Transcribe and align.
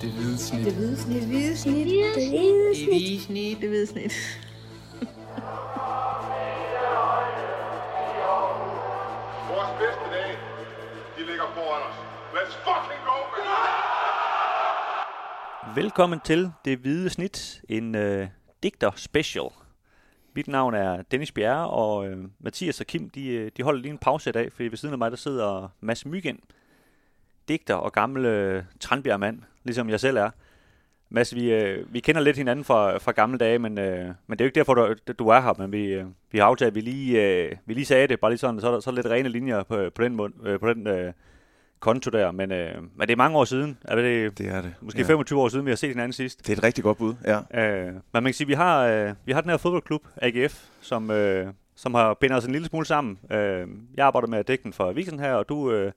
Det 0.00 0.10
hvide 0.10 0.38
snit. 0.38 0.64
Det 0.64 0.74
hvide 0.74 0.96
snit. 0.96 1.20
Det 1.20 1.28
hvide 1.28 1.56
snit. 1.56 1.86
Det 1.86 1.86
hvide 1.86 2.08
Det 2.14 2.28
hvide 2.88 3.20
snit. 3.20 3.60
Det 3.60 3.68
hvide 3.68 3.86
snit. 3.86 4.12
Vores 9.50 9.70
bedste 9.80 10.04
dage, 10.14 10.36
de 11.18 11.26
ligger 11.26 11.44
foran 11.54 11.82
os. 11.88 11.96
Let's 12.34 12.54
fucking 12.64 13.02
go, 13.04 13.16
man! 13.32 13.44
Velkommen 15.82 16.20
til 16.20 16.52
Det 16.64 16.78
Hvide 16.78 17.10
Snit, 17.10 17.62
en 17.68 17.94
øh, 17.94 18.28
digter 18.62 18.90
special. 18.96 19.48
Mit 20.34 20.48
navn 20.48 20.74
er 20.74 21.02
Dennis 21.02 21.32
Bjerre, 21.32 21.70
og 21.70 22.08
øh, 22.08 22.24
Mathias 22.38 22.80
og 22.80 22.86
Kim, 22.86 23.10
de, 23.10 23.28
øh, 23.28 23.50
de 23.56 23.62
holder 23.62 23.80
lige 23.80 23.92
en 23.92 23.98
pause 23.98 24.30
i 24.30 24.32
dag, 24.32 24.52
fordi 24.52 24.68
ved 24.68 24.76
siden 24.76 24.92
af 24.92 24.98
mig, 24.98 25.10
der 25.10 25.16
sidder 25.16 25.68
Mads 25.80 26.06
Myggen, 26.06 26.40
digter 27.48 27.74
og 27.74 27.92
gammel 27.92 28.24
øh, 28.24 28.62
Tranbjergmand, 28.80 29.38
ligesom 29.64 29.90
jeg 29.90 30.00
selv 30.00 30.16
er. 30.16 30.30
Mads, 31.08 31.34
vi, 31.34 31.52
øh, 31.52 31.94
vi 31.94 32.00
kender 32.00 32.20
lidt 32.20 32.36
hinanden 32.36 32.64
fra, 32.64 32.98
fra 32.98 33.12
gamle 33.12 33.38
dage, 33.38 33.58
men, 33.58 33.78
øh, 33.78 34.04
men 34.26 34.38
det 34.38 34.40
er 34.40 34.44
jo 34.44 34.48
ikke 34.48 34.54
derfor, 34.54 34.74
du, 34.74 34.94
du 35.18 35.28
er 35.28 35.40
her, 35.40 35.54
men 35.58 35.72
vi, 35.72 35.86
øh, 35.86 36.04
vi 36.32 36.38
har 36.38 36.44
aftalt, 36.46 36.68
at 36.68 36.74
vi 36.74 36.80
lige, 36.80 37.22
øh, 37.22 37.52
vi 37.66 37.74
lige 37.74 37.84
sagde 37.84 38.06
det, 38.08 38.20
bare 38.20 38.30
lige 38.30 38.38
sådan, 38.38 38.60
så 38.60 38.68
er 38.68 38.72
der, 38.72 38.80
så 38.80 38.90
er 38.90 38.94
lidt 38.94 39.06
rene 39.06 39.28
linjer 39.28 39.62
på, 39.62 39.90
på 39.94 40.02
den, 40.02 40.16
mund, 40.16 40.34
øh, 40.46 40.60
på 40.60 40.72
den 40.72 40.86
øh, 40.86 41.12
konto 41.80 42.10
der, 42.10 42.30
men, 42.30 42.52
øh, 42.52 42.82
men 42.96 43.08
det 43.08 43.10
er 43.10 43.16
mange 43.16 43.38
år 43.38 43.44
siden, 43.44 43.78
er 43.84 43.96
det, 43.96 44.38
Det 44.38 44.48
er 44.48 44.62
det. 44.62 44.74
Måske 44.80 45.00
ja. 45.00 45.06
25 45.06 45.40
år 45.40 45.48
siden, 45.48 45.64
vi 45.66 45.70
har 45.70 45.76
set 45.76 45.88
hinanden 45.88 46.12
sidst. 46.12 46.46
Det 46.46 46.52
er 46.52 46.56
et 46.56 46.62
rigtig 46.62 46.84
godt 46.84 46.98
bud, 46.98 47.14
ja. 47.24 47.38
Øh, 47.54 47.92
men 47.92 48.02
man 48.12 48.24
kan 48.24 48.34
sige, 48.34 48.44
at 48.44 48.48
vi 48.48 48.54
har, 48.54 48.86
øh, 48.86 49.12
vi 49.24 49.32
har 49.32 49.40
den 49.40 49.50
her 49.50 49.56
fodboldklub, 49.56 50.02
AGF, 50.16 50.64
som, 50.80 51.10
øh, 51.10 51.46
som 51.76 51.94
har 51.94 52.14
bindet 52.14 52.38
os 52.38 52.44
en 52.44 52.52
lille 52.52 52.68
smule 52.68 52.86
sammen. 52.86 53.18
Øh, 53.30 53.68
jeg 53.96 54.06
arbejder 54.06 54.28
med 54.28 54.44
digten 54.44 54.72
for 54.72 54.90
Avisen 54.90 55.18
her, 55.18 55.32
og 55.32 55.48
du 55.48 55.72
øh, 55.72 55.92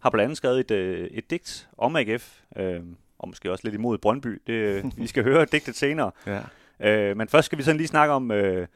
har 0.00 0.10
blandt 0.10 0.24
andet 0.24 0.36
skrevet 0.36 0.60
et, 0.60 0.70
øh, 0.70 1.06
et 1.10 1.30
digt 1.30 1.68
om 1.78 1.96
AGF, 1.96 2.40
øh, 2.56 2.80
og 3.18 3.28
måske 3.28 3.52
også 3.52 3.64
lidt 3.64 3.74
imod 3.74 3.98
Brøndby. 3.98 4.42
Det, 4.46 4.52
øh, 4.52 4.84
vi 4.96 5.06
skal 5.06 5.24
høre 5.24 5.44
digtet 5.44 5.76
senere. 5.76 6.10
ja. 6.26 6.40
Øh, 6.80 7.16
men 7.16 7.28
først 7.28 7.46
skal 7.46 7.58
vi 7.58 7.62
sådan 7.62 7.76
lige 7.76 7.88
snakke 7.88 8.14
om, 8.14 8.30
øh, 8.30 8.66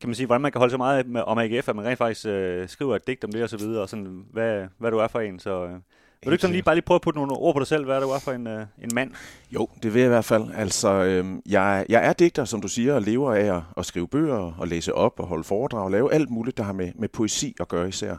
kan 0.00 0.08
man 0.08 0.14
sige, 0.14 0.26
hvordan 0.26 0.40
man 0.40 0.52
kan 0.52 0.58
holde 0.58 0.70
så 0.70 0.76
meget 0.78 1.06
med, 1.06 1.20
om 1.20 1.38
AGF, 1.38 1.68
at 1.68 1.76
man 1.76 1.84
rent 1.84 1.98
faktisk 1.98 2.26
øh, 2.26 2.68
skriver 2.68 2.96
et 2.96 3.06
digt 3.06 3.24
om 3.24 3.32
det 3.32 3.42
og 3.42 3.48
så 3.48 3.56
videre, 3.56 3.82
og 3.82 3.88
sådan, 3.88 4.24
hvad, 4.30 4.66
hvad 4.78 4.90
du 4.90 4.98
er 4.98 5.08
for 5.08 5.20
en. 5.20 5.38
Så, 5.38 5.64
øh, 5.64 5.74
vil 6.22 6.30
du 6.30 6.32
ikke 6.32 6.40
sådan 6.40 6.52
lige 6.52 6.62
bare 6.62 6.74
lige 6.74 6.84
prøve 6.84 6.96
at 6.96 7.02
putte 7.02 7.18
nogle 7.18 7.32
ord 7.32 7.54
på 7.54 7.58
dig 7.58 7.66
selv, 7.66 7.84
hvad 7.84 7.96
er 7.96 8.18
for 8.18 8.32
en, 8.32 8.46
øh, 8.46 8.66
en 8.82 8.90
mand? 8.94 9.10
Jo, 9.50 9.68
det 9.82 9.94
vil 9.94 10.00
jeg 10.00 10.06
i 10.06 10.08
hvert 10.08 10.24
fald. 10.24 10.44
Altså, 10.56 10.88
øhm, 10.88 11.42
jeg, 11.48 11.86
jeg 11.88 12.06
er 12.06 12.12
digter, 12.12 12.44
som 12.44 12.60
du 12.60 12.68
siger, 12.68 12.94
og 12.94 13.02
lever 13.02 13.34
af 13.34 13.56
at, 13.56 13.62
at 13.76 13.86
skrive 13.86 14.08
bøger, 14.08 14.52
og 14.58 14.68
læse 14.68 14.94
op, 14.94 15.20
og 15.20 15.26
holde 15.26 15.44
foredrag, 15.44 15.84
og 15.84 15.90
lave 15.90 16.12
alt 16.12 16.30
muligt, 16.30 16.56
der 16.56 16.62
har 16.62 16.72
med, 16.72 16.92
med 16.94 17.08
poesi 17.08 17.54
at 17.60 17.68
gøre 17.68 17.88
især. 17.88 18.16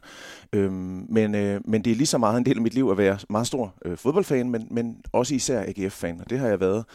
Øhm, 0.53 1.05
men, 1.09 1.35
øh, 1.35 1.61
men 1.65 1.81
det 1.85 1.91
er 1.91 1.95
lige 1.95 2.07
så 2.07 2.17
meget 2.17 2.37
en 2.37 2.45
del 2.45 2.55
af 2.55 2.61
mit 2.61 2.73
liv 2.73 2.89
at 2.91 2.97
være 2.97 3.17
meget 3.29 3.47
stor 3.47 3.73
øh, 3.85 3.97
fodboldfan, 3.97 4.49
men, 4.49 4.67
men 4.71 4.97
også 5.11 5.35
især 5.35 5.61
AGF-fan, 5.61 6.19
og 6.19 6.29
det 6.29 6.39
har 6.39 6.47
jeg 6.47 6.59
været 6.59 6.85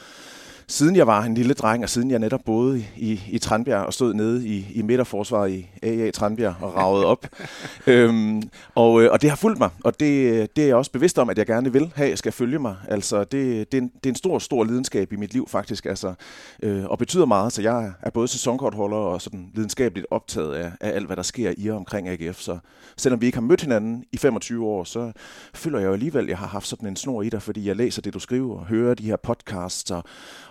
siden 0.69 0.97
jeg 0.97 1.07
var 1.07 1.23
en 1.23 1.35
lille 1.35 1.55
dreng, 1.55 1.83
og 1.83 1.89
siden 1.89 2.11
jeg 2.11 2.19
netop 2.19 2.41
boede 2.45 2.85
i, 2.97 3.23
i 3.29 3.39
Tranbjerg 3.39 3.87
og 3.87 3.95
stod 3.95 4.15
nede 4.15 4.49
i, 4.49 4.67
i 4.75 4.83
midterforsvaret 4.83 5.51
i 5.51 5.69
AA 5.83 6.11
Tranbjerg 6.11 6.55
og 6.61 6.77
ragede 6.77 7.07
op. 7.07 7.27
øhm, 7.87 8.43
og, 8.75 9.03
øh, 9.03 9.13
og 9.13 9.23
det 9.23 9.31
har 9.31 9.37
fulgt 9.37 9.59
mig, 9.59 9.71
og 9.85 10.01
det, 10.01 10.57
det 10.57 10.65
er 10.65 10.67
jeg 10.67 10.77
også 10.77 10.91
bevidst 10.91 11.19
om, 11.19 11.31
at 11.31 11.39
jeg 11.39 11.47
gerne 11.47 11.73
vil 11.73 11.93
have, 11.95 12.17
skal 12.17 12.33
følge 12.33 12.59
mig. 12.59 12.77
Altså, 12.89 13.25
det, 13.25 13.73
det, 13.73 13.79
er 13.79 13.83
en, 13.83 13.91
det 13.95 14.07
er 14.07 14.13
en 14.13 14.17
stor, 14.17 14.39
stor 14.39 14.65
lidenskab 14.65 15.13
i 15.13 15.17
mit 15.17 15.33
liv 15.33 15.49
faktisk, 15.49 15.87
altså, 15.87 16.15
øh, 16.63 16.85
og 16.85 16.99
betyder 16.99 17.27
meget. 17.27 17.53
Så 17.53 17.63
jeg 17.63 17.93
er 18.03 18.11
både 18.11 18.29
sæsonkortholder 18.29 18.97
og 18.97 19.23
sådan 19.23 19.51
lidenskabeligt 19.55 20.07
optaget 20.11 20.55
af, 20.55 20.73
af 20.81 20.91
alt, 20.91 21.07
hvad 21.07 21.17
der 21.17 21.23
sker 21.23 21.55
i 21.57 21.69
og 21.69 21.77
omkring 21.77 22.09
AGF. 22.09 22.41
Så 22.41 22.59
selvom 22.97 23.21
vi 23.21 23.27
ikke 23.27 23.39
har 23.39 23.43
mødt 23.43 23.61
hinanden 23.61 24.05
i 24.13 24.17
25 24.17 24.67
år, 24.67 24.85
så 24.85 25.13
føler 25.55 25.79
jeg 25.79 25.87
jo 25.87 25.93
alligevel, 25.93 26.25
at 26.25 26.31
jeg 26.31 26.39
har 26.39 26.47
haft 26.47 26.67
sådan 26.67 26.89
en 26.89 26.97
snor 26.97 27.23
i 27.23 27.29
dig, 27.29 27.43
fordi 27.43 27.69
jeg 27.69 27.77
læser 27.77 28.03
det, 28.03 28.15
du 28.15 28.19
skriver, 28.19 28.59
og 28.59 28.67
hører 28.67 28.95
de 28.95 29.05
her 29.05 29.17
podcasts, 29.17 29.91
og, 29.91 30.05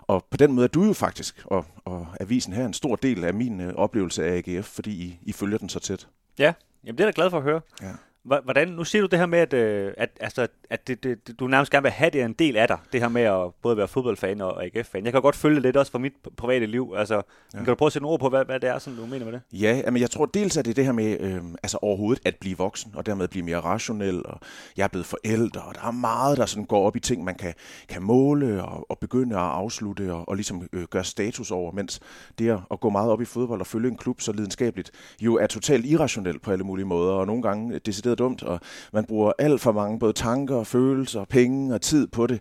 og 0.07 0.25
på 0.29 0.37
den 0.37 0.51
måde 0.51 0.63
er 0.63 0.67
du 0.67 0.83
jo 0.83 0.93
faktisk, 0.93 1.43
og, 1.45 1.65
og 1.85 2.07
avisen 2.19 2.53
her, 2.53 2.65
en 2.65 2.73
stor 2.73 2.95
del 2.95 3.23
af 3.23 3.33
min 3.33 3.61
øh, 3.61 3.73
oplevelse 3.73 4.25
af 4.25 4.43
AGF, 4.47 4.65
fordi 4.65 4.91
I, 4.91 5.19
I 5.21 5.31
følger 5.31 5.57
den 5.57 5.69
så 5.69 5.79
tæt. 5.79 6.07
Ja, 6.39 6.53
jamen 6.83 6.97
det 6.97 7.03
er 7.03 7.07
jeg 7.07 7.15
da 7.15 7.21
glad 7.21 7.29
for 7.29 7.37
at 7.37 7.43
høre. 7.43 7.61
Ja. 7.81 7.91
Hvordan, 8.27 8.67
nu 8.67 8.83
siger 8.83 9.01
du 9.01 9.07
det 9.07 9.19
her 9.19 9.25
med, 9.25 9.39
at, 9.39 9.53
øh, 9.53 9.93
at, 9.97 10.09
altså, 10.19 10.47
at 10.69 10.87
det, 10.87 11.03
det, 11.03 11.39
du 11.39 11.47
nærmest 11.47 11.71
gerne 11.71 11.83
vil 11.83 11.91
have 11.91 12.09
det 12.09 12.21
er 12.21 12.25
en 12.25 12.33
del 12.33 12.57
af 12.57 12.67
dig, 12.67 12.77
det 12.93 13.01
her 13.01 13.07
med 13.07 13.21
at 13.21 13.53
både 13.61 13.77
være 13.77 13.87
fodboldfan 13.87 14.41
og 14.41 14.63
AGF-fan. 14.63 15.03
Jeg 15.05 15.13
kan 15.13 15.21
godt 15.21 15.35
følge 15.35 15.55
det 15.55 15.63
lidt 15.63 15.77
også 15.77 15.91
fra 15.91 15.99
mit 15.99 16.13
private 16.37 16.65
liv. 16.65 16.93
Altså, 16.97 17.15
ja. 17.15 17.21
Kan 17.57 17.65
du 17.65 17.75
prøve 17.75 17.87
at 17.87 17.93
sætte 17.93 18.03
nogle 18.03 18.13
ord 18.13 18.19
på, 18.19 18.29
hvad, 18.29 18.45
hvad 18.45 18.59
det 18.59 18.69
er, 18.69 18.79
sådan, 18.79 18.99
du 18.99 19.05
mener 19.05 19.25
med 19.25 19.33
det? 19.33 19.41
Ja, 19.51 19.91
men 19.91 20.01
jeg 20.01 20.11
tror 20.11 20.25
dels, 20.25 20.57
at 20.57 20.65
det 20.65 20.71
er 20.71 20.75
det 20.75 20.85
her 20.85 20.91
med 20.91 21.17
øh, 21.19 21.41
altså 21.63 21.77
overhovedet 21.81 22.21
at 22.25 22.35
blive 22.35 22.57
voksen, 22.57 22.91
og 22.95 23.05
dermed 23.05 23.27
blive 23.27 23.45
mere 23.45 23.59
rationel, 23.59 24.25
og 24.25 24.39
jeg 24.77 24.83
er 24.83 24.87
blevet 24.87 25.05
forældre, 25.05 25.61
og 25.61 25.75
der 25.75 25.87
er 25.87 25.91
meget, 25.91 26.37
der 26.37 26.45
sådan 26.45 26.65
går 26.65 26.87
op 26.87 26.95
i 26.95 26.99
ting, 26.99 27.23
man 27.23 27.35
kan, 27.35 27.53
kan 27.89 28.03
måle 28.03 28.63
og, 28.63 28.91
og 28.91 28.97
begynde 28.99 29.35
at 29.35 29.41
afslutte 29.41 30.13
og, 30.13 30.29
og 30.29 30.35
ligesom 30.35 30.67
øh, 30.73 30.83
gøre 30.83 31.03
status 31.03 31.51
over, 31.51 31.71
mens 31.71 31.99
det 32.39 32.49
at, 32.49 32.59
at 32.71 32.79
gå 32.79 32.89
meget 32.89 33.11
op 33.11 33.21
i 33.21 33.25
fodbold 33.25 33.59
og 33.59 33.67
følge 33.67 33.89
en 33.89 33.97
klub 33.97 34.21
så 34.21 34.31
lidenskabeligt, 34.31 34.91
jo 35.21 35.35
er 35.35 35.47
totalt 35.47 35.85
irrationelt 35.85 36.41
på 36.41 36.51
alle 36.51 36.63
mulige 36.63 36.85
måder, 36.85 37.13
og 37.13 37.27
nogle 37.27 37.41
gange 37.41 37.79
decideret 37.79 38.16
dumt, 38.17 38.43
og 38.43 38.59
man 38.93 39.05
bruger 39.05 39.31
alt 39.39 39.61
for 39.61 39.71
mange 39.71 39.99
både 39.99 40.13
tanker, 40.13 40.63
følelser, 40.63 41.25
penge 41.25 41.73
og 41.73 41.81
tid 41.81 42.07
på 42.07 42.27
det, 42.27 42.39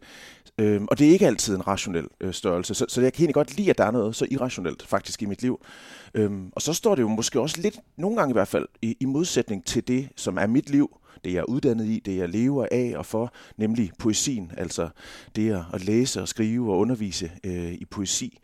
Øhm, 0.59 0.87
og 0.91 0.99
det 0.99 1.07
er 1.07 1.13
ikke 1.13 1.27
altid 1.27 1.55
en 1.55 1.67
rationel 1.67 2.09
øh, 2.21 2.35
størrelse, 2.35 2.75
så, 2.75 2.87
så 2.89 3.01
jeg 3.01 3.13
kan 3.13 3.23
egentlig 3.23 3.35
godt 3.35 3.57
lide, 3.57 3.71
at 3.71 3.79
der 3.79 3.85
er 3.85 3.91
noget 3.91 4.17
så 4.17 4.27
irrationelt 4.31 4.87
faktisk 4.87 5.23
i 5.23 5.27
mit 5.27 5.43
liv. 5.43 5.61
Øhm, 6.15 6.51
og 6.53 6.63
så 6.63 6.73
står 6.73 6.95
det 6.95 7.03
jo 7.03 7.09
måske 7.09 7.41
også 7.41 7.61
lidt, 7.61 7.79
nogle 7.97 8.17
gange 8.17 8.33
i 8.33 8.33
hvert 8.33 8.49
fald, 8.49 8.69
i, 8.83 8.97
i 9.01 9.05
modsætning 9.05 9.65
til 9.65 9.89
det, 9.89 10.09
som 10.17 10.39
er 10.39 10.47
mit 10.47 10.71
liv, 10.71 11.01
det 11.25 11.33
jeg 11.33 11.39
er 11.39 11.45
uddannet 11.45 11.87
i, 11.87 12.03
det 12.05 12.17
jeg 12.17 12.29
lever 12.29 12.67
af 12.71 12.93
og 12.97 13.07
for, 13.07 13.33
nemlig 13.57 13.91
poesien, 13.99 14.53
altså 14.57 14.89
det 15.37 15.53
at, 15.53 15.63
at 15.73 15.85
læse 15.85 16.23
og 16.23 16.29
skrive 16.29 16.73
og 16.73 16.79
undervise 16.79 17.31
øh, 17.45 17.73
i 17.73 17.85
poesi. 17.85 18.39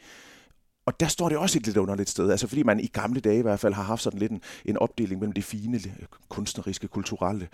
Og 0.87 1.01
der 1.01 1.07
står 1.07 1.29
det 1.29 1.39
også 1.39 1.59
et 1.59 1.67
lidt 1.67 1.77
underligt 1.77 2.11
sted, 2.11 2.31
altså 2.31 2.47
fordi 2.47 2.63
man 2.63 2.81
i 2.81 2.87
gamle 2.87 3.21
dage 3.21 3.39
i 3.39 3.43
hvert 3.43 3.61
fald 3.61 3.75
har 3.75 3.83
haft 3.83 4.03
sådan 4.03 4.19
lidt 4.19 4.33
en, 4.33 4.41
en 4.65 4.77
opdeling 4.77 5.21
mellem 5.21 5.33
det 5.33 5.45
fine, 5.45 5.81
kunstneriske, 6.29 6.89
kulturelle, 6.89 7.49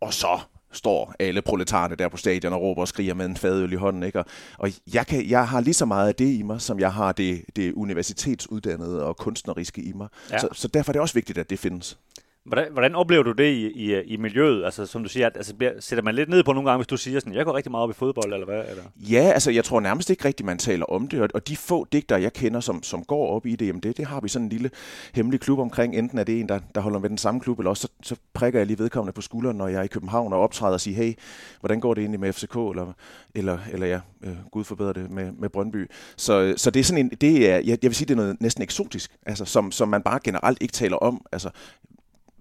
og 0.00 0.14
så 0.14 0.40
står 0.72 1.14
alle 1.18 1.42
proletarerne 1.42 1.94
der 1.96 2.08
på 2.08 2.16
stadion 2.16 2.52
og 2.52 2.60
råber 2.60 2.80
og 2.80 2.88
skriger 2.88 3.14
med 3.14 3.26
en 3.26 3.36
fadøl 3.36 3.72
i 3.72 3.76
hånden. 3.76 4.02
Ikke? 4.02 4.18
Og, 4.18 4.24
og 4.58 4.70
jeg, 4.94 5.06
kan, 5.06 5.28
jeg 5.28 5.48
har 5.48 5.60
lige 5.60 5.74
så 5.74 5.84
meget 5.84 6.08
af 6.08 6.14
det 6.14 6.28
i 6.34 6.42
mig, 6.42 6.60
som 6.60 6.80
jeg 6.80 6.92
har 6.92 7.12
det, 7.12 7.44
det 7.56 7.72
universitetsuddannede 7.72 9.04
og 9.04 9.16
kunstneriske 9.16 9.82
i 9.82 9.92
mig. 9.92 10.08
Ja. 10.30 10.34
Ja. 10.34 10.40
Så, 10.40 10.48
så 10.52 10.68
derfor 10.68 10.90
er 10.90 10.92
det 10.92 11.00
også 11.00 11.14
vigtigt, 11.14 11.38
at 11.38 11.50
det 11.50 11.58
findes. 11.58 11.98
Hvordan, 12.44 12.72
hvordan 12.72 12.94
oplever 12.94 13.22
du 13.22 13.32
det 13.32 13.52
i, 13.52 13.70
i, 13.70 13.94
øh, 13.94 14.02
i 14.06 14.16
miljøet? 14.16 14.64
Altså, 14.64 14.86
som 14.86 15.02
du 15.02 15.08
siger, 15.08 15.26
at, 15.26 15.36
altså, 15.36 15.54
bliver, 15.54 15.72
sætter 15.80 16.02
man 16.02 16.14
lidt 16.14 16.28
ned 16.28 16.44
på 16.44 16.52
nogle 16.52 16.70
gange, 16.70 16.78
hvis 16.78 16.86
du 16.86 16.96
siger 16.96 17.20
sådan, 17.20 17.34
jeg 17.34 17.44
går 17.44 17.54
rigtig 17.54 17.70
meget 17.70 17.82
op 17.82 17.90
i 17.90 17.92
fodbold, 17.92 18.32
eller 18.32 18.46
hvad? 18.46 18.64
Eller? 18.70 18.82
Ja, 18.96 19.30
altså 19.34 19.50
jeg 19.50 19.64
tror 19.64 19.80
nærmest 19.80 20.10
ikke 20.10 20.24
rigtigt, 20.24 20.46
man 20.46 20.58
taler 20.58 20.84
om 20.84 21.08
det, 21.08 21.20
og, 21.20 21.28
og 21.34 21.48
de 21.48 21.56
få 21.56 21.86
digtere, 21.92 22.20
jeg 22.20 22.32
kender, 22.32 22.60
som, 22.60 22.82
som 22.82 23.04
går 23.04 23.28
op 23.28 23.46
i 23.46 23.56
det, 23.56 23.66
jamen 23.66 23.82
det, 23.82 23.96
det 23.96 24.06
har 24.06 24.20
vi 24.20 24.28
sådan 24.28 24.46
en 24.46 24.48
lille 24.48 24.70
hemmelig 25.14 25.40
klub 25.40 25.58
omkring. 25.58 25.96
Enten 25.96 26.18
er 26.18 26.24
det 26.24 26.40
en, 26.40 26.48
der, 26.48 26.58
der 26.74 26.80
holder 26.80 26.98
med 26.98 27.08
den 27.08 27.18
samme 27.18 27.40
klub, 27.40 27.58
eller 27.58 27.70
også 27.70 27.82
så, 27.82 28.08
så 28.14 28.16
prikker 28.34 28.58
jeg 28.58 28.66
lige 28.66 28.78
vedkommende 28.78 29.12
på 29.12 29.20
skulderen, 29.20 29.56
når 29.56 29.68
jeg 29.68 29.78
er 29.78 29.82
i 29.82 29.86
København 29.86 30.32
og 30.32 30.40
optræder 30.40 30.72
og 30.72 30.80
siger, 30.80 30.96
hey, 30.96 31.14
hvordan 31.60 31.80
går 31.80 31.94
det 31.94 32.00
egentlig 32.00 32.20
med 32.20 32.32
FCK, 32.32 32.56
eller, 32.56 32.92
eller, 33.34 33.58
eller 33.72 33.86
ja, 33.86 34.00
øh, 34.24 34.36
Gud 34.50 34.64
forbedre 34.64 34.92
det 34.92 35.10
med, 35.10 35.32
med 35.32 35.48
Brøndby. 35.48 35.90
Så, 36.16 36.54
så 36.56 36.70
det 36.70 36.80
er 36.80 36.84
sådan 36.84 37.06
en, 37.06 37.08
det 37.20 37.50
er, 37.50 37.56
jeg, 37.56 37.66
jeg 37.66 37.78
vil 37.82 37.94
sige, 37.94 38.06
det 38.06 38.14
er 38.14 38.16
noget 38.16 38.40
næsten 38.40 38.62
eksotisk, 38.62 39.16
altså 39.26 39.44
som, 39.44 39.72
som 39.72 39.88
man 39.88 40.02
bare 40.02 40.20
generelt 40.24 40.62
ikke 40.62 40.72
taler 40.72 40.96
om. 40.96 41.26
Altså 41.32 41.50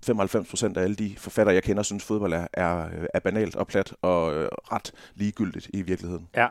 95 0.03 0.49
procent 0.49 0.77
af 0.77 0.83
alle 0.83 0.95
de 0.95 1.15
forfattere, 1.17 1.55
jeg 1.55 1.63
kender, 1.63 1.83
synes 1.83 2.03
fodbold 2.03 2.33
er, 2.33 2.47
er, 2.53 2.89
er 3.13 3.19
banalt 3.19 3.55
og 3.55 3.67
plat 3.67 3.93
og 4.01 4.33
øh, 4.35 4.47
ret 4.71 4.91
ligegyldigt 5.15 5.69
i 5.73 5.81
virkeligheden. 5.81 6.27
Ja. 6.35 6.47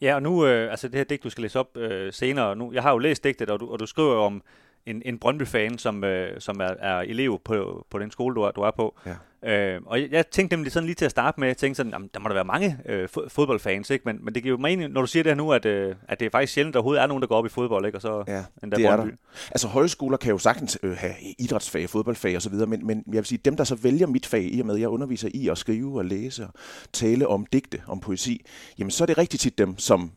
Ja, 0.00 0.14
og 0.14 0.22
nu, 0.22 0.46
øh, 0.46 0.70
altså 0.70 0.88
det 0.88 0.96
her 0.96 1.04
digt, 1.04 1.24
du 1.24 1.30
skal 1.30 1.42
læse 1.42 1.58
op 1.58 1.76
øh, 1.76 2.12
senere, 2.12 2.56
nu, 2.56 2.72
jeg 2.72 2.82
har 2.82 2.90
jo 2.90 2.98
læst 2.98 3.24
digtet, 3.24 3.50
og 3.50 3.60
du, 3.60 3.72
og 3.72 3.80
du 3.80 3.86
skriver 3.86 4.12
jo 4.12 4.20
om 4.20 4.42
en, 4.86 5.02
en 5.04 5.18
Brøndby-fan, 5.18 5.78
som, 5.78 6.04
øh, 6.04 6.40
som 6.40 6.60
er, 6.60 6.64
er 6.78 7.00
elev 7.00 7.40
på, 7.44 7.86
på 7.90 7.98
den 7.98 8.10
skole, 8.10 8.34
du 8.34 8.40
er, 8.42 8.50
du 8.50 8.60
er 8.60 8.70
på. 8.70 8.98
Ja. 9.06 9.14
Øh, 9.44 9.80
og 9.86 10.00
jeg, 10.00 10.08
jeg 10.12 10.26
tænkte 10.30 10.56
nemlig 10.56 10.72
sådan 10.72 10.86
lige 10.86 10.94
til 10.94 11.04
at 11.04 11.10
starte 11.10 11.40
med, 11.40 11.48
jeg 11.48 11.56
tænkte 11.56 11.76
sådan, 11.76 11.92
jamen, 11.92 12.10
der 12.14 12.20
må 12.20 12.28
der 12.28 12.34
være 12.34 12.44
mange 12.44 12.78
øh, 12.86 13.08
fo- 13.18 13.28
fodboldfans, 13.28 13.90
ikke? 13.90 14.02
Men, 14.06 14.24
men 14.24 14.34
det 14.34 14.42
giver 14.42 14.52
jo 14.56 14.62
mening, 14.62 14.92
når 14.92 15.00
du 15.00 15.06
siger 15.06 15.22
det 15.22 15.30
her 15.30 15.36
nu, 15.36 15.52
at, 15.52 15.66
øh, 15.66 15.94
at 16.08 16.20
det 16.20 16.26
er 16.26 16.30
faktisk 16.30 16.52
sjældent, 16.52 16.74
der 16.74 16.80
overhovedet 16.80 17.02
er 17.02 17.06
nogen, 17.06 17.20
der 17.20 17.26
går 17.26 17.36
op 17.36 17.46
i 17.46 17.48
fodbold, 17.48 17.86
ikke? 17.86 17.98
Og 17.98 18.02
så 18.02 18.24
Ja, 18.28 18.44
endda 18.62 18.76
det 18.76 18.86
er 18.86 18.96
Brøndby. 18.96 19.10
der. 19.10 19.16
Altså 19.50 19.68
højskoler 19.68 20.16
kan 20.16 20.30
jo 20.30 20.38
sagtens 20.38 20.78
øh, 20.82 20.96
have 20.96 21.14
idrætsfag, 21.38 21.90
fodboldfag 21.90 22.36
osv., 22.36 22.54
men, 22.54 22.86
men 22.86 23.04
jeg 23.06 23.14
vil 23.16 23.24
sige, 23.24 23.40
dem 23.44 23.56
der 23.56 23.64
så 23.64 23.74
vælger 23.74 24.06
mit 24.06 24.26
fag, 24.26 24.54
i 24.54 24.60
og 24.60 24.66
med 24.66 24.74
at 24.74 24.80
jeg 24.80 24.88
underviser 24.88 25.28
i 25.34 25.48
at 25.48 25.58
skrive 25.58 25.98
og 25.98 26.04
læse 26.04 26.44
og 26.44 26.50
tale 26.92 27.28
om 27.28 27.46
digte, 27.52 27.82
om 27.86 28.00
poesi, 28.00 28.44
jamen 28.78 28.90
så 28.90 29.04
er 29.04 29.06
det 29.06 29.18
rigtig 29.18 29.40
tit 29.40 29.58
dem, 29.58 29.78
som 29.78 30.10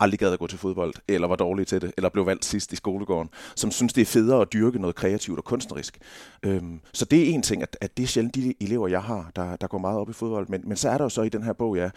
aldrig 0.00 0.18
gad 0.18 0.32
at 0.32 0.38
gå 0.38 0.46
til 0.46 0.58
fodbold, 0.58 0.94
eller 1.08 1.28
var 1.28 1.36
dårlige 1.36 1.64
til 1.64 1.80
det, 1.80 1.92
eller 1.96 2.08
blev 2.08 2.26
valgt 2.26 2.44
sidst 2.44 2.72
i 2.72 2.76
skolegården, 2.76 3.30
som 3.56 3.70
synes, 3.70 3.92
det 3.92 4.02
er 4.02 4.06
federe 4.06 4.40
at 4.40 4.52
dyrke 4.52 4.78
noget 4.78 4.96
kreativt 4.96 5.38
og 5.38 5.44
kunstnerisk. 5.44 5.98
Øhm, 6.42 6.80
så 6.92 7.04
det 7.04 7.22
er 7.22 7.34
en 7.34 7.42
ting, 7.42 7.62
at, 7.62 7.76
at 7.80 7.96
det 7.96 8.02
er 8.02 8.06
sjældent 8.06 8.34
de 8.34 8.54
elever, 8.60 8.88
jeg 8.88 9.02
har, 9.02 9.30
der, 9.36 9.56
der 9.56 9.66
går 9.66 9.78
meget 9.78 9.98
op 9.98 10.10
i 10.10 10.12
fodbold. 10.12 10.48
Men, 10.48 10.62
men 10.64 10.76
så 10.76 10.90
er 10.90 10.98
der 10.98 11.04
jo 11.04 11.08
så 11.08 11.22
i 11.22 11.28
den 11.28 11.42
her 11.42 11.52
bog, 11.52 11.76
ja, 11.76 11.90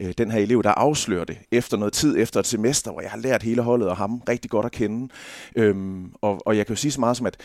øh, 0.00 0.14
den 0.18 0.30
her 0.30 0.38
elev, 0.38 0.62
der 0.62 0.70
afslører 0.70 1.24
det 1.24 1.38
efter 1.50 1.76
noget 1.76 1.92
tid, 1.92 2.16
efter 2.18 2.40
et 2.40 2.46
semester, 2.46 2.92
hvor 2.92 3.00
jeg 3.00 3.10
har 3.10 3.18
lært 3.18 3.42
hele 3.42 3.62
holdet 3.62 3.88
og 3.88 3.96
ham 3.96 4.22
rigtig 4.28 4.50
godt 4.50 4.66
at 4.66 4.72
kende. 4.72 5.08
Øhm, 5.56 6.12
og, 6.20 6.46
og 6.46 6.56
jeg 6.56 6.66
kan 6.66 6.74
jo 6.74 6.80
sige 6.80 6.92
så 6.92 7.00
meget 7.00 7.16
som, 7.16 7.26
at 7.26 7.36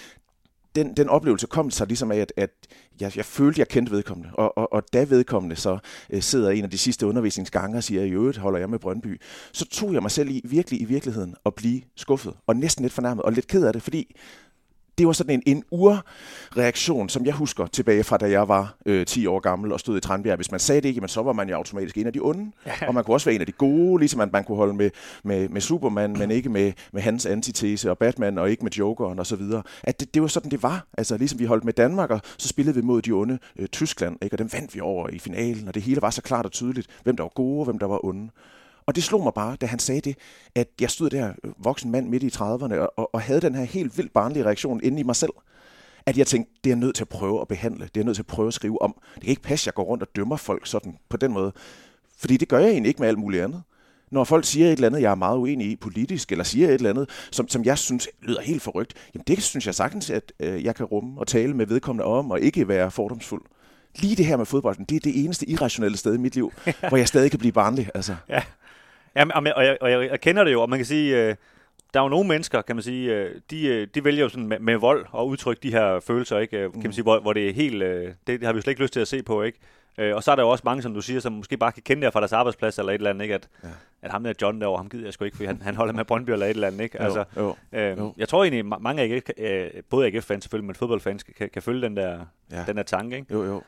den, 0.76 0.94
den 0.98 1.10
oplevelse 1.10 1.48
kom 1.48 1.72
sig 1.72 1.88
ligesom 1.88 2.12
af, 2.12 2.18
at, 2.18 2.34
at 2.38 2.50
jeg, 3.00 3.18
jeg 3.18 3.26
følte, 3.26 3.60
jeg 3.60 3.68
kendte 3.68 3.92
vedkommende. 3.92 4.30
Og, 4.34 4.58
og, 4.58 4.74
og 4.74 4.84
da 4.94 5.04
vedkommende 5.04 5.56
så 5.56 5.78
øh, 6.10 6.22
sidder 6.22 6.50
en 6.50 6.64
af 6.64 6.70
de 6.70 6.78
sidste 6.78 7.08
undervisningsgange 7.08 7.78
og 7.78 7.84
siger, 7.84 8.04
i 8.04 8.10
øvrigt 8.10 8.38
holder 8.38 8.60
jeg 8.60 8.70
med 8.70 8.80
Brøndby, 8.80 9.22
så 9.52 9.66
tog 9.66 9.94
jeg 9.94 10.02
mig 10.02 10.12
selv 10.12 10.30
i 10.30 10.42
virkelig 10.44 10.82
i 10.82 10.86
virkeligheden 10.86 11.36
at 11.46 11.56
blive 11.56 11.82
skuffet, 11.96 12.34
og 12.48 12.56
næsten 12.56 12.84
lidt 12.84 12.94
fornærmet, 12.94 13.24
og 13.26 13.32
lidt 13.32 13.48
ked 13.48 13.66
af 13.66 13.74
det, 13.74 13.82
fordi 13.82 14.16
det 14.98 15.08
var 15.08 15.14
sådan 15.14 15.42
en, 15.46 15.58
en 15.58 15.64
urreaktion, 15.72 17.10
som 17.10 17.26
jeg 17.26 17.34
husker 17.34 17.66
tilbage 17.66 18.04
fra, 18.04 18.18
da 18.18 18.30
jeg 18.30 18.48
var 18.48 18.76
øh, 18.86 19.06
10 19.06 19.28
år 19.28 19.40
gammel 19.40 19.72
og 19.72 19.80
stod 19.80 19.98
i 19.98 20.00
Tranbjerg. 20.00 20.36
Hvis 20.36 20.52
man 20.52 20.60
sagde 20.60 20.82
det 20.82 20.90
ikke, 20.90 21.08
så 21.08 21.22
var 21.22 21.34
man 21.34 21.50
jo 21.50 21.56
automatisk 21.56 21.98
en 21.98 22.08
af 22.08 22.14
de 22.14 22.20
onde. 22.20 22.52
Ja. 22.66 22.88
Og 22.88 22.94
man 22.94 23.04
kunne 23.04 23.16
også 23.16 23.26
være 23.26 23.36
en 23.36 23.42
af 23.42 23.48
de 23.48 23.52
gode, 23.52 24.00
ligesom 24.00 24.22
at 24.22 24.32
man 24.32 24.44
kunne 24.44 24.58
holde 24.58 24.74
med, 24.74 24.90
med, 25.24 25.50
med 25.50 25.62
Superman, 25.62 26.14
men 26.14 26.32
ikke 26.32 26.50
med, 26.50 26.74
med 26.94 27.02
hans 27.02 27.26
antitese, 27.26 27.92
og 27.92 27.98
Batman, 27.98 28.38
og 28.38 28.52
ikke 28.52 28.64
med 28.64 28.72
Jokeren 28.72 29.20
og 29.20 29.26
så 29.26 29.36
videre. 29.36 29.64
At 29.84 30.00
det, 30.00 30.14
det 30.14 30.22
var 30.22 30.28
sådan, 30.28 30.52
det 30.52 30.64
var. 30.64 30.88
Altså 30.98 31.18
ligesom 31.18 31.40
vi 31.40 31.46
holdt 31.46 31.64
med 31.64 31.74
Danmark, 31.74 32.10
og 32.10 32.22
så 32.38 32.48
spillede 32.48 32.76
vi 32.76 32.82
mod 32.82 33.02
de 33.02 33.12
onde 33.12 33.40
øh, 33.60 33.68
Tyskland, 33.68 34.18
ikke? 34.22 34.34
og 34.34 34.40
dem 34.40 34.50
vandt 34.54 34.76
vi 34.76 34.80
over 34.80 35.10
i 35.10 35.20
finalen, 35.20 35.68
og 35.68 35.74
det 35.74 35.84
hele 35.84 36.02
var 36.02 36.10
så 36.10 36.22
klart 36.22 36.46
og 36.46 36.52
tydeligt, 36.52 36.88
hvem 37.04 37.16
der 37.16 37.24
var 37.24 37.32
gode, 37.36 37.60
og 37.60 37.66
hvem 37.66 37.80
der 37.80 37.88
var 37.88 38.06
onde. 38.06 38.30
Og 38.86 38.96
det 38.96 39.04
slog 39.04 39.24
mig 39.24 39.34
bare, 39.34 39.56
da 39.56 39.66
han 39.66 39.80
sagde 39.80 40.02
det, 40.02 40.18
at 40.56 40.68
jeg 40.82 40.90
stod 40.90 41.10
der, 41.10 41.34
øh, 41.44 41.52
voksen 41.58 41.92
mand 41.92 42.10
midt 42.10 42.24
i 42.24 42.28
30'erne, 42.28 42.76
og, 42.76 43.16
og 43.16 43.22
havde 43.22 43.42
den 43.42 43.56
her 43.56 43.64
helt 43.64 43.98
vildt 43.98 44.14
barnlige 44.14 44.46
reaktion 44.46 44.80
inde 44.84 45.00
i 45.00 45.04
mig 45.04 45.16
selv. 45.16 45.32
At 46.06 46.18
jeg 46.18 46.28
tænkte, 46.28 46.54
det 46.64 46.70
er 46.70 46.76
jeg 46.76 46.80
nødt 46.80 46.96
til 46.96 47.04
at 47.04 47.10
prøve 47.10 47.42
at 47.42 47.48
behandle, 47.48 47.80
det 47.80 47.86
er 47.86 47.92
jeg 47.96 48.04
nødt 48.04 48.16
til 48.16 48.24
at 48.24 48.28
prøve 48.28 48.48
at 48.48 48.54
skrive 48.54 48.82
om. 48.82 48.96
Det 49.16 49.22
kan 49.24 49.30
ikke 49.30 49.42
passe, 49.42 49.64
at 49.64 49.66
jeg 49.66 49.74
går 49.74 49.84
rundt 49.84 50.04
og 50.04 50.10
dømmer 50.16 50.36
folk 50.36 50.68
sådan 50.68 50.98
på 51.10 51.18
den 51.18 51.34
måde. 51.34 51.52
Fordi 52.18 52.38
det 52.38 52.48
gør 52.48 52.60
jeg 52.60 52.70
egentlig 52.70 52.90
ikke 52.90 53.02
med 53.02 53.08
alt 53.08 53.20
muligt 53.20 53.44
andet. 53.44 53.64
Når 54.12 54.24
folk 54.24 54.46
siger 54.46 54.68
et 54.68 54.72
eller 54.72 54.88
andet, 54.88 55.02
jeg 55.02 55.12
er 55.12 55.16
meget 55.16 55.38
uenig 55.38 55.72
i 55.72 55.76
politisk, 55.76 56.32
eller 56.32 56.44
siger 56.44 56.68
et 56.68 56.74
eller 56.74 56.90
andet, 56.90 57.10
som, 57.32 57.48
som 57.48 57.64
jeg 57.64 57.78
synes 57.78 58.08
lyder 58.22 58.42
helt 58.42 58.62
forrygt, 58.62 58.94
jamen 59.14 59.24
det 59.28 59.44
synes 59.44 59.66
jeg 59.66 59.76
sagtens, 59.76 60.10
at 60.10 60.34
øh, 60.40 60.64
jeg 60.64 60.76
kan 60.76 60.86
rumme 60.86 61.20
og 61.20 61.28
tale 61.28 61.54
med 61.54 61.66
vedkommende 61.66 62.06
om, 62.06 62.32
og 62.32 62.42
ikke 62.42 62.68
være 62.68 62.92
fordomsfuld 62.92 63.42
lige 63.96 64.16
det 64.16 64.26
her 64.26 64.38
med 64.38 64.46
fodbolden, 64.46 64.86
det 64.86 64.96
er 64.96 65.00
det 65.00 65.24
eneste 65.24 65.50
irrationelle 65.50 65.98
sted 65.98 66.14
i 66.14 66.18
mit 66.18 66.36
liv, 66.36 66.54
hvor 66.90 66.98
jeg 66.98 67.08
stadig 67.08 67.32
kan 67.32 67.40
blive 67.40 67.52
barnlig. 67.52 67.90
Altså. 67.96 68.16
Ja, 68.30 68.44
Jamen, 69.16 69.32
og, 69.56 69.66
jeg, 69.66 69.78
og 69.82 69.92
jeg, 69.92 70.10
jeg 70.10 70.22
kender 70.22 70.44
det 70.44 70.52
jo, 70.52 70.62
og 70.62 70.70
man 70.70 70.80
kan 70.80 70.86
sige, 70.86 71.18
øh, 71.18 71.36
der 71.94 72.00
er 72.00 72.04
jo 72.04 72.10
nogle 72.10 72.28
mennesker, 72.28 72.62
kan 72.62 72.76
man 72.76 72.84
sige, 72.84 73.16
øh, 73.16 73.36
de, 73.52 73.68
øh, 73.68 73.88
de 73.96 74.04
vælger 74.04 74.24
jo 74.24 74.30
sådan 74.30 74.48
med, 74.48 74.60
med 74.60 74.76
vold 74.76 75.06
og 75.12 75.28
udtrykke 75.28 75.64
de 75.64 75.72
her 75.72 76.00
følelser, 76.00 76.38
ikke? 76.38 76.58
Kan 76.58 76.72
man 76.74 76.82
mm. 76.86 76.92
sige, 76.92 77.04
hvor, 77.04 77.20
hvor 77.20 77.34
det 77.34 77.50
er 77.50 77.54
helt, 77.54 77.82
det, 77.82 78.16
det 78.28 78.44
har 78.44 78.54
vi 78.54 78.58
jo 78.58 78.62
slet 78.62 78.72
ikke 78.72 78.82
lyst 78.82 78.94
til 78.94 79.00
at 79.00 79.08
se 79.08 79.24
på, 79.24 79.42
ikke? 79.42 79.60
og 79.98 80.24
så 80.24 80.32
er 80.32 80.36
der 80.36 80.44
jo 80.44 80.50
også 80.50 80.62
mange, 80.66 80.82
som 80.82 80.94
du 80.94 81.02
siger, 81.02 81.20
som 81.20 81.34
måske 81.34 81.58
bare 81.58 81.72
kan 81.72 81.84
kende 81.84 82.06
det 82.06 82.14
fra 82.14 82.20
deres 82.20 82.34
arbejdsplads 82.34 82.80
eller 82.80 82.92
et 82.92 82.96
eller 82.96 83.10
andet, 83.10 83.24
ikke? 83.24 83.36
At, 83.36 83.50
ja. 83.64 83.70
at 84.02 84.12
ham 84.12 84.24
der 84.24 84.34
John 84.42 84.62
derovre, 84.62 84.78
ham 84.78 84.90
gider 84.90 85.04
jeg 85.06 85.14
sgu 85.14 85.26
ikke, 85.26 85.38
fordi 85.38 85.48
han, 85.48 85.62
han 85.62 85.76
holder 85.76 85.94
med 85.94 86.06
Brøndby 86.06 86.30
eller 86.30 86.46
et 86.46 86.50
eller 86.50 86.68
andet, 86.68 86.82
ikke? 86.82 87.02
Altså, 87.02 87.24
jo, 87.38 87.56
øh, 87.72 87.98
jo. 87.98 88.14
Jeg 88.18 88.30
tror 88.30 88.44
egentlig, 88.44 88.66
mange 88.66 89.04
AGF, 89.04 89.30
både 89.90 90.08
AGF-fans 90.08 90.44
selvfølgelig, 90.44 90.68
men 90.68 90.76
fodboldfans 90.76 91.24
kan, 91.24 91.50
kan 91.54 91.62
følge 91.62 91.82
den 91.82 91.98
der, 91.98 92.20
ja. 92.52 92.64
den 92.68 92.78
der 92.78 92.84
tanke, 92.84 93.16
ikke? 93.16 93.34
Jo, 93.34 93.44
jo. 93.44 93.62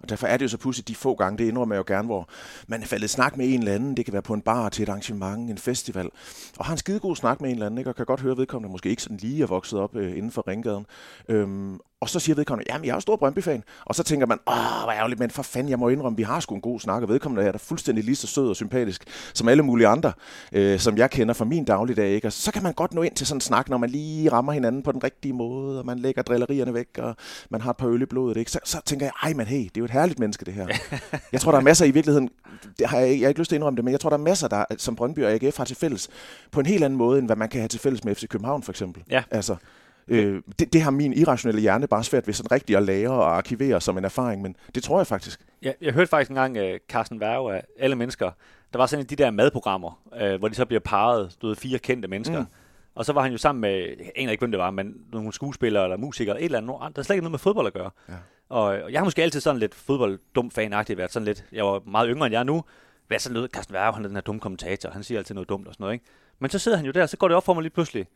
Og 0.00 0.08
derfor 0.08 0.26
er 0.26 0.36
det 0.36 0.42
jo 0.42 0.48
så 0.48 0.58
pludselig 0.58 0.88
de 0.88 0.94
få 0.94 1.14
gange, 1.14 1.38
det 1.38 1.48
indrømmer 1.48 1.74
jeg 1.74 1.78
jo 1.78 1.94
gerne, 1.94 2.06
hvor 2.06 2.28
man 2.66 2.82
er 2.82 2.86
faldet 2.86 3.10
snak 3.10 3.36
med 3.36 3.48
en 3.48 3.58
eller 3.58 3.74
anden. 3.74 3.96
Det 3.96 4.04
kan 4.04 4.12
være 4.12 4.22
på 4.22 4.34
en 4.34 4.42
bar 4.42 4.68
til 4.68 4.82
et 4.82 4.88
arrangement, 4.88 5.50
en 5.50 5.58
festival. 5.58 6.08
Og 6.58 6.64
har 6.64 6.72
en 6.72 6.78
skidegod 6.78 7.16
snak 7.16 7.40
med 7.40 7.50
en 7.50 7.54
eller 7.54 7.66
anden, 7.66 7.78
ikke? 7.78 7.90
og 7.90 7.96
kan 7.96 8.06
godt 8.06 8.20
høre 8.20 8.36
vedkommende, 8.36 8.72
måske 8.72 8.90
ikke 8.90 9.02
sådan 9.02 9.16
lige 9.16 9.42
er 9.42 9.46
vokset 9.46 9.78
op 9.78 9.96
øh, 9.96 10.16
inden 10.16 10.30
for 10.30 10.48
ringgaden. 10.48 10.86
Øhm, 11.28 11.78
og 12.00 12.08
så 12.08 12.20
siger 12.20 12.36
vedkommende, 12.36 12.72
jamen 12.72 12.84
jeg 12.84 12.90
er 12.90 12.96
jo 12.96 13.00
stor 13.00 13.16
Brøndby-fan. 13.16 13.64
Og 13.84 13.94
så 13.94 14.02
tænker 14.02 14.26
man, 14.26 14.38
åh, 14.46 14.82
hvor 14.82 14.92
ærgerligt, 14.92 15.20
men 15.20 15.30
for 15.30 15.42
fanden, 15.42 15.70
jeg 15.70 15.78
må 15.78 15.88
indrømme, 15.88 16.16
vi 16.16 16.22
har 16.22 16.40
sgu 16.40 16.54
en 16.54 16.60
god 16.60 16.80
snak, 16.80 17.02
og 17.02 17.08
vedkommende 17.08 17.48
er 17.48 17.52
der 17.52 17.58
fuldstændig 17.58 18.04
lige 18.04 18.16
så 18.16 18.26
sød 18.26 18.48
og 18.48 18.56
sympatisk, 18.56 19.04
som 19.34 19.48
alle 19.48 19.62
mulige 19.62 19.86
andre, 19.86 20.12
øh, 20.52 20.78
som 20.78 20.98
jeg 20.98 21.10
kender 21.10 21.34
fra 21.34 21.44
min 21.44 21.64
dagligdag. 21.64 22.10
Ikke? 22.10 22.28
Og 22.28 22.32
så 22.32 22.52
kan 22.52 22.62
man 22.62 22.72
godt 22.72 22.94
nå 22.94 23.02
ind 23.02 23.14
til 23.14 23.26
sådan 23.26 23.36
en 23.36 23.40
snak, 23.40 23.68
når 23.68 23.78
man 23.78 23.90
lige 23.90 24.32
rammer 24.32 24.52
hinanden 24.52 24.82
på 24.82 24.92
den 24.92 25.04
rigtige 25.04 25.32
måde, 25.32 25.78
og 25.78 25.86
man 25.86 25.98
lægger 25.98 26.22
drillerierne 26.22 26.74
væk, 26.74 26.98
og 26.98 27.16
man 27.50 27.60
har 27.60 27.70
et 27.70 27.76
par 27.76 27.88
øl 27.88 28.02
i 28.02 28.06
blodet. 28.06 28.36
Ikke? 28.36 28.50
Så, 28.50 28.58
så 28.64 28.80
tænker 28.84 29.06
jeg, 29.06 29.12
ej, 29.22 29.32
men 29.32 29.46
hey, 29.46 29.58
det 29.62 29.76
er 29.76 29.80
jo 29.80 29.84
et 29.84 29.90
herligt 29.90 30.18
menneske, 30.18 30.44
det 30.44 30.54
her. 30.54 30.66
jeg 31.32 31.40
tror, 31.40 31.52
der 31.52 31.58
er 31.58 31.62
masser 31.62 31.84
i 31.84 31.90
virkeligheden, 31.90 32.28
det 32.78 32.86
har 32.86 32.98
jeg, 32.98 33.08
jeg 33.10 33.20
har 33.20 33.28
ikke 33.28 33.40
lyst 33.40 33.48
til 33.48 33.56
at 33.56 33.58
indrømme 33.58 33.76
det, 33.76 33.84
men 33.84 33.92
jeg 33.92 34.00
tror, 34.00 34.10
der 34.10 34.16
er 34.16 34.22
masser, 34.22 34.48
der, 34.48 34.64
som 34.78 34.96
Brøndby 34.96 35.24
og 35.24 35.32
AGF 35.32 35.56
har 35.56 35.64
til 35.64 35.76
fælles, 35.76 36.08
på 36.50 36.60
en 36.60 36.66
helt 36.66 36.84
anden 36.84 36.96
måde, 36.96 37.18
end 37.18 37.28
hvad 37.28 37.36
man 37.36 37.48
kan 37.48 37.60
have 37.60 37.68
til 37.68 37.80
fælles 37.80 38.04
med 38.04 38.14
FC 38.14 38.28
København, 38.28 38.62
for 38.62 38.72
eksempel. 38.72 39.02
Ja. 39.10 39.22
Altså, 39.30 39.56
Øh, 40.10 40.42
det, 40.58 40.72
det 40.72 40.82
har 40.82 40.90
min 40.90 41.12
irrationelle 41.12 41.60
hjerne 41.60 41.86
bare 41.86 42.04
svært 42.04 42.26
ved 42.26 42.34
sådan 42.34 42.52
rigtigt 42.52 42.76
at 42.76 42.82
lære 42.82 43.10
og 43.10 43.36
arkivere 43.36 43.80
som 43.80 43.98
en 43.98 44.04
erfaring, 44.04 44.42
men 44.42 44.56
det 44.74 44.82
tror 44.82 44.98
jeg 44.98 45.06
faktisk. 45.06 45.40
Ja, 45.62 45.72
jeg 45.80 45.92
hørte 45.92 46.06
faktisk 46.06 46.30
engang 46.30 46.58
uh, 46.58 46.78
Carsten 46.88 47.20
Værge 47.20 47.54
af 47.54 47.64
alle 47.78 47.96
mennesker. 47.96 48.30
Der 48.72 48.78
var 48.78 48.86
sådan 48.86 49.04
en 49.04 49.10
de 49.10 49.16
der 49.16 49.30
madprogrammer, 49.30 50.02
uh, 50.22 50.38
hvor 50.38 50.48
de 50.48 50.54
så 50.54 50.64
bliver 50.64 50.80
parret, 50.80 51.36
du 51.42 51.46
ved, 51.46 51.56
fire 51.56 51.78
kendte 51.78 52.08
mennesker. 52.08 52.40
Mm. 52.40 52.46
Og 52.94 53.04
så 53.04 53.12
var 53.12 53.22
han 53.22 53.32
jo 53.32 53.38
sammen 53.38 53.60
med, 53.60 53.70
jeg 53.70 54.10
aner 54.16 54.30
ikke, 54.30 54.40
hvem 54.40 54.50
det 54.50 54.60
var, 54.60 54.70
men 54.70 54.94
nogle 55.12 55.32
skuespillere 55.32 55.84
eller 55.84 55.96
musikere, 55.96 56.36
eller 56.36 56.58
et 56.58 56.62
eller 56.62 56.80
andet, 56.80 56.96
der 56.96 57.02
slet 57.02 57.14
ikke 57.14 57.22
noget 57.22 57.30
med 57.30 57.38
fodbold 57.38 57.66
at 57.66 57.72
gøre. 57.72 57.90
Ja. 58.08 58.14
Og, 58.48 58.64
og 58.64 58.92
jeg 58.92 59.00
har 59.00 59.04
måske 59.04 59.22
altid 59.22 59.40
sådan 59.40 59.58
lidt 59.58 59.74
fodbolddum 59.74 60.50
fanagtigt 60.50 60.96
været 60.96 61.12
sådan 61.12 61.26
lidt, 61.26 61.44
jeg 61.52 61.64
var 61.64 61.82
meget 61.86 62.08
yngre 62.10 62.26
end 62.26 62.32
jeg 62.32 62.40
er 62.40 62.44
nu, 62.44 62.64
været 63.08 63.22
sådan 63.22 63.40
lidt, 63.40 63.52
Carsten 63.52 63.74
Værge, 63.74 63.92
han 63.92 64.04
er 64.04 64.08
den 64.08 64.16
her 64.16 64.22
dumme 64.22 64.40
kommentator, 64.40 64.90
han 64.90 65.02
siger 65.02 65.18
altid 65.18 65.34
noget 65.34 65.48
dumt 65.48 65.68
og 65.68 65.74
sådan 65.74 65.84
noget, 65.84 65.92
ikke? 65.92 66.04
Men 66.38 66.50
så 66.50 66.58
sidder 66.58 66.76
han 66.76 66.86
jo 66.86 66.92
der, 66.92 67.06
så 67.06 67.16
går 67.16 67.28
det 67.28 67.36
op 67.36 67.44
for 67.44 67.54
mig 67.54 67.62
lige 67.62 67.72
pludselig, 67.72 68.06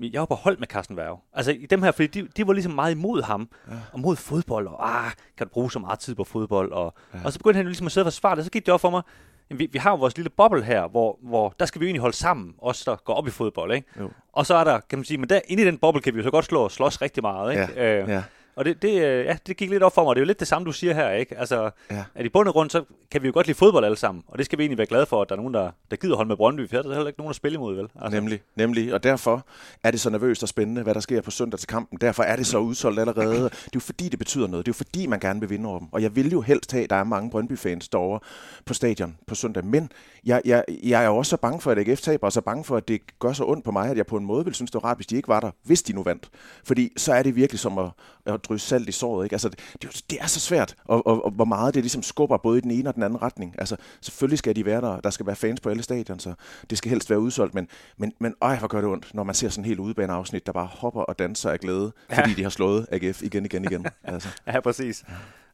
jeg 0.00 0.20
var 0.20 0.26
på 0.26 0.34
hold 0.34 0.58
med 0.58 0.66
Carsten 0.66 0.96
Værge. 0.96 1.18
Altså 1.32 1.52
i 1.52 1.66
dem 1.66 1.82
her, 1.82 1.90
fordi 1.90 2.06
de, 2.06 2.28
de 2.36 2.46
var 2.46 2.52
ligesom 2.52 2.72
meget 2.72 2.92
imod 2.92 3.22
ham, 3.22 3.48
ja. 3.70 3.74
og 3.92 4.00
mod 4.00 4.16
fodbold, 4.16 4.66
og 4.66 5.04
ah, 5.06 5.12
kan 5.38 5.46
du 5.46 5.52
bruge 5.52 5.70
så 5.70 5.78
meget 5.78 5.98
tid 5.98 6.14
på 6.14 6.24
fodbold, 6.24 6.72
og, 6.72 6.94
ja. 7.14 7.18
og 7.24 7.32
så 7.32 7.38
begyndte 7.38 7.56
han 7.56 7.66
ligesom 7.66 7.86
at 7.86 7.92
sidde 7.92 8.04
og 8.04 8.12
forsvare 8.12 8.32
det, 8.32 8.38
og 8.38 8.44
så 8.44 8.50
gik 8.50 8.66
det 8.66 8.74
op 8.74 8.80
for 8.80 8.90
mig, 8.90 9.02
vi, 9.50 9.68
vi 9.72 9.78
har 9.78 9.90
jo 9.90 9.96
vores 9.96 10.16
lille 10.16 10.30
boble 10.30 10.62
her, 10.62 10.88
hvor, 10.88 11.18
hvor 11.22 11.54
der 11.60 11.66
skal 11.66 11.80
vi 11.80 11.84
jo 11.84 11.88
egentlig 11.88 12.00
holde 12.00 12.16
sammen, 12.16 12.54
os 12.58 12.84
der 12.84 12.96
går 12.96 13.14
op 13.14 13.26
i 13.26 13.30
fodbold, 13.30 13.72
ikke? 13.72 13.88
Jo. 14.00 14.10
Og 14.32 14.46
så 14.46 14.54
er 14.54 14.64
der, 14.64 14.80
kan 14.80 14.98
man 14.98 15.04
sige, 15.04 15.18
men 15.18 15.28
der, 15.28 15.40
inde 15.48 15.62
i 15.62 15.66
den 15.66 15.78
boble 15.78 16.00
kan 16.00 16.14
vi 16.14 16.18
jo 16.18 16.24
så 16.24 16.30
godt 16.30 16.44
slå 16.44 16.60
og 16.60 16.70
slås 16.70 17.02
rigtig 17.02 17.22
meget, 17.22 17.52
ikke? 17.52 17.68
Ja. 17.76 18.02
Øh, 18.02 18.08
ja. 18.08 18.22
Og 18.56 18.64
det, 18.64 18.82
det, 18.82 19.02
øh, 19.02 19.24
ja, 19.24 19.36
det 19.46 19.56
gik 19.56 19.70
lidt 19.70 19.82
op 19.82 19.94
for 19.94 20.04
mig. 20.04 20.14
Det 20.14 20.20
er 20.20 20.24
jo 20.24 20.26
lidt 20.26 20.40
det 20.40 20.48
samme, 20.48 20.66
du 20.66 20.72
siger 20.72 20.94
her, 20.94 21.10
ikke? 21.10 21.38
Altså, 21.38 21.70
ja. 21.90 22.04
at 22.14 22.26
i 22.26 22.28
bund 22.28 22.48
og 22.48 22.54
grund, 22.54 22.70
så 22.70 22.84
kan 23.10 23.22
vi 23.22 23.26
jo 23.26 23.32
godt 23.32 23.46
lide 23.46 23.58
fodbold 23.58 23.84
alle 23.84 23.96
sammen. 23.96 24.24
Og 24.28 24.38
det 24.38 24.46
skal 24.46 24.58
vi 24.58 24.62
egentlig 24.62 24.78
være 24.78 24.86
glade 24.86 25.06
for, 25.06 25.22
at 25.22 25.28
der 25.28 25.34
er 25.34 25.36
nogen, 25.36 25.54
der, 25.54 25.70
der 25.90 25.96
gider 25.96 26.16
holde 26.16 26.28
med 26.28 26.36
Brøndby. 26.36 26.68
For 26.68 26.76
der 26.76 26.90
er 26.90 26.94
heller 26.94 27.06
ikke 27.06 27.20
nogen 27.20 27.30
at 27.30 27.36
spille 27.36 27.56
imod, 27.56 27.74
vel? 27.76 27.88
Altså. 28.00 28.20
Nemlig, 28.20 28.40
nemlig. 28.56 28.94
Og 28.94 29.02
derfor 29.02 29.46
er 29.84 29.90
det 29.90 30.00
så 30.00 30.10
nervøst 30.10 30.42
og 30.42 30.48
spændende, 30.48 30.82
hvad 30.82 30.94
der 30.94 31.00
sker 31.00 31.22
på 31.22 31.30
søndag 31.30 31.58
til 31.58 31.68
kampen. 31.68 31.98
Derfor 32.00 32.22
er 32.22 32.36
det 32.36 32.46
så 32.46 32.58
udsolgt 32.58 33.00
allerede. 33.00 33.44
Det 33.44 33.52
er 33.52 33.70
jo 33.74 33.80
fordi, 33.80 34.08
det 34.08 34.18
betyder 34.18 34.46
noget. 34.46 34.66
Det 34.66 34.72
er 34.72 34.74
jo 34.74 34.84
fordi, 34.84 35.06
man 35.06 35.20
gerne 35.20 35.40
vil 35.40 35.50
vinde 35.50 35.68
over 35.68 35.78
dem. 35.78 35.88
Og 35.92 36.02
jeg 36.02 36.16
vil 36.16 36.30
jo 36.30 36.40
helst 36.40 36.72
have, 36.72 36.84
at 36.84 36.90
der 36.90 36.96
er 36.96 37.04
mange 37.04 37.30
Brøndby-fans 37.30 37.88
derovre 37.88 38.20
på 38.64 38.74
stadion 38.74 39.16
på 39.26 39.34
søndag. 39.34 39.64
Men 39.64 39.92
jeg, 40.26 40.42
jeg, 40.44 40.64
jeg 40.82 41.02
er 41.02 41.06
jo 41.06 41.16
også 41.16 41.30
så 41.30 41.36
bange 41.36 41.60
for, 41.60 41.70
at 41.70 41.78
AGF 41.78 42.00
taber, 42.00 42.26
og 42.26 42.32
så 42.32 42.40
bange 42.40 42.64
for, 42.64 42.76
at 42.76 42.88
det 42.88 43.00
gør 43.18 43.32
så 43.32 43.44
ondt 43.44 43.64
på 43.64 43.70
mig, 43.70 43.90
at 43.90 43.96
jeg 43.96 44.06
på 44.06 44.16
en 44.16 44.24
måde 44.24 44.44
vil 44.44 44.54
synes, 44.54 44.70
det 44.70 44.82
var 44.82 44.88
rart, 44.88 44.98
hvis 44.98 45.06
de 45.06 45.16
ikke 45.16 45.28
var 45.28 45.40
der, 45.40 45.50
hvis 45.62 45.82
de 45.82 45.92
nu 45.92 46.02
vandt. 46.02 46.28
Fordi 46.64 46.92
så 46.96 47.14
er 47.14 47.22
det 47.22 47.36
virkelig 47.36 47.60
som 47.60 47.78
at, 47.78 47.90
at 48.26 48.44
drysse 48.44 48.68
salt 48.68 48.88
i 48.88 48.92
såret. 48.92 49.24
Ikke? 49.24 49.34
Altså, 49.34 49.48
det, 49.48 50.02
det 50.10 50.18
er 50.20 50.26
så 50.26 50.40
svært, 50.40 50.74
og, 50.84 51.06
og, 51.06 51.24
og, 51.24 51.30
hvor 51.30 51.44
meget 51.44 51.74
det 51.74 51.82
ligesom 51.82 52.02
skubber 52.02 52.36
både 52.36 52.58
i 52.58 52.60
den 52.60 52.70
ene 52.70 52.88
og 52.88 52.94
den 52.94 53.02
anden 53.02 53.22
retning. 53.22 53.54
Altså, 53.58 53.76
selvfølgelig 54.00 54.38
skal 54.38 54.56
de 54.56 54.64
være 54.64 54.80
der, 54.80 55.00
der 55.00 55.10
skal 55.10 55.26
være 55.26 55.36
fans 55.36 55.60
på 55.60 55.68
alle 55.68 55.82
stadion, 55.82 56.18
så 56.18 56.34
det 56.70 56.78
skal 56.78 56.90
helst 56.90 57.10
være 57.10 57.20
udsolgt, 57.20 57.54
men, 57.54 57.68
men, 57.96 58.12
men 58.18 58.34
øj, 58.40 58.56
hvor 58.56 58.68
gør 58.68 58.80
det 58.80 58.90
ondt, 58.90 59.14
når 59.14 59.24
man 59.24 59.34
ser 59.34 59.48
sådan 59.48 59.64
helt 59.64 59.80
udbaneafsnit, 59.80 60.46
der 60.46 60.52
bare 60.52 60.66
hopper 60.66 61.00
og 61.00 61.18
danser 61.18 61.50
af 61.50 61.60
glæde, 61.60 61.92
ja. 62.10 62.20
fordi 62.20 62.34
de 62.34 62.42
har 62.42 62.50
slået 62.50 62.86
AGF 62.92 63.22
igen, 63.22 63.44
igen, 63.44 63.64
igen. 63.64 63.86
Altså. 64.04 64.28
ja, 64.46 64.60
præcis. 64.60 65.04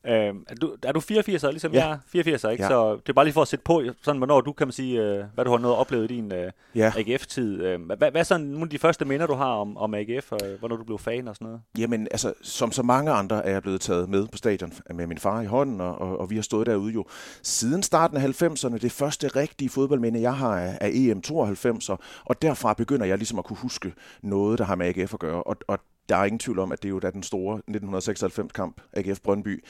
Øh, 0.06 0.12
er, 0.12 0.54
du, 0.60 0.76
er 0.82 0.92
du 0.92 1.00
84 1.00 1.42
ligesom 1.52 1.72
ja. 1.72 1.86
jeg 1.86 1.92
er? 1.92 1.98
84 2.06 2.52
ikke? 2.52 2.62
Ja. 2.62 2.68
Så 2.68 2.94
det 2.94 3.08
er 3.08 3.12
bare 3.12 3.24
lige 3.24 3.32
for 3.32 3.42
at 3.42 3.48
sætte 3.48 3.62
på, 3.62 3.82
sådan, 4.02 4.18
hvornår 4.18 4.40
du 4.40 4.52
kan 4.52 4.66
man 4.66 4.72
sige, 4.72 5.02
øh, 5.02 5.24
hvad 5.34 5.44
du 5.44 5.50
har 5.50 5.58
nået 5.58 5.74
oplevet 5.74 6.10
i 6.10 6.14
din 6.14 6.32
øh, 6.32 6.52
ja. 6.74 6.92
AGF-tid. 6.96 7.62
Øh, 7.62 7.80
hvad, 7.82 7.96
hvad 7.96 8.20
er 8.20 8.22
sådan 8.22 8.46
nogle 8.46 8.62
af 8.62 8.70
de 8.70 8.78
første 8.78 9.04
minder, 9.04 9.26
du 9.26 9.34
har 9.34 9.52
om, 9.52 9.76
om 9.76 9.94
AGF, 9.94 10.32
og 10.32 10.40
hvornår 10.58 10.76
du 10.76 10.84
blev 10.84 10.98
fan 10.98 11.28
og 11.28 11.34
sådan 11.34 11.46
noget? 11.46 11.60
Jamen, 11.78 12.08
altså, 12.10 12.32
som 12.42 12.72
så 12.72 12.82
mange 12.82 13.10
andre 13.10 13.46
er 13.46 13.52
jeg 13.52 13.62
blevet 13.62 13.80
taget 13.80 14.08
med 14.08 14.26
på 14.26 14.38
stadion 14.38 14.72
med 14.94 15.06
min 15.06 15.18
far 15.18 15.40
i 15.40 15.46
hånden, 15.46 15.80
og, 15.80 16.00
og, 16.00 16.20
og 16.20 16.30
vi 16.30 16.34
har 16.34 16.42
stået 16.42 16.66
derude 16.66 16.92
jo 16.92 17.04
siden 17.42 17.82
starten 17.82 18.16
af 18.16 18.42
90'erne. 18.42 18.78
Det 18.78 18.92
første 18.92 19.28
rigtige 19.28 19.68
fodboldminde, 19.68 20.20
jeg 20.20 20.36
har, 20.36 20.58
er, 20.58 20.78
er 20.80 20.90
EM 20.92 21.22
92, 21.22 21.88
og, 21.88 21.98
og 22.24 22.42
derfra 22.42 22.74
begynder 22.74 23.06
jeg 23.06 23.18
ligesom 23.18 23.38
at 23.38 23.44
kunne 23.44 23.56
huske 23.56 23.92
noget, 24.22 24.58
der 24.58 24.64
har 24.64 24.74
med 24.74 24.86
AGF 24.86 25.14
at 25.14 25.20
gøre. 25.20 25.42
Og, 25.42 25.56
og 25.68 25.78
der 26.10 26.16
er 26.16 26.24
ingen 26.24 26.38
tvivl 26.38 26.58
om, 26.58 26.72
at 26.72 26.82
det 26.82 26.88
er 26.88 26.90
jo 26.90 26.98
da 26.98 27.10
den 27.10 27.22
store 27.22 27.60
1996-kamp, 27.70 28.80
AGF 28.92 29.20
Brøndby, 29.20 29.64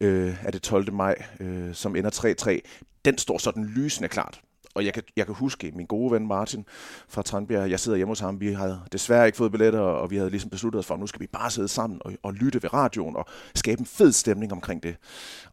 øh, 0.00 0.44
er 0.44 0.50
det 0.50 0.62
12. 0.62 0.92
maj, 0.92 1.22
øh, 1.40 1.74
som 1.74 1.96
ender 1.96 2.10
3-3. 2.10 2.60
Den 3.04 3.18
står 3.18 3.38
sådan 3.38 3.64
lysende 3.64 4.08
klart 4.08 4.40
og 4.74 4.84
jeg 4.84 4.94
kan, 4.94 5.02
jeg 5.16 5.26
kan 5.26 5.34
huske 5.34 5.72
min 5.74 5.86
gode 5.86 6.12
ven 6.12 6.26
Martin 6.26 6.64
fra 7.08 7.22
Tranbjerg, 7.22 7.70
jeg 7.70 7.80
sidder 7.80 7.96
hjemme 7.96 8.10
hos 8.10 8.20
ham, 8.20 8.40
vi 8.40 8.52
havde 8.52 8.80
desværre 8.92 9.26
ikke 9.26 9.38
fået 9.38 9.52
billetter, 9.52 9.80
og 9.80 10.10
vi 10.10 10.16
havde 10.16 10.30
ligesom 10.30 10.50
besluttet 10.50 10.78
os 10.78 10.86
for, 10.86 10.94
at 10.94 11.00
nu 11.00 11.06
skal 11.06 11.20
vi 11.20 11.26
bare 11.26 11.50
sidde 11.50 11.68
sammen 11.68 11.98
og, 12.04 12.12
og 12.22 12.34
lytte 12.34 12.62
ved 12.62 12.72
radioen 12.72 13.16
og 13.16 13.26
skabe 13.54 13.80
en 13.80 13.86
fed 13.86 14.12
stemning 14.12 14.52
omkring 14.52 14.82
det. 14.82 14.96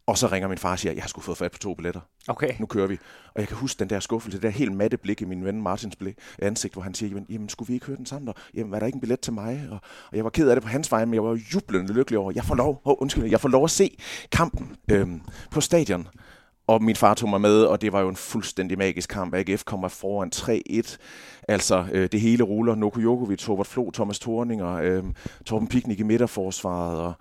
Og 0.06 0.18
så 0.18 0.26
ringer 0.26 0.48
min 0.48 0.58
far 0.58 0.72
og 0.72 0.78
siger, 0.78 0.92
jeg 0.92 1.02
har 1.02 1.08
sgu 1.08 1.20
fået 1.20 1.38
fat 1.38 1.52
på 1.52 1.58
to 1.58 1.74
billetter. 1.74 2.00
Okay. 2.28 2.54
Nu 2.58 2.66
kører 2.66 2.86
vi. 2.86 2.98
Og 3.34 3.40
jeg 3.40 3.48
kan 3.48 3.56
huske 3.56 3.78
den 3.78 3.90
der 3.90 4.00
skuffelse, 4.00 4.38
det 4.38 4.42
der 4.42 4.50
helt 4.50 4.72
matte 4.72 4.96
blik 4.96 5.22
i 5.22 5.24
min 5.24 5.44
ven 5.44 5.62
Martins 5.62 5.96
blik, 5.96 6.14
ansigt, 6.38 6.74
hvor 6.74 6.82
han 6.82 6.94
siger, 6.94 7.10
jamen, 7.10 7.26
jamen 7.28 7.48
skulle 7.48 7.66
vi 7.66 7.74
ikke 7.74 7.86
høre 7.86 7.96
den 7.96 8.06
sammen? 8.06 8.28
Og, 8.28 8.34
jamen, 8.54 8.72
var 8.72 8.78
der 8.78 8.86
ikke 8.86 8.96
en 8.96 9.00
billet 9.00 9.20
til 9.20 9.32
mig? 9.32 9.68
Og, 9.70 9.78
og 10.10 10.16
jeg 10.16 10.24
var 10.24 10.30
ked 10.30 10.48
af 10.48 10.56
det 10.56 10.62
på 10.62 10.68
hans 10.68 10.90
vej, 10.92 11.04
men 11.04 11.14
jeg 11.14 11.24
var 11.24 11.40
jublende 11.54 11.92
lykkelig 11.92 12.18
over, 12.18 12.32
jeg 12.34 12.44
får 12.44 12.54
lov, 12.54 12.80
oh, 12.84 12.94
undskyld, 12.98 13.24
jeg 13.24 13.40
får 13.40 13.48
lov 13.48 13.64
at 13.64 13.70
se 13.70 13.96
kampen 14.32 14.76
øhm, 14.90 15.20
på 15.50 15.60
stadion 15.60 16.08
og 16.70 16.82
min 16.82 16.96
far 16.96 17.14
tog 17.14 17.28
mig 17.28 17.40
med, 17.40 17.62
og 17.62 17.80
det 17.80 17.92
var 17.92 18.00
jo 18.00 18.08
en 18.08 18.16
fuldstændig 18.16 18.78
magisk 18.78 19.10
kamp. 19.10 19.34
AGF 19.34 19.64
kommer 19.64 19.88
foran 19.88 20.30
3-1. 20.34 20.96
Altså, 21.48 21.86
øh, 21.92 22.08
det 22.12 22.20
hele 22.20 22.42
ruller. 22.42 22.74
Noko 22.74 23.00
Jokovic, 23.00 23.48
Robert 23.48 23.66
Flo, 23.66 23.90
Thomas 23.90 24.18
Thorninger, 24.18 24.74
øh, 24.74 25.04
Torben 25.44 25.68
Piknik 25.68 26.00
i 26.00 26.02
midterforsvaret, 26.02 26.98
og 26.98 27.12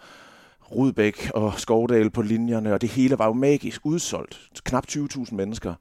Rudbæk 0.71 1.31
og 1.33 1.53
Skovdal 1.59 2.09
på 2.09 2.21
linjerne, 2.21 2.73
og 2.73 2.81
det 2.81 2.89
hele 2.89 3.19
var 3.19 3.25
jo 3.25 3.33
magisk 3.33 3.85
udsolgt. 3.85 4.39
Knap 4.63 4.85
20.000 4.87 5.35
mennesker. 5.35 5.73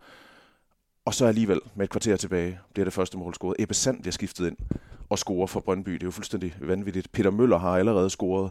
Og 1.05 1.15
så 1.15 1.27
alligevel 1.27 1.61
med 1.75 1.85
et 1.85 1.91
kvarter 1.91 2.17
tilbage, 2.17 2.59
bliver 2.73 2.85
det 2.85 2.93
første 2.93 3.19
mål 3.19 3.35
scoret. 3.35 3.57
Ebbe 3.59 3.75
Sand 3.75 4.01
bliver 4.01 4.13
skiftet 4.13 4.47
ind 4.47 4.57
og 5.09 5.19
scorer 5.19 5.47
for 5.47 5.61
Brøndby. 5.61 5.93
Det 5.93 6.03
er 6.03 6.07
jo 6.07 6.11
fuldstændig 6.11 6.55
vanvittigt. 6.61 7.13
Peter 7.13 7.31
Møller 7.31 7.59
har 7.59 7.79
allerede 7.79 8.11
scoret 8.11 8.51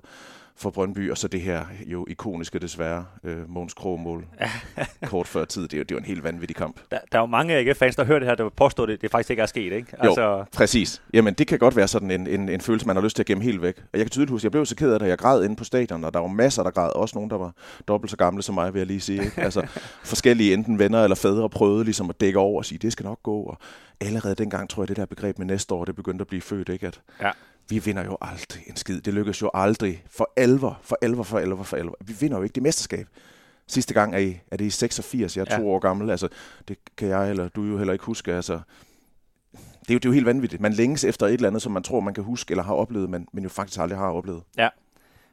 for 0.57 0.69
Brøndby, 0.69 1.11
og 1.11 1.17
så 1.17 1.27
det 1.27 1.41
her 1.41 1.65
jo 1.85 2.05
ikoniske 2.09 2.59
desværre, 2.59 3.05
øh, 3.23 3.49
Måns 3.49 3.73
Krog-mål 3.73 4.25
kort 5.11 5.27
før 5.27 5.45
tid. 5.45 5.61
Det 5.61 5.73
er, 5.73 5.77
jo, 5.77 5.83
det 5.83 5.91
er 5.91 5.99
en 5.99 6.05
helt 6.05 6.23
vanvittig 6.23 6.55
kamp. 6.55 6.79
Der, 6.91 6.99
der 7.11 7.17
er 7.17 7.21
jo 7.21 7.25
mange 7.25 7.55
AGF-fans, 7.55 7.95
der 7.95 8.03
hører 8.03 8.19
det 8.19 8.27
her, 8.27 8.35
der 8.35 8.49
påstår, 8.49 8.85
det, 8.85 9.01
det 9.01 9.11
faktisk 9.11 9.29
ikke 9.29 9.41
er 9.41 9.45
sket, 9.45 9.73
ikke? 9.73 9.87
Altså... 9.99 10.21
Jo, 10.21 10.45
præcis. 10.53 11.01
Jamen, 11.13 11.33
det 11.33 11.47
kan 11.47 11.59
godt 11.59 11.75
være 11.75 11.87
sådan 11.87 12.11
en, 12.11 12.27
en, 12.27 12.49
en 12.49 12.61
følelse, 12.61 12.87
man 12.87 12.95
har 12.95 13.03
lyst 13.03 13.15
til 13.15 13.23
at 13.23 13.27
gemme 13.27 13.43
helt 13.43 13.61
væk. 13.61 13.77
Og 13.77 13.99
jeg 13.99 14.01
kan 14.01 14.09
tydeligt 14.09 14.31
huske, 14.31 14.45
jeg 14.45 14.51
blev 14.51 14.65
så 14.65 14.75
ked 14.75 14.93
af 14.93 14.99
det, 14.99 15.07
jeg 15.07 15.17
græd 15.17 15.43
inde 15.43 15.55
på 15.55 15.63
stadion, 15.63 16.03
og 16.03 16.13
der 16.13 16.19
var 16.19 16.27
masser, 16.27 16.63
der 16.63 16.71
græd. 16.71 16.95
Også 16.95 17.17
nogen, 17.17 17.29
der 17.29 17.37
var 17.37 17.53
dobbelt 17.87 18.11
så 18.11 18.17
gamle 18.17 18.43
som 18.43 18.55
mig, 18.55 18.73
vil 18.73 18.79
jeg 18.79 18.87
lige 18.87 19.01
sige. 19.01 19.23
Ikke? 19.23 19.41
Altså, 19.41 19.67
forskellige 20.03 20.53
enten 20.53 20.79
venner 20.79 21.03
eller 21.03 21.15
fædre 21.15 21.49
prøvede 21.49 21.83
ligesom 21.83 22.09
at 22.09 22.21
dække 22.21 22.39
over 22.39 22.57
og 22.57 22.65
sige, 22.65 22.79
det 22.79 22.91
skal 22.91 23.03
nok 23.03 23.23
gå. 23.23 23.41
Og 23.41 23.57
allerede 24.01 24.35
dengang 24.35 24.69
tror 24.69 24.83
jeg, 24.83 24.87
det 24.87 24.97
der 24.97 25.05
begreb 25.05 25.37
med 25.37 25.45
næste 25.45 25.73
år, 25.73 25.85
det 25.85 25.95
begyndte 25.95 26.23
at 26.23 26.27
blive 26.27 26.41
født, 26.41 26.69
ikke? 26.69 26.87
At, 26.87 27.01
ja 27.21 27.31
vi 27.69 27.79
vinder 27.79 28.03
jo 28.05 28.17
aldrig 28.21 28.63
en 28.67 28.75
skid. 28.75 29.01
Det 29.01 29.13
lykkes 29.13 29.41
jo 29.41 29.49
aldrig 29.53 30.03
for 30.09 30.31
alvor, 30.35 30.79
for 30.81 30.97
alvor, 31.01 31.23
for 31.23 31.39
alvor, 31.39 31.63
for 31.63 31.77
alvor. 31.77 31.97
Vi 32.05 32.13
vinder 32.19 32.37
jo 32.37 32.43
ikke 32.43 32.53
det 32.53 32.63
mesterskab. 32.63 33.07
Sidste 33.67 33.93
gang 33.93 34.15
er, 34.15 34.19
I, 34.19 34.39
er 34.51 34.57
det 34.57 34.65
i 34.65 34.69
86, 34.69 35.37
jeg 35.37 35.41
er 35.41 35.45
ja. 35.49 35.57
to 35.57 35.69
år 35.71 35.79
gammel. 35.79 36.09
Altså, 36.09 36.27
det 36.67 36.77
kan 36.97 37.07
jeg 37.07 37.29
eller 37.29 37.49
du 37.49 37.63
jo 37.63 37.77
heller 37.77 37.93
ikke 37.93 38.05
huske. 38.05 38.33
Altså, 38.33 38.59
det 39.53 39.89
er, 39.89 39.93
jo, 39.93 39.97
det 39.97 40.05
er 40.05 40.09
jo 40.09 40.13
helt 40.13 40.25
vanvittigt. 40.25 40.61
Man 40.61 40.73
længes 40.73 41.03
efter 41.03 41.25
et 41.25 41.33
eller 41.33 41.47
andet, 41.47 41.61
som 41.61 41.71
man 41.71 41.83
tror, 41.83 41.99
man 41.99 42.13
kan 42.13 42.23
huske 42.23 42.51
eller 42.51 42.63
har 42.63 42.73
oplevet, 42.73 43.09
men, 43.09 43.27
men 43.33 43.43
jo 43.43 43.49
faktisk 43.49 43.79
aldrig 43.79 43.99
har 43.99 44.11
oplevet. 44.11 44.43
Ja, 44.57 44.69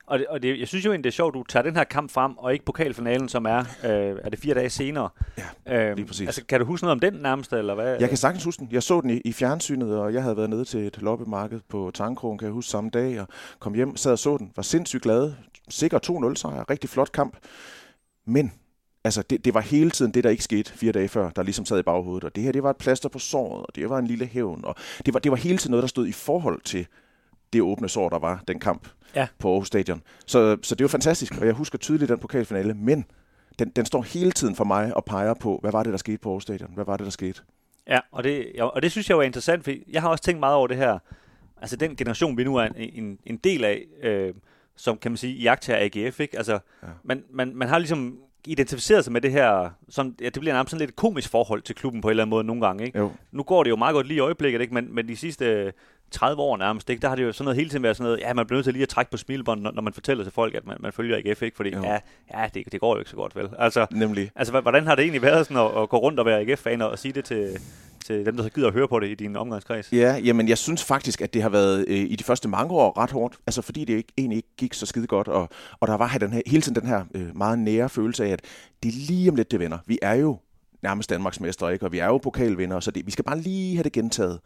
og, 0.07 0.19
det, 0.19 0.27
og 0.27 0.43
det, 0.43 0.61
jeg 0.61 0.69
synes 0.69 0.85
jo 0.85 0.91
egentlig, 0.91 1.05
det 1.05 1.11
er 1.11 1.15
sjovt, 1.15 1.35
at 1.35 1.39
du 1.39 1.45
tager 1.49 1.63
den 1.63 1.77
her 1.77 1.85
kamp 1.85 2.11
frem, 2.11 2.39
og 2.39 2.53
ikke 2.53 2.65
pokalfinalen, 2.65 3.29
som 3.29 3.47
er, 3.47 3.59
øh, 3.59 4.19
er 4.25 4.31
det 4.31 4.39
fire 4.39 4.55
dage 4.55 4.71
senere. 4.71 5.09
Ja, 5.67 5.89
øhm, 5.89 5.97
lige 5.97 6.07
præcis. 6.07 6.27
Altså, 6.27 6.45
kan 6.45 6.61
du 6.61 6.67
huske 6.67 6.85
noget 6.85 6.93
om 6.93 7.01
den 7.01 7.23
nærmest, 7.23 7.53
eller 7.53 7.75
hvad? 7.75 7.97
Jeg 8.01 8.09
kan 8.09 8.19
sagtens 8.19 8.45
huske 8.45 8.61
den. 8.61 8.69
Jeg 8.73 8.83
så 8.83 9.01
den 9.01 9.11
i, 9.11 9.21
i 9.25 9.33
fjernsynet, 9.33 9.99
og 9.99 10.15
jeg 10.15 10.23
havde 10.23 10.37
været 10.37 10.51
nede 10.51 10.65
til 10.65 10.87
et 10.87 11.03
loppemarked 11.03 11.61
på 11.69 11.91
Tankrogen, 11.95 12.39
kan 12.39 12.47
jeg 12.47 12.53
huske, 12.53 12.71
samme 12.71 12.91
dag, 12.91 13.21
og 13.21 13.29
kom 13.59 13.75
hjem, 13.75 13.97
sad 13.97 14.13
og 14.13 14.19
så 14.19 14.37
den. 14.37 14.53
Var 14.57 14.63
sindssygt 14.63 15.03
glad. 15.03 15.33
Sikker 15.69 16.31
2-0 16.31 16.35
sejr. 16.35 16.71
Rigtig 16.71 16.91
flot 16.91 17.13
kamp. 17.13 17.37
Men 18.27 18.53
altså 19.05 19.23
det, 19.23 19.45
det 19.45 19.55
var 19.55 19.61
hele 19.61 19.91
tiden 19.91 20.15
det, 20.15 20.25
der 20.25 20.31
ikke 20.31 20.45
skete 20.45 20.73
fire 20.73 20.93
dage 20.93 21.09
før, 21.09 21.31
der 21.31 21.43
ligesom 21.43 21.65
sad 21.65 21.79
i 21.79 21.83
baghovedet. 21.83 22.25
Og 22.25 22.35
det 22.35 22.43
her, 22.43 22.53
det 22.53 22.63
var 22.63 22.71
et 22.71 22.77
plaster 22.77 23.09
på 23.09 23.19
såret, 23.19 23.67
og 23.67 23.77
det 23.77 23.91
var 23.91 23.99
en 23.99 24.07
lille 24.07 24.27
hævn. 24.27 24.65
Og 24.65 24.75
det 25.07 25.15
var, 25.15 25.21
det 25.21 25.31
var 25.31 25.37
hele 25.37 25.59
tiden 25.59 25.71
noget, 25.71 25.83
der 25.83 25.89
stod 25.89 26.07
i 26.07 26.13
forhold 26.13 26.61
til 26.61 26.87
det 27.55 27.63
åbne 27.63 27.89
sår, 27.89 28.09
der 28.09 28.19
var 28.19 28.43
den 28.49 28.61
kamp 28.61 28.89
ja. 29.15 29.27
på 29.39 29.51
Aarhus 29.51 29.67
Stadion. 29.67 30.03
Så, 30.27 30.57
så 30.63 30.75
det 30.75 30.81
er 30.81 30.85
jo 30.85 30.89
fantastisk, 30.89 31.41
og 31.41 31.47
jeg 31.47 31.55
husker 31.55 31.79
tydeligt 31.79 32.09
den 32.09 32.19
pokalfinale, 32.19 32.75
men 32.75 33.05
den, 33.59 33.69
den 33.69 33.87
står 33.87 34.03
hele 34.03 34.33
tiden 34.33 34.57
for 34.57 34.65
mig 34.65 34.97
og 34.97 35.05
peger 35.05 35.35
på, 35.35 35.59
hvad 35.61 35.73
var 35.73 35.83
det, 35.83 35.93
der 35.93 35.99
skete 35.99 36.19
på 36.19 36.29
Aarhus 36.29 36.43
Stadion? 36.43 36.71
Hvad 36.75 36.85
var 36.85 36.97
det, 36.97 37.05
der 37.05 37.11
skete? 37.11 37.43
Ja, 37.89 38.01
og 38.13 38.25
det, 38.25 38.61
og 38.61 38.83
det 38.83 38.91
synes 38.91 39.09
jeg 39.09 39.17
var 39.17 39.23
interessant, 39.23 39.65
for 39.65 39.73
jeg 39.93 40.03
har 40.03 40.09
også 40.09 40.25
tænkt 40.25 40.41
meget 40.41 40.57
over 40.57 40.67
det 40.67 40.77
her. 40.77 40.99
Altså 41.61 41.77
den 41.77 41.97
generation, 41.97 42.37
vi 42.37 42.45
nu 42.45 42.57
er 42.57 42.65
en, 42.65 42.75
en, 42.77 43.19
en 43.27 43.37
del 43.37 43.65
af, 43.65 43.85
øh, 44.03 44.35
som 44.77 44.99
kan 44.99 45.11
man 45.11 45.17
sige, 45.17 45.35
jagter 45.35 45.77
AGF, 45.77 46.21
ikke? 46.21 46.37
Altså, 46.37 46.53
ja. 46.83 46.89
man, 47.05 47.25
man, 47.31 47.53
man 47.55 47.69
har 47.69 47.79
ligesom 47.79 48.19
identificeret 48.47 49.05
sig 49.05 49.13
med 49.13 49.21
det 49.21 49.33
her, 49.33 49.71
som, 49.89 50.15
ja, 50.21 50.25
det 50.25 50.41
bliver 50.41 50.55
nærmest 50.55 50.71
sådan 50.71 50.81
lidt 50.81 50.91
et 50.91 50.97
komisk 50.97 51.31
forhold 51.31 51.63
til 51.63 51.75
klubben 51.75 52.01
på 52.01 52.09
en 52.09 52.11
eller 52.11 52.23
anden 52.23 52.31
måde 52.31 52.45
nogle 52.45 52.67
gange. 52.67 52.85
Ikke? 52.85 52.99
Jo. 52.99 53.13
Nu 53.33 53.43
går 53.43 53.63
det 53.63 53.71
jo 53.71 53.77
meget 53.77 53.95
godt 53.95 54.07
lige 54.07 54.17
i 54.17 54.21
øjeblikket, 54.21 54.61
ikke? 54.61 54.75
Men, 54.75 54.95
men 54.95 55.09
de 55.09 55.17
sidste 55.17 55.73
30 56.15 56.43
år 56.43 56.57
nærmest, 56.57 56.91
ikke? 56.91 57.03
der 57.03 57.09
har 57.09 57.17
det 57.17 57.23
jo 57.23 57.33
sådan 57.33 57.45
noget 57.45 57.57
hele 57.57 57.71
tiden 57.71 57.83
været 57.83 57.97
sådan 57.97 58.05
noget, 58.05 58.21
ja, 58.21 58.35
man 58.35 58.47
bliver 58.47 58.57
nødt 58.57 58.65
til 58.65 58.73
lige 58.73 58.83
at 58.83 58.89
trække 58.89 59.11
på 59.11 59.17
smilbånd, 59.17 59.61
når, 59.61 59.71
når 59.71 59.83
man 59.83 59.93
fortæller 59.93 60.25
til 60.25 60.33
folk, 60.33 60.55
at 60.55 60.67
man, 60.67 60.77
man 60.81 60.93
følger 60.93 61.17
AGF, 61.17 61.43
ikke? 61.43 61.57
fordi 61.57 61.75
jo. 61.75 61.83
ja, 61.83 61.99
ja 62.35 62.49
det, 62.55 62.73
det 62.73 62.81
går 62.81 62.95
jo 62.95 62.99
ikke 62.99 63.11
så 63.11 63.17
godt, 63.17 63.37
vel? 63.37 63.49
Altså, 63.59 63.87
Nemlig. 63.91 64.31
Altså, 64.37 64.61
hvordan 64.61 64.87
har 64.87 64.95
det 64.95 65.03
egentlig 65.03 65.23
været 65.23 65.47
sådan 65.47 65.67
at, 65.67 65.83
at 65.83 65.89
gå 65.89 65.97
rundt 65.97 66.19
og 66.21 66.27
være 66.27 66.41
AGF-fan 66.41 66.83
og 66.83 66.99
sige 66.99 67.13
det 67.13 67.25
til, 67.25 67.59
til 68.05 68.27
dem, 68.27 68.37
der 68.37 68.43
så 68.43 68.51
gider 68.51 68.69
at 68.69 68.75
høre 68.75 68.89
på 68.89 69.01
det 69.01 69.09
i 69.09 69.15
din 69.15 69.37
omgangskreds? 69.37 69.93
Ja, 69.93 70.17
jamen 70.25 70.49
jeg 70.49 70.59
synes 70.59 70.85
faktisk, 70.85 71.21
at 71.21 71.35
det 71.35 71.43
har 71.43 71.49
været 71.49 71.85
øh, 71.89 71.97
i 71.97 72.17
de 72.17 72.25
første 72.25 72.49
mange 72.49 72.75
år 72.75 72.99
ret 72.99 73.11
hårdt, 73.11 73.37
altså 73.47 73.63
fordi 73.63 73.85
det 73.85 73.95
ikke, 73.95 74.13
egentlig 74.19 74.37
ikke 74.37 74.57
gik 74.57 74.75
så 74.75 74.87
skide 74.87 75.07
godt, 75.07 75.29
og, 75.29 75.49
og 75.81 75.89
der 75.89 75.95
var 75.95 76.17
den 76.21 76.33
her, 76.33 76.41
hele 76.47 76.63
tiden 76.63 76.77
den 76.77 76.87
her 76.87 77.05
øh, 77.15 77.37
meget 77.37 77.59
nære 77.59 77.89
følelse 77.89 78.25
af, 78.25 78.29
at 78.29 78.41
det 78.83 78.89
er 78.89 79.07
lige 79.09 79.31
om 79.31 79.37
lidt, 79.37 79.51
det 79.51 79.61
vender. 79.61 79.79
Vi 79.87 79.99
er 80.03 80.15
jo 80.15 80.39
nærmest 80.83 81.11
Danmarks 81.11 81.41
mestre, 81.41 81.73
ikke? 81.73 81.87
og 81.87 81.93
vi 81.93 81.99
er 81.99 82.07
jo 82.07 82.19
pokalvinder, 82.19 82.81
så 82.81 82.91
det, 82.91 83.07
vi 83.07 83.11
skal 83.11 83.25
bare 83.25 83.41
lige 83.41 83.77
have 83.77 83.85
det 83.85 83.93
gentaget. 83.93 84.41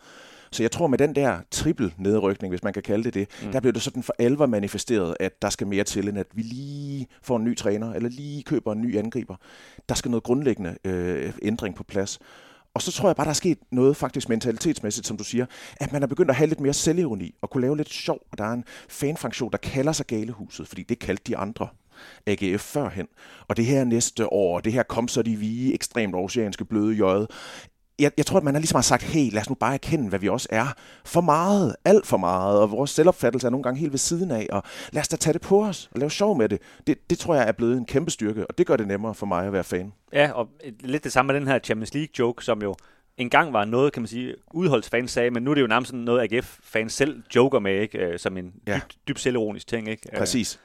Så 0.51 0.63
jeg 0.63 0.71
tror 0.71 0.87
med 0.87 0.99
den 0.99 1.15
der 1.15 1.39
trippel 1.51 1.95
nedrykning, 1.99 2.53
hvis 2.53 2.63
man 2.63 2.73
kan 2.73 2.83
kalde 2.83 3.05
det 3.05 3.15
det, 3.15 3.29
mm. 3.43 3.53
der 3.53 3.61
bliver 3.61 3.73
det 3.73 3.83
sådan 3.83 4.03
for 4.03 4.15
alvor 4.19 4.47
manifesteret, 4.47 5.17
at 5.21 5.43
der 5.43 5.51
skal 5.51 5.67
mere 5.67 5.85
til, 5.85 6.09
end 6.09 6.19
at 6.19 6.27
vi 6.35 6.43
lige 6.43 7.07
får 7.23 7.37
en 7.37 7.45
ny 7.45 7.57
træner, 7.57 7.93
eller 7.93 8.09
lige 8.09 8.43
køber 8.43 8.73
en 8.73 8.81
ny 8.81 8.99
angriber. 8.99 9.37
Der 9.89 9.95
skal 9.95 10.11
noget 10.11 10.25
grundlæggende 10.25 10.77
øh, 10.85 11.33
ændring 11.43 11.75
på 11.75 11.85
plads. 11.85 12.19
Og 12.75 12.83
så 12.83 12.93
tror 12.93 13.09
jeg 13.09 13.17
bare, 13.17 13.25
der 13.25 13.31
er 13.31 13.35
sket 13.35 13.59
noget 13.71 13.97
faktisk 13.97 14.29
mentalitetsmæssigt, 14.29 15.07
som 15.07 15.17
du 15.17 15.25
siger, 15.25 15.47
at 15.77 15.93
man 15.93 16.03
er 16.03 16.07
begyndt 16.07 16.31
at 16.31 16.37
have 16.37 16.47
lidt 16.47 16.61
mere 16.61 16.73
selvironi 16.73 17.35
og 17.43 17.51
kunne 17.51 17.61
lave 17.61 17.77
lidt 17.77 17.89
sjov. 17.89 18.19
Og 18.33 18.39
der 18.39 18.45
er 18.45 18.53
en 18.53 18.65
fanfunktion, 18.89 19.53
der 19.53 19.59
kalder 19.59 19.93
sig 19.93 20.07
Galehuset, 20.07 20.69
fordi 20.69 20.83
det 20.83 20.99
kaldte 20.99 21.25
de 21.27 21.37
andre 21.37 21.69
AGF 22.27 22.61
førhen. 22.61 23.07
Og 23.49 23.57
det 23.57 23.65
her 23.65 23.85
næste 23.85 24.33
år, 24.33 24.61
det 24.61 24.73
her 24.73 24.83
kom 24.83 25.09
så 25.09 25.23
de 25.23 25.37
vige 25.37 25.75
ekstremt 25.75 26.15
oceanske 26.15 26.65
bløde 26.65 26.95
jøde, 26.95 27.29
jeg, 27.99 28.13
jeg 28.17 28.27
tror, 28.27 28.37
at 28.37 28.45
man 28.45 28.55
har 28.55 28.61
ligesom 28.61 28.77
har 28.77 28.83
sagt, 28.83 29.03
hey, 29.03 29.33
lad 29.33 29.41
os 29.41 29.49
nu 29.49 29.55
bare 29.55 29.75
erkende, 29.75 30.09
hvad 30.09 30.19
vi 30.19 30.29
også 30.29 30.49
er. 30.51 30.67
For 31.05 31.21
meget, 31.21 31.77
alt 31.85 32.07
for 32.07 32.17
meget, 32.17 32.61
og 32.61 32.71
vores 32.71 32.91
selvopfattelse 32.91 33.47
er 33.47 33.51
nogle 33.51 33.63
gange 33.63 33.81
helt 33.81 33.93
ved 33.93 33.99
siden 33.99 34.31
af, 34.31 34.47
og 34.53 34.63
lad 34.93 35.01
os 35.01 35.09
da 35.09 35.17
tage 35.17 35.33
det 35.33 35.41
på 35.41 35.65
os 35.65 35.89
og 35.93 35.99
lave 35.99 36.11
sjov 36.11 36.39
med 36.39 36.49
det. 36.49 36.59
det. 36.87 37.11
Det 37.11 37.19
tror 37.19 37.35
jeg 37.35 37.49
er 37.49 37.53
blevet 37.53 37.77
en 37.77 37.87
kæmpe 37.87 38.11
styrke, 38.11 38.47
og 38.47 38.59
det 38.59 38.67
gør 38.67 38.77
det 38.77 38.87
nemmere 38.87 39.15
for 39.15 39.27
mig 39.27 39.47
at 39.47 39.53
være 39.53 39.65
fan. 39.65 39.93
Ja, 40.13 40.33
og 40.33 40.49
lidt 40.81 41.05
det 41.05 41.13
samme 41.13 41.33
med 41.33 41.41
den 41.41 41.49
her 41.49 41.59
Champions 41.59 41.95
League-joke, 41.95 42.45
som 42.45 42.63
jo 42.63 42.75
engang 43.17 43.53
var 43.53 43.65
noget, 43.65 43.93
kan 43.93 44.03
man 44.03 44.09
sige, 44.09 44.35
udholdsfans 44.55 45.11
sagde, 45.11 45.31
men 45.31 45.43
nu 45.43 45.51
er 45.51 45.55
det 45.55 45.63
jo 45.63 45.67
nærmest 45.67 45.89
sådan 45.89 46.05
noget, 46.05 46.33
AGF-fans 46.33 46.93
selv 46.93 47.23
joker 47.35 47.59
med, 47.59 47.81
ikke? 47.81 47.99
Øh, 47.99 48.19
som 48.19 48.37
en 48.37 48.53
ja. 48.67 48.75
dybt, 48.75 48.97
dybt 49.09 49.21
selvironisk 49.21 49.67
ting. 49.67 49.89
Ikke? 49.89 50.09
Præcis. 50.19 50.61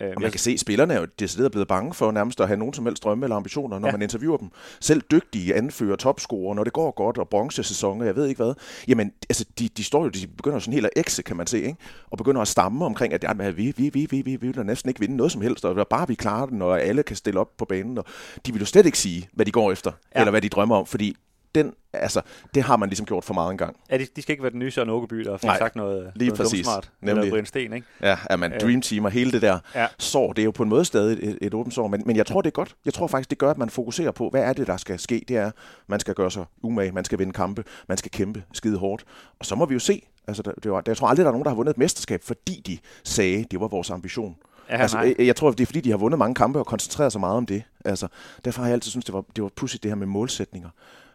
Øh, 0.00 0.12
og 0.16 0.22
man 0.22 0.30
kan 0.30 0.40
se, 0.40 0.50
at 0.50 0.60
spillerne 0.60 0.94
er 0.94 1.00
jo 1.00 1.06
decideret 1.18 1.52
blevet 1.52 1.68
bange 1.68 1.94
for 1.94 2.12
nærmest 2.12 2.40
at 2.40 2.46
have 2.46 2.58
nogen 2.58 2.74
som 2.74 2.86
helst 2.86 3.04
drømme 3.04 3.24
eller 3.24 3.36
ambitioner, 3.36 3.78
når 3.78 3.88
ja. 3.88 3.92
man 3.92 4.02
interviewer 4.02 4.36
dem. 4.36 4.48
Selv 4.80 5.02
dygtige 5.10 5.54
anfører, 5.54 5.96
topscorer, 5.96 6.54
når 6.54 6.64
det 6.64 6.72
går 6.72 6.90
godt, 6.90 7.18
og 7.18 7.28
bronzesæsoner, 7.28 8.04
jeg 8.04 8.16
ved 8.16 8.26
ikke 8.26 8.42
hvad. 8.44 8.54
Jamen, 8.88 9.12
altså, 9.28 9.44
de, 9.58 9.68
de 9.68 9.84
står 9.84 10.04
jo, 10.04 10.08
de 10.08 10.26
begynder 10.26 10.58
sådan 10.58 10.74
helt 10.74 10.86
at 10.86 10.92
ekse, 10.96 11.22
kan 11.22 11.36
man 11.36 11.46
se, 11.46 11.62
ikke? 11.62 11.76
og 12.10 12.18
begynder 12.18 12.40
at 12.40 12.48
stamme 12.48 12.84
omkring, 12.84 13.12
at 13.12 13.24
ja, 13.24 13.50
vi, 13.50 13.74
vi, 13.76 13.90
vi, 13.94 14.06
vi, 14.10 14.22
vi, 14.22 14.36
vi 14.36 14.36
vil 14.36 14.66
næsten 14.66 14.88
ikke 14.88 15.00
vinde 15.00 15.16
noget 15.16 15.32
som 15.32 15.42
helst, 15.42 15.64
og 15.64 15.88
bare 15.88 16.08
vi 16.08 16.14
klarer 16.14 16.46
den, 16.46 16.62
og 16.62 16.82
alle 16.82 17.02
kan 17.02 17.16
stille 17.16 17.40
op 17.40 17.56
på 17.58 17.64
banen. 17.64 17.98
Og 17.98 18.04
de 18.46 18.52
vil 18.52 18.60
jo 18.60 18.66
slet 18.66 18.86
ikke 18.86 18.98
sige, 18.98 19.28
hvad 19.32 19.46
de 19.46 19.52
går 19.52 19.72
efter, 19.72 19.92
ja. 20.14 20.20
eller 20.20 20.30
hvad 20.30 20.40
de 20.40 20.48
drømmer 20.48 20.76
om, 20.76 20.86
fordi 20.86 21.16
den, 21.54 21.74
altså, 21.92 22.20
det 22.54 22.62
har 22.62 22.76
man 22.76 22.88
ligesom 22.88 23.06
gjort 23.06 23.24
for 23.24 23.34
meget 23.34 23.50
engang. 23.50 23.76
Ja, 23.90 23.98
de, 23.98 24.06
de 24.16 24.22
skal 24.22 24.32
ikke 24.32 24.42
være 24.42 24.52
den 24.52 24.58
nye 24.58 24.70
Søren 24.70 24.90
Åkeby, 24.90 25.24
der 25.24 25.38
har 25.46 25.58
sagt 25.58 25.76
noget, 25.76 26.12
lige 26.14 26.28
noget 26.28 26.40
præcis. 26.40 26.66
smart. 26.66 26.90
Nemlig. 27.00 27.20
Eller 27.20 27.32
Brian 27.32 27.46
Sten, 27.46 27.72
ikke? 27.72 27.86
Ja, 28.02 28.18
ja 28.30 28.36
man, 28.36 28.52
øh. 28.52 28.60
Dream 28.60 28.80
Team 28.80 29.04
og 29.04 29.10
hele 29.10 29.32
det 29.32 29.42
der 29.42 29.58
ja. 29.74 29.86
sår, 29.98 30.32
det 30.32 30.42
er 30.42 30.44
jo 30.44 30.50
på 30.50 30.62
en 30.62 30.68
måde 30.68 30.84
stadig 30.84 31.18
et, 31.28 31.38
et 31.42 31.54
åbent 31.54 31.74
sår, 31.74 31.88
men, 31.88 32.02
men 32.06 32.16
jeg 32.16 32.26
tror, 32.26 32.40
det 32.40 32.50
er 32.50 32.54
godt. 32.54 32.76
Jeg 32.84 32.94
tror 32.94 33.06
faktisk, 33.06 33.30
det 33.30 33.38
gør, 33.38 33.50
at 33.50 33.58
man 33.58 33.70
fokuserer 33.70 34.10
på, 34.10 34.30
hvad 34.30 34.42
er 34.42 34.52
det, 34.52 34.66
der 34.66 34.76
skal 34.76 34.98
ske. 34.98 35.24
Det 35.28 35.36
er, 35.36 35.50
man 35.86 36.00
skal 36.00 36.14
gøre 36.14 36.30
sig 36.30 36.44
umage, 36.62 36.92
man 36.92 37.04
skal 37.04 37.18
vinde 37.18 37.32
kampe, 37.32 37.64
man 37.88 37.98
skal 37.98 38.10
kæmpe 38.10 38.42
skide 38.52 38.78
hårdt. 38.78 39.04
Og 39.38 39.46
så 39.46 39.54
må 39.54 39.66
vi 39.66 39.74
jo 39.74 39.80
se. 39.80 40.02
Altså, 40.28 40.42
det 40.62 40.70
var, 40.70 40.82
jeg 40.86 40.96
tror 40.96 41.08
aldrig, 41.08 41.24
der 41.24 41.30
er 41.30 41.32
nogen, 41.32 41.44
der 41.44 41.50
har 41.50 41.56
vundet 41.56 41.70
et 41.70 41.78
mesterskab, 41.78 42.22
fordi 42.22 42.62
de 42.66 42.78
sagde, 43.04 43.44
det 43.50 43.60
var 43.60 43.68
vores 43.68 43.90
ambition. 43.90 44.36
Ja, 44.70 44.76
altså, 44.76 44.98
jeg, 44.98 45.14
jeg 45.18 45.36
tror, 45.36 45.50
det 45.50 45.60
er 45.60 45.66
fordi, 45.66 45.80
de 45.80 45.90
har 45.90 45.96
vundet 45.96 46.18
mange 46.18 46.34
kampe 46.34 46.58
og 46.58 46.66
koncentreret 46.66 47.12
sig 47.12 47.20
meget 47.20 47.36
om 47.36 47.46
det. 47.46 47.62
Altså, 47.84 48.08
derfor 48.44 48.62
har 48.62 48.68
jeg 48.68 48.74
altid 48.74 48.90
syntes, 48.90 49.04
det 49.04 49.14
var, 49.14 49.24
det 49.36 49.42
var 49.42 49.50
pudsigt 49.56 49.82
det 49.82 49.90
her 49.90 49.96
med 49.96 50.06
målsætninger 50.06 50.68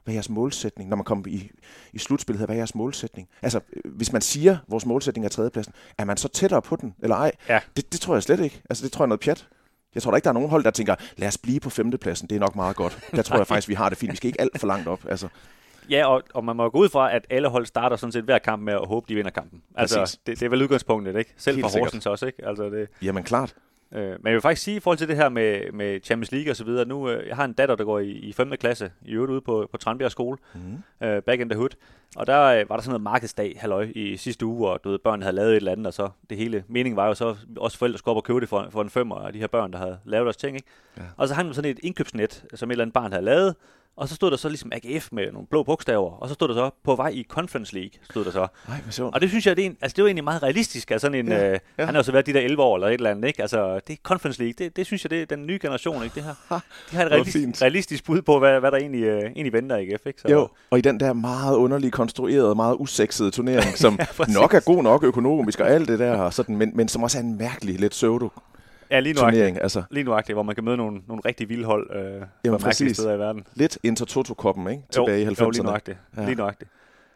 hvad 0.04 0.14
er 0.14 0.16
jeres 0.16 0.30
målsætning, 0.30 0.90
når 0.90 0.96
man 0.98 1.04
kommer 1.04 1.28
i, 1.28 1.52
i 1.94 1.98
slutspillet, 2.00 2.46
hvad 2.46 2.56
er 2.56 2.60
jeres 2.60 2.76
målsætning? 2.76 3.28
Altså, 3.42 3.60
hvis 3.86 4.12
man 4.12 4.22
siger, 4.22 4.52
at 4.52 4.60
vores 4.68 4.86
målsætning 4.86 5.26
er 5.26 5.30
tredjepladsen, 5.30 5.74
er 5.98 6.06
man 6.06 6.18
så 6.18 6.28
tættere 6.28 6.62
på 6.62 6.76
den, 6.76 6.96
eller 7.00 7.16
ej? 7.16 7.32
Ja. 7.50 7.60
Det, 7.76 7.94
det 7.94 8.02
tror 8.02 8.16
jeg 8.16 8.24
slet 8.24 8.40
ikke. 8.40 8.62
Altså, 8.70 8.84
det 8.84 8.92
tror 8.92 9.04
jeg 9.04 9.06
er 9.06 9.10
noget 9.10 9.20
pjat. 9.20 9.48
Jeg 9.96 10.04
tror 10.04 10.12
da 10.12 10.16
ikke, 10.16 10.24
der 10.24 10.30
er 10.30 10.34
nogen 10.34 10.50
hold, 10.50 10.64
der 10.64 10.72
tænker, 10.72 10.96
lad 11.18 11.28
os 11.28 11.38
blive 11.38 11.60
på 11.60 11.70
femtepladsen, 11.70 12.30
det 12.30 12.36
er 12.36 12.40
nok 12.40 12.56
meget 12.56 12.76
godt. 12.76 13.00
Der 13.12 13.22
tror 13.22 13.38
jeg 13.42 13.48
faktisk, 13.48 13.70
vi 13.70 13.74
har 13.74 13.90
det 13.90 13.98
fint. 13.98 14.12
Vi 14.12 14.18
skal 14.18 14.28
ikke 14.28 14.42
alt 14.42 14.60
for 14.60 14.68
langt 14.68 14.88
op. 14.88 15.06
Altså. 15.10 15.28
Ja, 15.90 16.06
og, 16.06 16.24
og 16.34 16.46
man 16.46 16.56
må 16.56 16.70
gå 16.70 16.78
ud 16.78 16.90
fra, 16.90 17.16
at 17.16 17.28
alle 17.30 17.48
hold 17.48 17.66
starter 17.66 17.96
sådan 17.96 18.12
set 18.12 18.24
hver 18.24 18.40
kamp 18.40 18.64
med 18.64 18.74
at 18.74 18.88
håbe, 18.88 19.06
de 19.10 19.16
vinder 19.16 19.32
kampen. 19.32 19.62
Altså, 19.76 20.18
det, 20.26 20.40
det 20.40 20.46
er 20.46 20.50
vel 20.50 20.62
udgangspunktet, 20.62 21.16
ikke? 21.16 21.34
Selv 21.38 21.56
Helt 21.56 21.72
for 21.72 21.80
Horsens 21.80 22.06
også, 22.06 22.26
ikke? 22.26 22.48
Altså, 22.48 22.70
det... 22.70 22.88
Jamen 23.02 23.24
klart. 23.24 23.56
Øh, 23.96 24.10
men 24.10 24.26
jeg 24.26 24.34
vil 24.34 24.42
faktisk 24.42 24.64
sige, 24.64 24.78
i 24.78 24.80
forhold 24.80 24.98
til 24.98 25.08
det 25.08 25.16
her 25.16 25.30
med, 25.30 25.72
med 25.72 26.00
Champions 26.04 26.32
League 26.32 26.52
og 26.52 26.56
så 26.56 26.64
videre, 26.64 26.86
nu, 26.86 27.10
øh, 27.10 27.28
jeg 27.28 27.36
har 27.36 27.46
en 27.46 27.54
datter, 27.54 27.76
der 27.76 27.84
går 27.84 28.00
i, 28.00 28.10
i 28.10 28.34
5. 28.34 28.52
klasse, 28.52 28.92
i 29.06 29.12
øvrigt 29.12 29.32
ude 29.32 29.42
på, 29.42 29.70
på 29.72 29.78
Tranbjerg 29.78 30.12
skole, 30.12 30.38
mm. 30.54 31.08
øh, 31.08 31.22
back 31.22 31.42
in 31.42 31.50
the 31.50 31.58
hood, 31.58 31.70
og 32.16 32.28
der 32.28 32.44
øh, 32.44 32.70
var 32.70 32.76
der 32.76 32.84
sådan 32.84 32.92
noget 32.92 33.02
markedsdag, 33.02 33.58
halløj, 33.60 33.92
i 33.96 34.18
sidste 34.18 34.46
uge, 34.46 34.58
hvor 34.58 34.78
du 34.78 34.90
ved, 34.90 35.00
børnene 35.00 35.24
havde 35.24 35.36
lavet 35.36 35.52
et 35.52 35.56
eller 35.56 35.72
andet, 35.72 35.88
og 35.88 35.94
så 35.94 36.10
det 36.30 36.38
hele, 36.38 36.64
meningen 36.68 36.96
var 36.96 37.08
jo 37.08 37.14
så, 37.14 37.36
også 37.58 37.78
forældre 37.78 37.98
skulle 37.98 38.12
op 38.12 38.18
og 38.18 38.24
købe 38.24 38.40
det 38.40 38.50
for, 38.50 38.68
for 38.70 38.82
en 38.82 38.90
femmer, 38.90 39.16
og 39.16 39.34
de 39.34 39.40
her 39.40 39.48
børn, 39.48 39.72
der 39.74 39.78
havde 39.78 40.00
lavet 40.06 40.26
deres 40.26 40.38
ting, 40.38 40.56
ikke? 40.56 40.68
Ja. 40.98 41.04
Og 41.18 41.28
så 41.28 41.34
hang 41.34 41.48
man 41.48 41.56
sådan 41.56 41.72
et 41.72 41.80
indkøbsnet, 41.84 42.46
som 42.54 42.70
et 42.70 42.74
eller 42.74 42.84
andet 42.84 42.94
barn 42.94 43.12
havde 43.12 43.26
lavet, 43.26 43.56
og 43.98 44.10
så 44.10 44.16
stod 44.16 44.32
der 44.32 44.38
så 44.38 44.50
ligesom 44.50 44.72
AGF 44.74 45.10
med 45.12 45.32
nogle 45.32 45.48
blå 45.48 45.64
bogstaver, 45.64 46.12
og 46.12 46.28
så 46.30 46.34
stod 46.34 46.48
der 46.48 46.54
så 46.54 46.70
på 46.84 46.96
vej 46.96 47.08
i 47.08 47.26
Conference 47.30 47.74
League, 47.74 47.92
stod 48.12 48.26
der 48.26 48.32
så. 48.32 48.40
Ej, 48.40 48.48
hvad 48.98 49.06
og 49.14 49.22
det 49.22 49.30
synes 49.30 49.48
jeg, 49.48 49.56
det 49.56 49.62
er, 49.62 49.66
en, 49.66 49.78
altså, 49.82 49.96
det 49.96 50.04
var 50.04 50.08
egentlig 50.08 50.24
meget 50.24 50.44
realistisk. 50.44 50.92
Altså 50.92 51.06
sådan 51.06 51.20
en, 51.20 51.28
ja, 51.28 51.52
øh, 51.52 51.60
ja. 51.78 51.86
Han 51.86 51.96
har 51.96 52.00
jo 52.00 52.04
så 52.04 52.12
været 52.12 52.26
de 52.26 52.34
der 52.34 52.40
11 52.40 52.64
år 52.64 52.76
eller 52.76 52.88
et 52.88 52.94
eller 52.94 53.12
andet, 53.12 53.28
ikke? 53.28 53.42
Altså, 53.42 53.80
det 53.88 53.94
er 53.94 53.98
Conference 54.04 54.40
League, 54.40 54.54
det, 54.58 54.76
det 54.76 54.86
synes 54.86 55.04
jeg, 55.04 55.10
det 55.10 55.22
er 55.22 55.26
den 55.26 55.48
nye 55.48 55.60
generation, 55.62 56.04
ikke? 56.04 56.16
Det 56.16 56.24
her. 56.24 56.60
De 56.92 56.96
har 56.96 57.06
et 57.06 57.12
realistisk, 57.12 57.62
realistisk 57.62 58.06
bud 58.06 58.22
på, 58.22 58.40
hvad, 58.40 58.60
hvad 58.60 58.72
der 58.72 58.78
egentlig, 58.78 59.18
uh, 59.18 59.24
egentlig 59.24 59.54
venter 59.54 59.78
i 59.78 59.92
AGF, 59.92 60.06
ikke? 60.06 60.22
Så, 60.22 60.28
jo, 60.28 60.50
og 60.70 60.78
i 60.78 60.82
den 60.82 61.00
der 61.00 61.14
meget 61.14 61.56
underligt 61.56 61.94
konstruerede, 61.94 62.56
meget 62.56 62.76
usexede 62.80 63.32
turnering, 63.32 63.78
som 63.84 64.00
ja, 64.00 64.34
nok 64.34 64.54
er 64.54 64.60
god 64.60 64.84
nok 64.84 65.04
økonomisk 65.04 65.60
og 65.60 65.70
alt 65.70 65.88
det 65.88 66.00
der, 66.00 66.30
sådan, 66.30 66.58
men, 66.58 66.72
men 66.76 66.88
som 66.88 67.04
også 67.04 67.18
er 67.18 67.22
en 67.22 67.38
mærkelig, 67.38 67.80
lidt 67.80 67.92
pseudo 67.92 68.30
Ja, 68.92 69.00
lige 69.00 69.13
turnering. 69.13 69.62
Altså. 69.62 69.84
Lige 69.92 70.04
nuagtigt, 70.04 70.36
hvor 70.36 70.44
man 70.44 70.56
kan 70.56 70.63
møde 70.63 70.78
nogle, 70.78 71.02
nogle 71.08 71.22
rigtig 71.25 71.50
vilde 71.50 71.66
hold 71.66 71.96
øh, 71.96 72.22
Jamen, 72.46 72.60
på 72.60 72.66
mærkelige 72.66 72.94
steder 72.94 73.13
i 73.13 73.20
verden. 73.20 73.48
Lidt 73.54 73.78
Intertoto-koppen, 73.84 74.68
ikke? 74.68 74.84
Tilbage 74.92 75.24
jo, 75.25 75.30
i 75.30 75.34
90'erne. 75.34 75.44
Jo, 75.44 75.50
lige 75.50 75.63
nuagtigt. 75.63 75.98
Ja. 76.18 76.25
Lige 76.25 76.36
nuagtigt. 76.36 76.70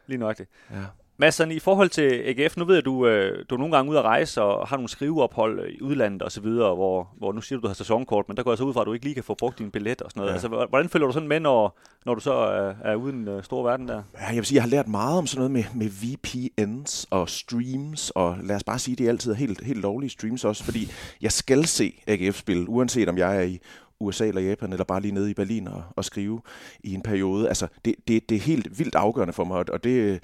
Lige 0.08 0.18
nuagtigt. 0.20 0.50
Ja. 0.72 0.76
Mads, 1.20 1.40
i 1.40 1.60
forhold 1.60 1.90
til 1.90 2.24
AGF, 2.26 2.58
nu 2.58 2.66
ved 2.66 2.76
jeg, 2.76 2.86
du, 2.86 3.08
øh, 3.08 3.46
du 3.50 3.56
er 3.56 3.60
nogle 3.60 3.76
gange 3.76 3.92
ude 3.92 4.00
at 4.00 4.06
rejse 4.06 4.42
og 4.42 4.68
har 4.68 4.76
nogle 4.76 4.90
skriveophold 4.90 5.70
i 5.70 5.82
udlandet 5.82 6.22
og 6.22 6.32
så 6.32 6.42
videre, 6.42 6.76
hvor, 6.76 7.10
hvor 7.18 7.32
nu 7.32 7.42
siger 7.42 7.60
du, 7.60 7.62
du 7.62 7.68
har 7.68 7.76
sæsonkort, 7.76 8.28
men 8.28 8.38
der 8.38 8.44
går 8.44 8.52
jeg 8.52 8.58
så 8.58 8.64
ud 8.64 8.74
fra, 8.74 8.82
at 8.82 8.86
du 8.86 8.94
ikke 8.94 9.06
lige 9.06 9.14
kan 9.14 9.24
få 9.24 9.36
brugt 9.36 9.60
din 9.60 9.72
billet 9.72 10.02
og 10.02 10.12
sådan 10.12 10.20
noget. 10.20 10.30
Ja. 10.30 10.34
Altså, 10.34 10.66
hvordan 10.70 10.90
følger 10.90 11.08
du 11.08 11.14
sådan 11.14 11.30
med, 11.30 11.40
når, 11.40 11.80
når 12.06 12.16
du 12.16 12.22
så 12.22 12.34
er, 12.34 12.74
er 12.84 12.96
ude 12.96 13.14
i 13.14 13.16
den 13.16 13.28
uh, 13.28 13.44
store 13.44 13.70
verden 13.70 13.88
der? 13.88 14.04
Ja, 14.20 14.26
jeg 14.26 14.36
vil 14.36 14.46
sige, 14.46 14.56
jeg 14.56 14.64
har 14.64 14.70
lært 14.70 14.88
meget 14.88 15.18
om 15.18 15.28
sådan 15.28 15.52
noget 15.52 15.52
med, 15.52 15.64
med 15.86 15.90
VPNs 15.90 17.08
og 17.10 17.30
streams, 17.30 18.10
og 18.10 18.38
lad 18.44 18.56
os 18.56 18.64
bare 18.64 18.80
sige, 18.80 18.96
det 18.96 19.06
er 19.06 19.10
altid 19.10 19.34
helt, 19.34 19.64
helt 19.64 19.82
lovlige 19.82 20.10
streams 20.10 20.46
også, 20.46 20.64
fordi 20.64 20.92
jeg 21.22 21.32
skal 21.32 21.66
se 21.66 22.04
AGF-spil, 22.08 22.66
uanset 22.68 23.10
om 23.10 23.18
jeg 23.18 23.38
er 23.38 23.42
i 23.42 23.60
USA 24.00 24.28
eller 24.28 24.42
Japan, 24.42 24.74
eller 24.74 24.86
bare 24.86 25.02
lige 25.02 25.14
nede 25.14 25.32
i 25.32 25.34
Berlin 25.34 25.68
og, 25.68 25.84
og 25.96 26.06
skrive 26.06 26.42
i 26.84 26.94
en 26.94 27.02
periode. 27.02 27.48
Altså, 27.48 27.68
det, 27.86 27.96
det, 28.08 28.30
det 28.30 28.36
er 28.36 28.40
helt 28.40 28.80
vildt 28.80 28.96
afgørende 28.96 29.34
for 29.34 29.44
mig, 29.44 29.70
og 29.70 29.84
det, 29.84 30.24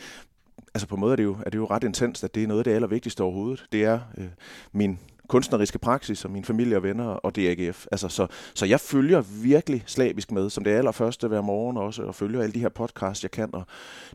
altså 0.73 0.87
på 0.87 0.95
en 0.95 1.01
måde 1.01 1.11
er 1.11 1.15
det, 1.15 1.23
jo, 1.23 1.37
er 1.45 1.49
det 1.49 1.57
jo 1.57 1.65
ret 1.65 1.83
intenst, 1.83 2.23
at 2.23 2.35
det 2.35 2.43
er 2.43 2.47
noget 2.47 2.59
af 2.59 2.63
det 2.63 2.71
allervigtigste 2.71 3.21
overhovedet. 3.21 3.65
Det 3.71 3.83
er 3.83 3.99
øh, 4.17 4.27
min 4.71 4.99
kunstneriske 5.27 5.79
praksis 5.79 6.25
og 6.25 6.31
min 6.31 6.45
familie 6.45 6.77
og 6.77 6.83
venner 6.83 7.05
og 7.05 7.35
DAGF. 7.35 7.85
Altså, 7.91 8.09
så, 8.09 8.27
så 8.53 8.65
jeg 8.65 8.79
følger 8.79 9.21
virkelig 9.21 9.83
slavisk 9.85 10.31
med, 10.31 10.49
som 10.49 10.63
det 10.63 10.71
allerførste 10.71 11.27
hver 11.27 11.41
morgen 11.41 11.77
også, 11.77 12.03
og 12.03 12.15
følger 12.15 12.41
alle 12.41 12.53
de 12.53 12.59
her 12.59 12.69
podcasts, 12.69 13.23
jeg 13.23 13.31
kan. 13.31 13.49
Og 13.55 13.65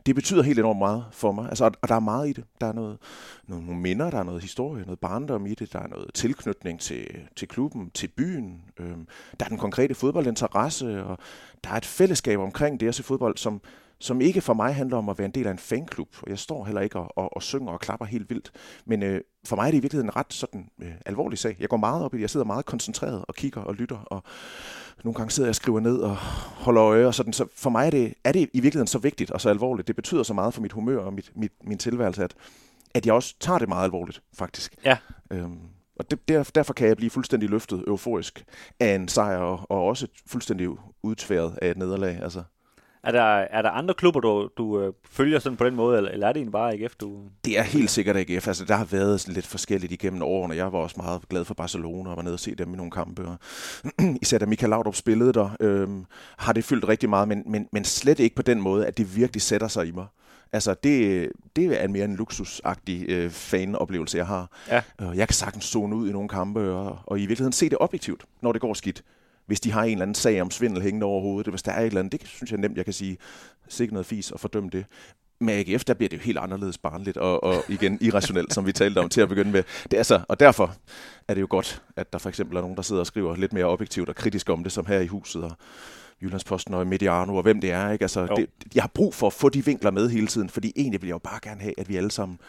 det 0.05 0.15
betyder 0.15 0.43
helt 0.43 0.59
enormt 0.59 0.79
meget 0.79 1.05
for 1.11 1.31
mig. 1.31 1.49
Altså, 1.49 1.65
og, 1.65 1.71
og 1.81 1.87
der 1.87 1.95
er 1.95 1.99
meget 1.99 2.29
i 2.29 2.33
det. 2.33 2.43
Der 2.61 2.67
er 2.67 2.73
noget, 2.73 2.97
nogle, 3.47 3.65
nogle 3.65 3.81
minder, 3.81 4.09
der 4.09 4.17
er 4.17 4.23
noget 4.23 4.41
historie, 4.41 4.83
noget 4.83 4.99
barndom 4.99 5.45
i 5.45 5.55
det, 5.55 5.73
der 5.73 5.79
er 5.79 5.87
noget 5.87 6.13
tilknytning 6.13 6.79
til, 6.79 7.07
til 7.35 7.47
klubben, 7.47 7.91
til 7.91 8.07
byen. 8.07 8.61
Øhm, 8.79 9.07
der 9.39 9.45
er 9.45 9.49
den 9.49 9.57
konkrete 9.57 9.95
fodboldinteresse, 9.95 11.03
og 11.03 11.17
der 11.63 11.69
er 11.69 11.75
et 11.75 11.85
fællesskab 11.85 12.39
omkring 12.39 12.79
det 12.79 12.87
at 12.87 12.95
se 12.95 13.03
fodbold, 13.03 13.37
som, 13.37 13.61
som 13.99 14.21
ikke 14.21 14.41
for 14.41 14.53
mig 14.53 14.75
handler 14.75 14.97
om 14.97 15.09
at 15.09 15.17
være 15.17 15.25
en 15.25 15.31
del 15.31 15.47
af 15.47 15.51
en 15.51 15.57
fanklub. 15.57 16.07
Og 16.21 16.29
jeg 16.29 16.39
står 16.39 16.65
heller 16.65 16.81
ikke 16.81 16.99
og, 16.99 17.17
og, 17.17 17.35
og 17.35 17.43
synger 17.43 17.71
og 17.71 17.79
klapper 17.79 18.05
helt 18.05 18.29
vildt. 18.29 18.51
Men 18.85 19.03
øh, 19.03 19.21
for 19.45 19.55
mig 19.55 19.67
er 19.67 19.71
det 19.71 19.77
i 19.77 19.81
virkeligheden 19.81 20.09
en 20.09 20.15
ret 20.15 20.33
sådan 20.33 20.69
øh, 20.81 20.91
alvorlig 21.05 21.37
sag. 21.37 21.55
Jeg 21.59 21.69
går 21.69 21.77
meget 21.77 22.03
op 22.03 22.13
i 22.13 22.17
det. 22.17 22.21
Jeg 22.21 22.29
sidder 22.29 22.45
meget 22.45 22.65
koncentreret 22.65 23.25
og 23.27 23.35
kigger 23.35 23.61
og 23.61 23.75
lytter. 23.75 23.97
Og 23.97 24.23
nogle 25.03 25.15
gange 25.15 25.31
sidder 25.31 25.47
jeg 25.47 25.51
og 25.51 25.55
skriver 25.55 25.79
ned 25.79 25.97
og 25.97 26.15
holder 26.15 26.83
øje. 26.83 27.07
Og 27.07 27.15
sådan. 27.15 27.33
Så 27.33 27.45
for 27.55 27.69
mig 27.69 27.85
er 27.85 27.89
det, 27.89 28.13
er 28.23 28.31
det 28.31 28.49
i 28.53 28.59
virkeligheden 28.59 28.87
så 28.87 28.99
vigtigt 28.99 29.31
og 29.31 29.41
så 29.41 29.49
alvorligt. 29.49 29.87
Det 29.87 29.95
betyder 29.95 30.23
så 30.23 30.33
meget 30.33 30.53
for 30.53 30.61
mit 30.61 30.71
humør 30.71 30.99
og 30.99 31.13
mit, 31.13 31.31
mit, 31.35 31.51
min 31.63 31.77
tilværelse, 31.77 32.23
at, 32.23 32.35
at 32.93 33.05
jeg 33.05 33.13
også 33.13 33.35
tager 33.39 33.59
det 33.59 33.69
meget 33.69 33.83
alvorligt, 33.83 34.21
faktisk. 34.33 34.75
Ja. 34.85 34.97
Øhm, 35.31 35.59
og 35.99 36.11
det, 36.11 36.27
der, 36.27 36.51
derfor 36.55 36.73
kan 36.73 36.87
jeg 36.87 36.97
blive 36.97 37.09
fuldstændig 37.09 37.49
løftet 37.49 37.83
euforisk 37.87 38.45
af 38.79 38.95
en 38.95 39.07
sejr, 39.07 39.37
og, 39.37 39.59
og 39.69 39.83
også 39.83 40.07
fuldstændig 40.27 40.69
udtværet 41.03 41.59
af 41.61 41.71
et 41.71 41.77
nederlag. 41.77 42.19
Altså. 42.21 42.43
Er 43.03 43.11
der, 43.11 43.21
er 43.21 43.61
der 43.61 43.69
andre 43.69 43.93
klubber, 43.93 44.19
du, 44.19 44.49
du 44.57 44.81
øh, 44.81 44.93
følger 45.09 45.39
sådan 45.39 45.57
på 45.57 45.65
den 45.65 45.75
måde, 45.75 45.97
eller, 45.97 46.11
eller 46.11 46.27
er 46.27 46.33
det 46.33 46.39
egentlig 46.39 46.51
bare 46.51 46.73
AGF, 46.73 46.95
du... 46.95 47.21
Det 47.45 47.59
er 47.59 47.63
helt 47.63 47.89
sikkert 47.89 48.17
AGF. 48.17 48.47
Altså, 48.47 48.65
der 48.65 48.75
har 48.75 48.85
været 48.85 49.27
lidt 49.27 49.47
forskelligt 49.47 49.91
igennem 49.91 50.21
årene. 50.21 50.55
Jeg 50.55 50.73
var 50.73 50.79
også 50.79 50.95
meget 50.97 51.21
glad 51.29 51.45
for 51.45 51.53
Barcelona 51.53 52.09
og 52.09 52.17
var 52.17 52.23
nede 52.23 52.33
og 52.33 52.39
se 52.39 52.55
dem 52.55 52.73
i 52.73 52.77
nogle 52.77 52.91
kampe. 52.91 53.27
Og 53.27 53.37
især 54.21 54.37
da 54.37 54.45
Michael 54.45 54.69
Laudrup 54.69 54.95
spillede 54.95 55.33
der, 55.33 55.49
øhm, 55.59 56.05
har 56.37 56.53
det 56.53 56.63
fyldt 56.63 56.87
rigtig 56.87 57.09
meget, 57.09 57.27
men, 57.27 57.43
men, 57.45 57.67
men 57.71 57.83
slet 57.83 58.19
ikke 58.19 58.35
på 58.35 58.41
den 58.41 58.61
måde, 58.61 58.87
at 58.87 58.97
det 58.97 59.15
virkelig 59.15 59.41
sætter 59.41 59.67
sig 59.67 59.87
i 59.87 59.91
mig. 59.91 60.05
Altså, 60.51 60.73
det, 60.83 61.29
det 61.55 61.83
er 61.83 61.87
mere 61.87 62.05
en 62.05 62.15
luksusagtig 62.15 63.09
øh, 63.09 63.29
fanoplevelse, 63.29 64.17
jeg 64.17 64.27
har. 64.27 64.51
Ja. 64.67 64.81
Øh, 65.01 65.17
jeg 65.17 65.27
kan 65.27 65.35
sagtens 65.35 65.65
zone 65.65 65.95
ud 65.95 66.09
i 66.09 66.11
nogle 66.11 66.29
kampe, 66.29 66.71
og, 66.71 66.99
og 67.05 67.17
i 67.17 67.21
virkeligheden 67.21 67.53
se 67.53 67.69
det 67.69 67.77
objektivt, 67.79 68.25
når 68.41 68.51
det 68.51 68.61
går 68.61 68.73
skidt 68.73 69.03
hvis 69.49 69.59
de 69.59 69.71
har 69.71 69.83
en 69.83 69.91
eller 69.91 70.01
anden 70.01 70.15
sag 70.15 70.41
om 70.41 70.51
svindel 70.51 70.81
hængende 70.81 71.05
over 71.05 71.21
hovedet, 71.21 71.51
hvis 71.51 71.63
der 71.63 71.71
er 71.71 71.81
et 71.81 71.85
eller 71.85 71.99
andet, 71.99 72.21
det 72.21 72.27
synes 72.27 72.51
jeg 72.51 72.59
nemt, 72.59 72.77
jeg 72.77 72.85
kan 72.85 72.93
sige, 72.93 73.17
sikkert 73.69 73.93
noget 73.93 74.05
fis 74.05 74.31
og 74.31 74.39
fordømme 74.39 74.69
det. 74.69 74.85
Med 75.41 75.53
AGF, 75.53 75.83
der 75.83 75.93
bliver 75.93 76.09
det 76.09 76.17
jo 76.17 76.21
helt 76.21 76.37
anderledes 76.37 76.77
barnligt 76.77 77.17
og, 77.17 77.43
og 77.43 77.63
igen 77.69 77.97
irrationelt, 78.01 78.53
som 78.53 78.65
vi 78.65 78.71
talte 78.71 78.99
om 78.99 79.09
til 79.09 79.21
at 79.21 79.29
begynde 79.29 79.51
med. 79.51 79.63
Det 79.91 79.99
er 79.99 80.03
så, 80.03 80.21
og 80.27 80.39
derfor 80.39 80.75
er 81.27 81.33
det 81.33 81.41
jo 81.41 81.47
godt, 81.49 81.81
at 81.95 82.13
der 82.13 82.19
for 82.19 82.29
eksempel 82.29 82.57
er 82.57 82.61
nogen, 82.61 82.75
der 82.75 82.81
sidder 82.81 82.99
og 82.99 83.07
skriver 83.07 83.35
lidt 83.35 83.53
mere 83.53 83.65
objektivt 83.65 84.09
og 84.09 84.15
kritisk 84.15 84.49
om 84.49 84.63
det, 84.63 84.71
som 84.71 84.85
her 84.85 84.99
i 84.99 85.07
huset 85.07 85.43
og 85.43 85.51
Jyllandsposten 86.21 86.73
og 86.73 86.87
Mediano 86.87 87.35
og 87.35 87.43
hvem 87.43 87.61
det 87.61 87.71
er. 87.71 87.91
Ikke? 87.91 88.03
Altså, 88.03 88.27
det, 88.35 88.49
jeg 88.75 88.83
har 88.83 88.91
brug 88.93 89.13
for 89.15 89.27
at 89.27 89.33
få 89.33 89.49
de 89.49 89.65
vinkler 89.65 89.91
med 89.91 90.09
hele 90.09 90.27
tiden, 90.27 90.49
fordi 90.49 90.73
egentlig 90.75 91.01
vil 91.01 91.07
jeg 91.07 91.13
jo 91.13 91.19
bare 91.19 91.39
gerne 91.43 91.61
have, 91.61 91.79
at 91.79 91.89
vi 91.89 91.95
alle 91.95 92.11
sammen 92.11 92.39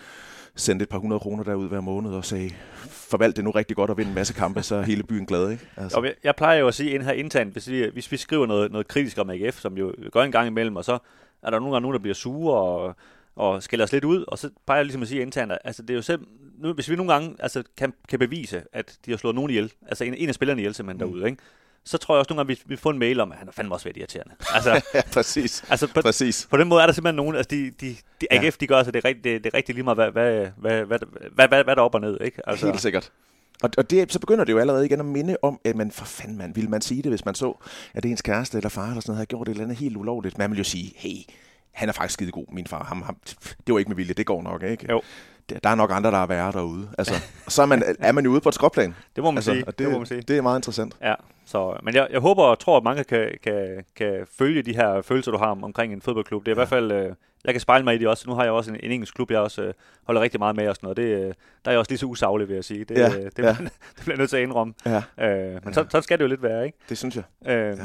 sendte 0.57 0.83
et 0.83 0.89
par 0.89 0.99
hundrede 0.99 1.21
kroner 1.21 1.45
derud 1.45 1.69
hver 1.69 1.81
måned 1.81 2.11
og 2.11 2.25
sagde, 2.25 2.51
forvalt 2.85 3.37
det 3.37 3.45
nu 3.45 3.51
rigtig 3.51 3.77
godt 3.77 3.91
og 3.91 3.97
vinde 3.97 4.09
en 4.09 4.15
masse 4.15 4.35
kampe, 4.35 4.63
så 4.63 4.75
er 4.75 4.83
hele 4.83 5.03
byen 5.03 5.27
glad. 5.27 5.51
Ikke? 5.51 5.69
Altså. 5.77 6.03
Jeg, 6.03 6.15
jeg 6.25 6.37
plejer 6.37 6.59
jo 6.59 6.69
at 6.69 6.75
sige 6.75 6.91
ind 6.91 7.03
her 7.03 7.13
internt, 7.13 7.53
hvis 7.53 7.71
vi, 7.71 7.89
hvis 7.93 8.13
vi 8.13 8.17
skriver 8.17 8.47
noget, 8.47 8.73
noget 8.73 8.89
kritisk 8.89 9.19
om 9.19 9.31
AGF, 9.31 9.61
som 9.61 9.79
jo 9.79 9.95
gør 10.13 10.23
en 10.23 10.33
gang 10.33 10.47
imellem, 10.47 10.77
og 10.77 10.85
så 10.85 10.99
er 11.43 11.51
der 11.51 11.59
nogle 11.59 11.73
gange 11.73 11.83
nogen, 11.83 11.95
der 11.95 12.01
bliver 12.01 12.15
sure 12.15 12.61
og, 12.61 12.97
og 13.37 13.63
skælder 13.63 13.85
os 13.85 13.93
lidt 13.93 14.05
ud, 14.05 14.25
og 14.29 14.39
så 14.39 14.51
plejer 14.67 14.79
jeg 14.79 14.85
ligesom 14.85 15.03
at 15.03 15.09
sige 15.09 15.23
internt, 15.23 15.53
altså 15.65 15.83
det 15.83 15.91
er 15.91 15.95
jo 15.95 16.03
selv, 16.03 16.21
nu, 16.59 16.73
hvis 16.73 16.91
vi 16.91 16.97
nogle 16.97 17.13
gange 17.13 17.37
altså, 17.39 17.63
kan, 17.77 17.93
kan 18.09 18.19
bevise, 18.19 18.63
at 18.73 18.99
de 19.07 19.11
har 19.11 19.19
slået 19.19 19.35
nogen 19.35 19.51
ihjel, 19.51 19.73
altså 19.87 20.05
en, 20.05 20.15
en 20.15 20.29
af 20.29 20.35
spillerne 20.35 20.61
ihjel 20.61 20.75
simpelthen 20.75 21.07
mm. 21.07 21.13
derude, 21.13 21.31
ikke? 21.31 21.43
Så 21.85 21.99
tror 21.99 22.15
jeg 22.15 22.19
også 22.19 22.35
nogle 22.35 22.39
gange, 22.39 22.49
vi, 22.49 22.63
vi 22.67 22.77
får 22.77 22.91
en 22.91 22.99
mail 22.99 23.21
om, 23.21 23.33
at 23.33 23.39
han 23.39 23.49
er 23.49 23.53
fandme 23.53 23.75
også 23.75 23.85
været 23.85 23.97
irriterende. 23.97 24.35
Altså, 24.55 24.83
ja, 24.95 25.03
præcis. 25.13 25.65
Altså, 25.69 25.87
på, 25.87 26.03
præcis. 26.03 26.49
på 26.51 26.57
den 26.57 26.69
måde 26.69 26.83
er 26.83 26.87
der 26.87 26.93
simpelthen 26.93 27.17
nogen, 27.17 27.37
altså 27.37 27.49
de, 27.51 27.71
de, 27.71 27.97
de 28.21 28.27
AGF, 28.31 28.45
ja. 28.45 28.51
de 28.61 28.67
gør 28.67 28.77
altså 28.77 28.91
det, 28.91 29.05
det, 29.05 29.25
det 29.25 29.47
er 29.47 29.55
rigtig 29.55 29.75
lige 29.75 29.85
meget, 29.85 29.97
hvad, 29.97 30.11
hvad, 30.11 30.47
hvad, 30.57 30.87
hvad, 30.87 30.99
hvad, 31.35 31.49
hvad, 31.49 31.65
hvad 31.65 31.77
der 31.77 31.83
er 31.83 31.87
op 31.87 31.95
og 31.95 32.01
ned. 32.01 32.21
Ikke? 32.21 32.49
Altså. 32.49 32.67
Helt 32.67 32.81
sikkert. 32.81 33.13
Og, 33.63 33.71
og 33.79 33.91
det, 33.91 34.13
så 34.13 34.19
begynder 34.19 34.45
det 34.45 34.53
jo 34.53 34.59
allerede 34.59 34.87
igen 34.87 35.01
at 35.01 35.07
minde 35.07 35.37
om, 35.43 35.61
at 35.65 35.77
man 35.77 35.91
for 35.91 36.05
fanden 36.05 36.39
man, 36.39 36.57
ville 36.57 36.71
man 36.71 36.81
sige 36.81 37.03
det, 37.03 37.11
hvis 37.11 37.25
man 37.25 37.35
så, 37.35 37.65
at 37.95 38.05
er 38.05 38.09
ens 38.09 38.23
kæreste 38.23 38.57
eller 38.57 38.69
far 38.69 38.87
eller 38.87 39.01
sådan 39.01 39.11
noget, 39.11 39.17
havde 39.17 39.27
gjort 39.27 39.49
et 39.49 39.53
eller 39.53 39.65
andet 39.65 39.79
helt 39.79 39.97
ulovligt. 39.97 40.39
Man 40.39 40.51
vil 40.51 40.59
jo 40.59 40.65
sige, 40.65 40.93
hey, 40.97 41.17
han 41.73 41.89
er 41.89 41.93
faktisk 41.93 42.15
skide 42.15 42.31
god, 42.31 42.47
min 42.53 42.67
far. 42.67 42.85
Ham, 42.85 43.03
ham, 43.03 43.17
det 43.67 43.73
var 43.73 43.79
ikke 43.79 43.89
med 43.89 43.97
vilje, 43.97 44.15
det 44.15 44.27
går 44.27 44.43
nok, 44.43 44.63
ikke? 44.63 44.87
Jo 44.91 45.03
der 45.65 45.71
er 45.71 45.75
nok 45.75 45.91
andre, 45.93 46.11
der 46.11 46.19
er 46.19 46.27
værre 46.27 46.53
derude. 46.53 46.89
Altså, 46.99 47.15
så 47.49 47.63
er 47.63 47.67
man, 47.67 47.97
er 47.99 48.13
man 48.13 48.25
jo 48.25 48.31
ude 48.31 48.41
på 48.41 48.49
et 48.49 48.55
skråplan. 48.55 48.95
Det 49.17 49.25
må 49.25 49.31
man 49.31 49.39
altså, 49.39 49.53
sige. 49.53 49.65
Det, 49.65 49.79
det, 49.79 49.91
må 49.91 49.99
man 49.99 50.07
sige. 50.07 50.21
Det 50.21 50.39
er 50.39 50.43
meget 50.43 50.59
interessant. 50.59 50.97
Ja, 51.03 51.15
så, 51.45 51.77
men 51.83 51.95
jeg, 51.95 52.09
jeg 52.11 52.21
håber 52.21 52.43
og 52.43 52.59
tror, 52.59 52.77
at 52.77 52.85
mange 52.85 53.05
kan, 53.05 53.31
kan, 53.43 53.85
kan 53.97 54.27
følge 54.39 54.63
de 54.63 54.77
her 54.77 55.03
følelser, 55.03 55.33
du 55.33 55.39
har 55.39 55.47
om, 55.47 55.65
omkring 55.65 55.93
en 55.93 56.03
fodboldklub. 56.03 56.47
Det 56.47 56.53
er 56.53 56.53
ja. 56.53 56.55
i 56.55 56.59
hvert 56.61 56.69
fald, 56.69 56.93
øh, 56.93 57.15
jeg 57.45 57.55
kan 57.55 57.61
spejle 57.61 57.85
mig 57.85 57.95
i 57.95 57.99
det 57.99 58.09
også. 58.09 58.25
Nu 58.29 58.35
har 58.35 58.43
jeg 58.43 58.53
også 58.53 58.71
en, 58.71 58.81
en 58.83 58.91
engelsk 58.91 59.15
klub, 59.15 59.31
jeg 59.31 59.39
også 59.39 59.63
øh, 59.63 59.75
holder 60.05 60.21
rigtig 60.21 60.41
meget 60.41 60.57
med 60.57 60.69
og 60.69 60.77
sådan 60.77 60.87
noget. 60.87 60.97
Det, 60.97 61.03
øh, 61.03 61.21
der 61.25 61.35
er 61.65 61.71
jeg 61.71 61.79
også 61.79 61.91
lige 61.91 61.99
så 61.99 62.07
usaglig, 62.07 62.49
vil 62.49 62.55
jeg 62.55 62.65
sige. 62.65 62.85
Det, 62.85 62.99
ja. 62.99 63.09
øh, 63.19 63.31
det, 63.37 63.39
ja. 63.39 63.57
det 63.97 64.05
bliver 64.05 64.19
nødt 64.19 64.31
til 64.31 64.37
at 64.37 64.43
indrømme. 64.43 64.75
Ja. 64.87 65.03
Øh, 65.19 65.53
men 65.53 65.63
ja. 65.67 65.73
så, 65.73 65.87
så 65.91 66.01
skal 66.01 66.19
det 66.19 66.25
jo 66.25 66.29
lidt 66.29 66.43
være, 66.43 66.67
ikke? 66.67 66.79
Det 66.89 66.99
synes 66.99 67.17
jeg. 67.17 67.25
Øh, 67.47 67.79
ja. 67.79 67.85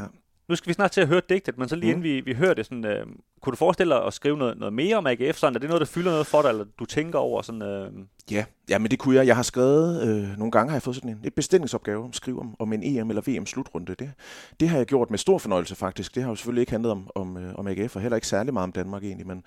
Nu 0.49 0.55
skal 0.55 0.67
vi 0.67 0.73
snart 0.73 0.91
til 0.91 1.01
at 1.01 1.07
høre 1.07 1.21
digtet, 1.29 1.57
men 1.57 1.69
så 1.69 1.75
lige 1.75 1.85
mm. 1.85 1.89
inden 1.89 2.03
vi, 2.03 2.21
vi 2.21 2.33
hører 2.33 2.53
det, 2.53 2.65
sådan, 2.65 2.85
øh, 2.85 3.05
kunne 3.41 3.51
du 3.51 3.57
forestille 3.57 3.95
dig 3.95 4.05
at 4.05 4.13
skrive 4.13 4.37
noget, 4.37 4.57
noget 4.57 4.73
mere 4.73 4.95
om 4.95 5.07
AGF? 5.07 5.37
Sådan, 5.37 5.55
er 5.55 5.59
det 5.59 5.69
noget, 5.69 5.79
der 5.79 5.85
fylder 5.85 6.11
noget 6.11 6.27
for 6.27 6.41
dig, 6.41 6.49
eller 6.49 6.65
du 6.79 6.85
tænker 6.85 7.19
over? 7.19 7.41
Sådan, 7.41 7.61
øh... 7.61 7.91
Ja, 8.31 8.45
ja, 8.69 8.77
men 8.77 8.91
det 8.91 8.99
kunne 8.99 9.15
jeg. 9.15 9.27
Jeg 9.27 9.35
har 9.35 9.43
skrevet, 9.43 10.01
øh, 10.07 10.37
nogle 10.37 10.51
gange 10.51 10.69
har 10.69 10.75
jeg 10.75 10.81
fået 10.81 10.95
sådan 10.95 11.09
en 11.09 11.19
et 11.23 11.33
bestillingsopgave 11.33 12.03
om 12.03 12.09
at 12.09 12.15
skrive 12.15 12.39
om, 12.39 12.55
om 12.59 12.73
en 12.73 12.83
EM- 12.83 13.09
eller 13.09 13.21
VM-slutrunde. 13.25 13.95
Det, 13.95 14.11
det 14.59 14.69
har 14.69 14.77
jeg 14.77 14.85
gjort 14.85 15.09
med 15.09 15.17
stor 15.17 15.37
fornøjelse 15.37 15.75
faktisk. 15.75 16.15
Det 16.15 16.23
har 16.23 16.29
jo 16.29 16.35
selvfølgelig 16.35 16.61
ikke 16.61 16.71
handlet 16.71 16.91
om, 16.91 17.09
om, 17.15 17.37
øh, 17.37 17.55
om 17.55 17.67
AGF, 17.67 17.95
og 17.95 18.01
heller 18.01 18.15
ikke 18.15 18.27
særlig 18.27 18.53
meget 18.53 18.63
om 18.63 18.71
Danmark 18.71 19.03
egentlig, 19.03 19.27
men, 19.27 19.43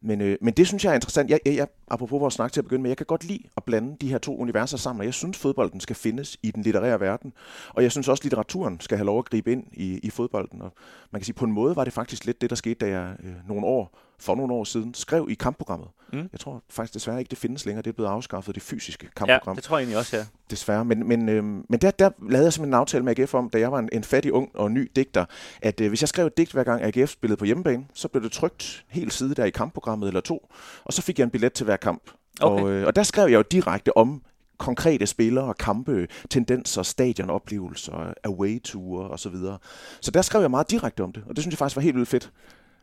men, 0.00 0.20
øh, 0.20 0.38
men 0.40 0.54
det 0.54 0.66
synes 0.66 0.84
jeg 0.84 0.90
er 0.90 0.94
interessant. 0.94 1.30
Jeg, 1.30 1.40
jeg, 1.46 1.56
jeg, 1.56 1.66
apropos 1.88 2.20
vores 2.20 2.34
snak 2.34 2.52
til 2.52 2.60
at 2.60 2.64
begynde 2.64 2.82
med, 2.82 2.90
jeg 2.90 2.96
kan 2.96 3.06
godt 3.06 3.24
lide 3.24 3.42
at 3.56 3.64
blande 3.64 3.96
de 4.00 4.08
her 4.08 4.18
to 4.18 4.38
universer 4.38 4.76
sammen, 4.76 5.00
og 5.00 5.06
jeg 5.06 5.14
synes, 5.14 5.38
fodbolden 5.38 5.80
skal 5.80 5.96
findes 5.96 6.38
i 6.42 6.50
den 6.50 6.62
litterære 6.62 7.00
verden, 7.00 7.32
og 7.68 7.82
jeg 7.82 7.92
synes 7.92 8.08
også, 8.08 8.24
litteraturen 8.24 8.80
skal 8.80 8.98
have 8.98 9.06
lov 9.06 9.18
at 9.18 9.24
gribe 9.24 9.52
ind 9.52 9.64
i, 9.72 9.98
i 9.98 10.10
fodbolden. 10.10 10.62
Og 10.62 10.72
man 11.10 11.20
kan 11.20 11.24
sige, 11.24 11.34
på 11.34 11.44
en 11.44 11.52
måde 11.52 11.76
var 11.76 11.84
det 11.84 11.92
faktisk 11.92 12.24
lidt 12.24 12.40
det, 12.40 12.50
der 12.50 12.56
skete, 12.56 12.74
da 12.74 12.88
jeg 12.88 13.16
øh, 13.22 13.48
nogle 13.48 13.66
år, 13.66 13.98
for 14.18 14.34
nogle 14.34 14.54
år 14.54 14.64
siden, 14.64 14.94
skrev 14.94 15.26
i 15.30 15.34
kampprogrammet. 15.34 15.88
Mm. 16.12 16.28
Jeg 16.32 16.40
tror 16.40 16.62
faktisk 16.70 16.94
desværre 16.94 17.18
ikke, 17.18 17.30
det 17.30 17.38
findes 17.38 17.66
længere. 17.66 17.82
Det 17.82 17.90
er 17.90 17.94
blevet 17.94 18.10
afskaffet, 18.10 18.54
det 18.54 18.62
fysiske 18.62 19.06
Ja, 19.06 19.10
kampprogram. 19.16 19.56
det 19.56 19.64
tror 19.64 19.76
jeg 19.76 19.82
egentlig 19.82 19.98
også, 19.98 20.16
ja. 20.16 20.24
Desværre. 20.50 20.84
Men, 20.84 21.08
men, 21.08 21.28
øh, 21.28 21.44
men 21.44 21.80
der, 21.80 21.90
der 21.90 22.10
lavede 22.28 22.44
jeg 22.44 22.52
simpelthen 22.52 22.74
en 22.74 22.80
aftale 22.80 23.04
med 23.04 23.18
AGF 23.18 23.34
om, 23.34 23.50
da 23.50 23.58
jeg 23.58 23.72
var 23.72 23.78
en, 23.78 23.88
en 23.92 24.04
fattig, 24.04 24.32
ung 24.32 24.50
og 24.54 24.70
ny 24.70 24.90
digter, 24.96 25.24
at 25.62 25.80
øh, 25.80 25.88
hvis 25.88 26.02
jeg 26.02 26.08
skrev 26.08 26.26
et 26.26 26.36
digt 26.36 26.52
hver 26.52 26.64
gang 26.64 26.82
AGF 26.82 27.10
spillede 27.10 27.38
på 27.38 27.44
hjemmebane, 27.44 27.84
så 27.94 28.08
blev 28.08 28.22
det 28.22 28.32
trygt 28.32 28.84
helt 28.88 29.12
side 29.12 29.34
der 29.34 29.44
i 29.44 29.50
kampprogrammet 29.50 30.06
eller 30.08 30.20
to, 30.20 30.52
og 30.84 30.92
så 30.92 31.02
fik 31.02 31.18
jeg 31.18 31.24
en 31.24 31.30
billet 31.30 31.52
til 31.52 31.64
hver 31.64 31.76
kamp. 31.76 32.02
Okay. 32.40 32.62
Og, 32.64 32.70
øh, 32.70 32.86
og 32.86 32.96
der 32.96 33.02
skrev 33.02 33.28
jeg 33.28 33.36
jo 33.36 33.42
direkte 33.42 33.96
om 33.96 34.22
konkrete 34.58 35.06
spillere, 35.06 35.54
kampe, 35.54 36.08
tendenser, 36.30 36.82
stadionoplevelser, 36.82 38.12
away-ture 38.24 39.08
osv. 39.10 39.18
Så, 39.18 39.28
videre. 39.28 39.58
så 40.00 40.10
der 40.10 40.22
skrev 40.22 40.40
jeg 40.40 40.50
meget 40.50 40.70
direkte 40.70 41.02
om 41.02 41.12
det, 41.12 41.22
og 41.28 41.36
det 41.36 41.42
synes 41.42 41.52
jeg 41.52 41.58
faktisk 41.58 41.76
var 41.76 41.82
helt 41.82 41.96
vildt 41.96 42.08
fedt. 42.08 42.32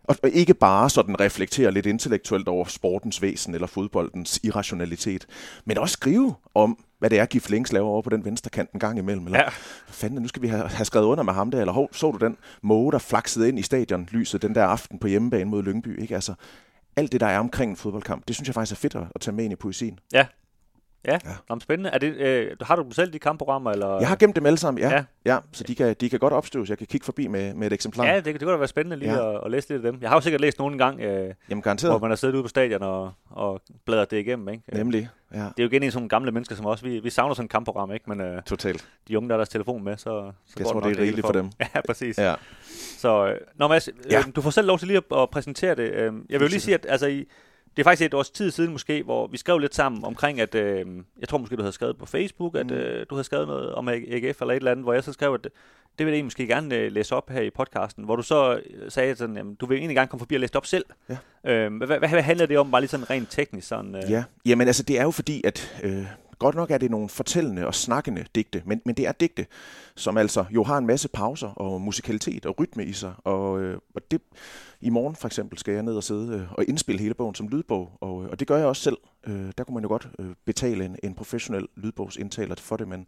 Og, 0.04 0.16
ikke 0.34 0.54
bare 0.54 0.90
sådan 0.90 1.20
reflektere 1.20 1.72
lidt 1.72 1.86
intellektuelt 1.86 2.48
over 2.48 2.66
sportens 2.66 3.22
væsen 3.22 3.54
eller 3.54 3.68
fodboldens 3.68 4.40
irrationalitet, 4.44 5.26
men 5.66 5.78
også 5.78 5.94
skrive 5.94 6.36
om, 6.56 6.78
hvad 7.00 7.10
det 7.10 7.20
er, 7.20 7.26
Gif 7.26 7.50
Links 7.50 7.72
laver 7.74 7.88
over 7.88 8.02
på 8.02 8.10
den 8.10 8.26
venstre 8.26 8.50
kant 8.50 8.72
en 8.72 8.80
gang 8.80 8.98
imellem. 8.98 9.26
Eller, 9.26 9.40
Ja. 9.40 9.50
fanden, 9.88 10.22
nu 10.22 10.28
skal 10.28 10.42
vi 10.42 10.48
have, 10.48 10.68
have 10.68 10.86
skrevet 10.86 11.06
under 11.06 11.24
med 11.24 11.34
ham 11.34 11.52
der, 11.52 11.60
eller 11.60 11.74
hov, 11.74 11.90
så 11.92 12.12
du 12.12 12.26
den 12.26 12.38
måge, 12.62 12.92
der 12.92 12.98
flaksede 13.00 13.50
ind 13.50 13.60
i 13.60 13.62
stadionlyset 13.62 14.42
den 14.42 14.56
der 14.56 14.66
aften 14.66 15.00
på 15.00 15.08
hjemmebane 15.08 15.50
mod 15.50 15.64
Lyngby, 15.64 16.02
ikke? 16.02 16.16
Altså, 16.16 16.34
alt 16.96 17.12
det, 17.12 17.22
der 17.22 17.28
er 17.28 17.40
omkring 17.40 17.72
en 17.72 17.78
fodboldkamp, 17.78 18.28
det 18.28 18.36
synes 18.36 18.48
jeg 18.48 18.54
faktisk 18.54 18.72
er 18.80 18.82
fedt 18.82 18.96
at, 18.96 19.04
at 19.16 19.22
tage 19.22 19.36
med 19.36 19.44
ind 19.44 19.54
i 19.54 19.56
poesien. 19.56 20.00
Ja. 20.14 20.26
Ja, 21.06 21.12
Ja. 21.12 21.20
ja. 21.26 21.30
Jamen, 21.50 21.62
spændende. 21.62 21.90
Er 21.90 21.98
det, 21.98 22.16
øh, 22.16 22.52
har 22.62 22.76
du 22.76 22.84
dem 22.84 22.92
selv, 22.92 23.14
de 23.14 23.20
kampprogrammer? 23.20 23.72
Eller? 23.72 24.00
Jeg 24.00 24.08
har 24.08 24.16
gemt 24.16 24.36
dem 24.36 24.46
alle 24.46 24.58
sammen, 24.58 24.84
ja. 24.84 24.90
Ja. 24.90 25.04
ja. 25.26 25.38
så 25.52 25.64
de 25.64 25.76
kan, 25.76 25.96
de 26.02 26.10
kan 26.10 26.20
godt 26.20 26.34
opstøves. 26.34 26.70
Jeg 26.70 26.78
kan 26.78 26.88
kigge 26.88 27.06
forbi 27.06 27.28
med, 27.28 27.54
med 27.54 27.68
et 27.68 27.74
eksemplar. 27.74 28.06
Ja, 28.06 28.16
det, 28.16 28.26
det 28.26 28.40
kunne 28.42 28.52
da 28.52 28.58
være 28.58 28.68
spændende 28.68 28.98
lige 28.98 29.14
Ja. 29.14 29.36
at, 29.36 29.42
at, 29.46 29.52
læse 29.52 29.70
lidt 29.70 29.86
af 29.86 29.92
dem. 29.92 30.02
Jeg 30.02 30.10
har 30.10 30.18
jo 30.18 30.22
sikkert 30.22 30.42
læst 30.42 30.60
nogle 30.60 30.78
gang, 30.78 31.02
øh, 31.02 31.34
Jamen 31.50 31.62
garanteret. 31.62 31.92
hvor 31.92 32.00
man 32.00 32.12
har 32.12 32.16
siddet 32.16 32.36
ude 32.36 32.44
på 32.44 32.48
stadion 32.50 32.82
og, 32.84 33.12
og 33.30 33.62
bladret 33.86 34.12
det 34.12 34.18
igennem. 34.20 34.50
Ikke? 34.50 34.64
Øh, 34.72 34.78
Nemlig, 34.78 35.10
ja. 35.34 35.38
Det 35.38 35.44
er 35.46 35.64
jo 35.64 35.66
igen 35.70 35.84
en 35.84 35.92
sådan 35.92 36.08
gamle 36.08 36.32
mennesker 36.32 36.56
som 36.56 36.66
os. 36.66 36.84
Vi, 36.84 37.00
vi 37.00 37.10
savner 37.10 37.34
sådan 37.34 37.46
et 37.46 37.52
kampprogram, 37.52 37.92
ikke? 37.92 38.10
men 38.10 38.22
øh, 38.22 38.42
Totalt. 38.44 38.88
de 39.08 39.18
unge, 39.18 39.30
der 39.30 39.34
har 39.36 39.38
deres 39.38 39.50
telefon 39.50 39.84
med, 39.84 39.98
så, 39.98 40.04
så 40.04 40.54
Jeg 40.58 40.64
går 40.66 40.72
tror, 40.72 40.80
nok 40.82 40.90
det 40.90 40.98
er 40.98 41.02
rigeligt 41.02 41.26
for 41.26 41.34
dem. 41.34 41.50
Ja, 41.76 41.82
præcis. 41.88 42.18
Ja. 42.18 42.36
Så, 42.98 43.28
øh, 43.28 43.38
nå 43.56 43.68
Mads, 43.68 43.88
øh, 43.88 43.94
Ja. 44.12 44.24
du 44.36 44.42
får 44.42 44.50
selv 44.50 44.68
lov 44.68 44.80
til 44.80 44.88
lige 44.88 44.98
at, 45.12 45.18
at 45.18 45.30
præsentere 45.30 45.76
det. 45.76 45.92
Øh, 45.92 46.14
jeg 46.30 46.40
vil 46.40 46.46
jo 46.46 46.48
lige 46.48 46.60
sige, 46.60 46.76
at 46.76 46.86
altså, 46.90 47.08
i, 47.08 47.26
det 47.78 47.82
er 47.82 47.84
faktisk 47.84 48.06
et 48.06 48.14
års 48.14 48.30
tid 48.30 48.52
siden 48.52 48.72
måske, 48.72 49.04
hvor 49.04 49.28
vi 49.28 49.38
skrev 49.38 49.58
lidt 49.58 49.76
sammen 49.76 50.06
omkring, 50.06 50.40
at 50.42 50.56
øh, 50.56 50.86
jeg 51.20 51.30
tror 51.30 51.38
måske, 51.38 51.56
du 51.56 51.62
havde 51.62 51.74
skrevet 51.74 51.98
på 51.98 52.06
Facebook, 52.06 52.56
at 52.56 52.66
Mm. 52.66 52.74
øh, 52.74 53.06
du 53.10 53.16
havde 53.16 53.24
skrevet 53.24 53.48
noget 53.48 53.74
om 53.76 53.88
AGF 53.88 54.42
eller 54.42 54.52
et 54.54 54.56
eller 54.56 54.72
andet, 54.72 54.86
hvor 54.86 54.94
jeg 54.94 55.04
så 55.04 55.14
skrev, 55.14 55.34
at 55.34 55.48
det 56.00 56.06
vil 56.06 56.16
jeg 56.16 56.24
måske 56.24 56.48
gerne 56.48 56.76
øh, 56.76 56.92
læse 56.92 57.16
op 57.16 57.30
her 57.30 57.42
i 57.42 57.50
podcasten, 57.50 58.04
hvor 58.06 58.16
du 58.16 58.22
så 58.22 58.54
øh, 58.70 58.92
sagde 58.92 59.16
sådan, 59.16 59.38
jamen, 59.38 59.56
du 59.56 59.66
vil 59.66 59.78
egentlig 59.78 59.96
gerne 59.96 60.08
komme 60.08 60.20
forbi 60.20 60.36
og 60.36 60.40
læse 60.42 60.52
det 60.52 60.56
op 60.58 60.66
selv. 60.66 60.86
Ja. 61.10 61.18
Øh, 61.54 61.74
hvad, 61.78 61.88
hvad, 61.88 62.00
hvad 62.10 62.22
handler 62.22 62.46
det 62.46 62.58
om, 62.58 62.72
bare 62.72 62.82
lige 62.82 62.90
sådan 62.90 63.10
rent 63.10 63.32
teknisk? 63.32 63.68
Sådan, 63.68 63.96
øh, 63.96 64.12
Ja, 64.12 64.24
jamen 64.46 64.68
altså 64.68 64.84
det 64.84 65.00
er 65.00 65.04
jo 65.04 65.12
fordi, 65.12 65.42
at 65.46 65.80
øh, 65.84 66.06
godt 66.44 66.56
nok 66.56 66.72
er 66.72 66.78
det 66.78 66.92
nogle 66.92 67.10
fortællende 67.10 67.68
og 67.68 67.76
snakkende 67.76 68.26
digte, 68.36 68.62
men, 68.66 68.82
men 68.86 68.96
det 68.96 69.08
er 69.08 69.12
digte, 69.12 69.46
som 69.96 70.18
altså 70.18 70.46
jo 70.50 70.64
har 70.64 70.78
en 70.78 70.88
masse 70.88 71.08
pauser 71.08 71.48
og 71.48 71.82
musikalitet 71.82 72.46
og 72.46 72.60
rytme 72.60 72.86
i 72.86 72.94
sig. 72.94 73.14
Og, 73.24 73.62
øh, 73.62 73.78
og 73.96 74.02
det, 74.12 74.22
i 74.82 74.90
morgen 74.90 75.16
for 75.16 75.28
eksempel 75.28 75.58
skal 75.58 75.74
jeg 75.74 75.84
ned 75.84 75.96
og 75.96 76.04
sidde 76.04 76.38
øh, 76.38 76.52
og 76.52 76.66
indspille 76.68 77.02
hele 77.02 77.14
bogen 77.14 77.36
som 77.36 77.48
lydbog, 77.48 77.92
og, 78.02 78.24
øh, 78.24 78.30
og 78.30 78.40
det 78.40 78.48
gør 78.48 78.58
jeg 78.58 78.66
også 78.66 78.82
selv. 78.82 78.98
Øh, 79.28 79.52
der 79.58 79.64
kunne 79.64 79.74
man 79.74 79.84
jo 79.84 79.90
godt 79.90 80.08
øh, 80.20 80.30
betale 80.46 80.86
en, 80.86 80.96
en 81.04 81.14
professionel 81.14 81.68
lydbogsindtaler 81.76 82.56
for 82.56 82.78
det, 82.78 82.88
men 82.88 83.08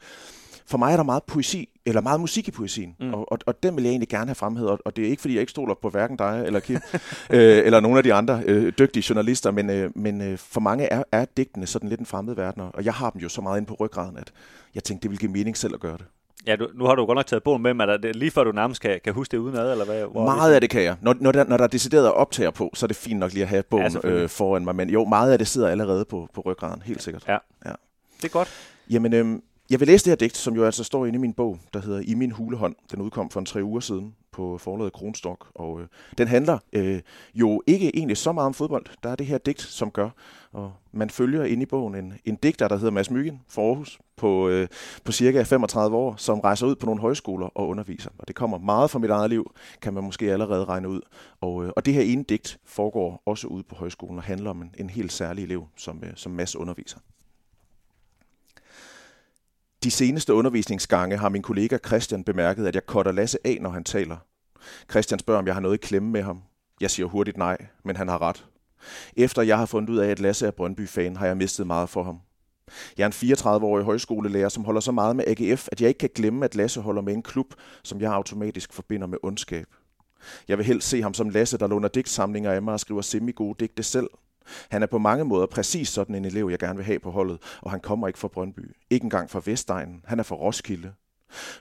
for 0.67 0.77
mig 0.77 0.91
er 0.91 0.95
der 0.95 1.03
meget 1.03 1.23
poesi, 1.23 1.69
eller 1.85 2.01
meget 2.01 2.19
musik 2.19 2.47
i 2.47 2.51
poesien, 2.51 2.95
Mm. 2.99 3.13
og, 3.13 3.31
og, 3.31 3.39
og 3.45 3.63
den 3.63 3.75
vil 3.75 3.83
jeg 3.83 3.91
egentlig 3.91 4.09
gerne 4.09 4.25
have 4.25 4.35
fremhævet, 4.35 4.71
og, 4.71 4.79
og 4.85 4.95
det 4.95 5.05
er 5.05 5.09
ikke 5.09 5.21
fordi, 5.21 5.33
jeg 5.33 5.41
ikke 5.41 5.51
stoler 5.51 5.73
på 5.81 5.89
hverken 5.89 6.17
dig 6.17 6.43
eller 6.45 6.59
Kim, 6.59 6.75
øh, 7.29 7.57
eller 7.65 7.79
nogle 7.79 7.97
af 7.97 8.03
de 8.03 8.13
andre 8.13 8.41
øh, 8.45 8.73
dygtige 8.79 9.03
journalister, 9.09 9.51
men, 9.51 9.69
øh, 9.69 9.91
men 9.95 10.21
øh, 10.21 10.37
for 10.37 10.59
mange 10.59 10.85
er, 10.85 11.03
er 11.11 11.25
digtene 11.37 11.67
sådan 11.67 11.89
lidt 11.89 11.99
en 11.99 12.05
fremmed 12.05 12.35
verden, 12.35 12.61
og 12.73 12.85
jeg 12.85 12.93
har 12.93 13.09
dem 13.09 13.21
jo 13.21 13.29
så 13.29 13.41
meget 13.41 13.57
inde 13.57 13.67
på 13.67 13.75
ryggraden, 13.79 14.17
at 14.17 14.31
jeg 14.75 14.83
tænkte, 14.83 15.03
det 15.03 15.09
ville 15.11 15.19
give 15.19 15.31
mening 15.31 15.57
selv 15.57 15.73
at 15.73 15.79
gøre 15.79 15.97
det. 15.97 16.05
ja 16.47 16.55
du, 16.55 16.67
nu 16.75 16.85
har 16.85 16.95
du 16.95 17.05
godt 17.05 17.15
nok 17.15 17.25
taget 17.25 17.43
bogen 17.43 17.61
med, 17.63 17.73
men 17.73 17.89
er 17.89 17.97
det 17.97 18.15
lige 18.15 18.31
før 18.31 18.43
du 18.43 18.51
nærmest 18.51 18.81
kan, 18.81 18.99
kan 19.03 19.13
huske 19.13 19.31
det 19.31 19.37
udenad, 19.37 19.71
eller 19.71 19.85
hvad? 19.85 20.01
Hvor 20.11 20.25
Meget 20.25 20.53
af 20.53 20.61
det 20.61 20.69
kan 20.69 20.83
jeg. 20.83 20.95
Når, 21.01 21.15
når, 21.19 21.31
der, 21.31 21.43
når 21.43 21.57
der 21.57 21.63
er 21.63 21.67
decideret 21.67 22.11
optager 22.11 22.51
på, 22.51 22.71
så 22.73 22.85
er 22.85 22.87
det 22.87 22.95
fint 22.97 23.19
nok 23.19 23.33
lige 23.33 23.43
at 23.43 23.49
have 23.49 23.63
bogen 23.63 23.91
selvfølgelig. 23.91 24.23
øh, 24.23 24.29
foran 24.29 24.63
mig, 24.63 24.75
men 24.75 24.89
jo, 24.89 25.05
meget 25.05 25.31
af 25.31 25.37
det 25.37 25.47
sidder 25.47 25.67
allerede 25.67 26.05
på, 26.05 26.27
på 26.33 26.41
ryggraden, 26.41 26.81
helt 26.81 27.01
sikkert. 27.03 27.25
Ja. 27.27 27.37
Det 28.17 28.25
er 28.25 28.27
godt. 28.29 28.47
Jamen, 28.89 29.13
øhm, 29.13 29.41
jeg 29.69 29.79
vil 29.79 29.87
læse 29.87 30.05
det 30.05 30.11
her 30.11 30.15
digt, 30.15 30.37
som 30.37 30.55
jo 30.55 30.65
altså 30.65 30.83
står 30.83 31.05
inde 31.05 31.17
i 31.17 31.19
min 31.19 31.33
bog, 31.33 31.59
der 31.73 31.79
hedder 31.79 32.01
I 32.05 32.13
min 32.13 32.31
hulehånd. 32.31 32.75
Den 32.91 33.01
udkom 33.01 33.29
for 33.29 33.39
en 33.39 33.45
tre 33.45 33.63
uger 33.63 33.79
siden 33.79 34.15
på 34.31 34.57
forlaget 34.57 34.93
Kronstok, 34.93 35.47
og 35.55 35.81
øh, 35.81 35.87
den 36.17 36.27
handler 36.27 36.57
øh, 36.73 37.01
jo 37.33 37.61
ikke 37.67 37.97
egentlig 37.97 38.17
så 38.17 38.31
meget 38.31 38.45
om 38.45 38.53
fodbold. 38.53 38.85
Der 39.03 39.09
er 39.09 39.15
det 39.15 39.25
her 39.25 39.37
digt, 39.37 39.61
som 39.61 39.91
gør, 39.91 40.09
og 40.51 40.73
man 40.91 41.09
følger 41.09 41.43
inde 41.43 41.63
i 41.63 41.65
bogen 41.65 41.95
en, 41.95 42.13
en 42.25 42.35
digter, 42.35 42.67
der 42.67 42.77
hedder 42.77 42.91
Mads 42.91 43.11
Myggen 43.11 43.41
fra 43.47 43.61
Aarhus, 43.61 43.99
på, 44.15 44.49
øh, 44.49 44.67
på 45.03 45.11
cirka 45.11 45.43
35 45.43 45.97
år, 45.97 46.15
som 46.17 46.39
rejser 46.39 46.67
ud 46.67 46.75
på 46.75 46.85
nogle 46.85 47.01
højskoler 47.01 47.47
og 47.47 47.67
underviser. 47.67 48.09
Og 48.17 48.27
det 48.27 48.35
kommer 48.35 48.57
meget 48.57 48.91
fra 48.91 48.99
mit 48.99 49.09
eget 49.09 49.29
liv, 49.29 49.51
kan 49.81 49.93
man 49.93 50.03
måske 50.03 50.33
allerede 50.33 50.65
regne 50.65 50.89
ud. 50.89 51.01
Og, 51.41 51.65
øh, 51.65 51.71
og 51.75 51.85
det 51.85 51.93
her 51.93 52.01
ene 52.01 52.23
digt 52.23 52.57
foregår 52.65 53.23
også 53.25 53.47
ude 53.47 53.63
på 53.63 53.75
højskolen 53.75 54.17
og 54.17 54.23
handler 54.23 54.49
om 54.49 54.61
en, 54.61 54.73
en 54.77 54.89
helt 54.89 55.13
særlig 55.13 55.43
elev, 55.43 55.67
som, 55.77 56.03
øh, 56.03 56.11
som 56.15 56.31
Mads 56.31 56.55
underviser. 56.55 56.97
De 59.85 59.91
seneste 59.91 60.33
undervisningsgange 60.33 61.17
har 61.17 61.29
min 61.29 61.41
kollega 61.41 61.77
Christian 61.85 62.23
bemærket, 62.23 62.67
at 62.67 62.75
jeg 62.75 62.81
cutter 62.87 63.11
Lasse 63.11 63.37
af, 63.43 63.57
når 63.61 63.69
han 63.69 63.83
taler. 63.83 64.17
Christian 64.89 65.19
spørger, 65.19 65.39
om 65.39 65.47
jeg 65.47 65.53
har 65.53 65.61
noget 65.61 65.75
i 65.75 65.87
klemme 65.87 66.09
med 66.09 66.21
ham. 66.21 66.41
Jeg 66.81 66.91
siger 66.91 67.05
hurtigt 67.05 67.37
nej, 67.37 67.57
men 67.83 67.95
han 67.95 68.07
har 68.07 68.21
ret. 68.21 68.45
Efter 69.17 69.41
jeg 69.41 69.57
har 69.57 69.65
fundet 69.65 69.89
ud 69.89 69.97
af, 69.97 70.09
at 70.09 70.19
Lasse 70.19 70.47
er 70.47 70.51
Brøndby-fan, 70.51 71.15
har 71.15 71.25
jeg 71.25 71.37
mistet 71.37 71.67
meget 71.67 71.89
for 71.89 72.03
ham. 72.03 72.19
Jeg 72.97 73.03
er 73.03 73.07
en 73.07 73.31
34-årig 73.59 73.85
højskolelærer, 73.85 74.49
som 74.49 74.65
holder 74.65 74.81
så 74.81 74.91
meget 74.91 75.15
med 75.15 75.23
AGF, 75.27 75.67
at 75.71 75.81
jeg 75.81 75.87
ikke 75.87 75.97
kan 75.97 76.09
glemme, 76.15 76.45
at 76.45 76.55
Lasse 76.55 76.81
holder 76.81 77.01
med 77.01 77.13
en 77.13 77.23
klub, 77.23 77.53
som 77.83 78.01
jeg 78.01 78.11
automatisk 78.11 78.73
forbinder 78.73 79.07
med 79.07 79.17
ondskab. 79.23 79.67
Jeg 80.47 80.57
vil 80.57 80.65
helst 80.65 80.89
se 80.89 81.01
ham 81.01 81.13
som 81.13 81.29
Lasse, 81.29 81.57
der 81.57 81.67
låner 81.67 81.87
digtsamlinger 81.87 82.51
af 82.51 82.61
mig 82.61 82.73
og 82.73 82.79
skriver 82.79 83.01
semi-gode 83.01 83.55
digte 83.59 83.83
selv. 83.83 84.07
Han 84.69 84.83
er 84.83 84.87
på 84.87 84.97
mange 84.97 85.25
måder 85.25 85.45
præcis 85.45 85.89
sådan 85.89 86.15
en 86.15 86.25
elev, 86.25 86.47
jeg 86.51 86.59
gerne 86.59 86.75
vil 86.75 86.85
have 86.85 86.99
på 86.99 87.11
holdet, 87.11 87.37
og 87.61 87.71
han 87.71 87.79
kommer 87.79 88.07
ikke 88.07 88.19
fra 88.19 88.27
Brøndby. 88.27 88.75
Ikke 88.89 89.03
engang 89.03 89.29
fra 89.29 89.41
Vestegnen. 89.45 90.01
Han 90.05 90.19
er 90.19 90.23
fra 90.23 90.35
Roskilde. 90.35 90.91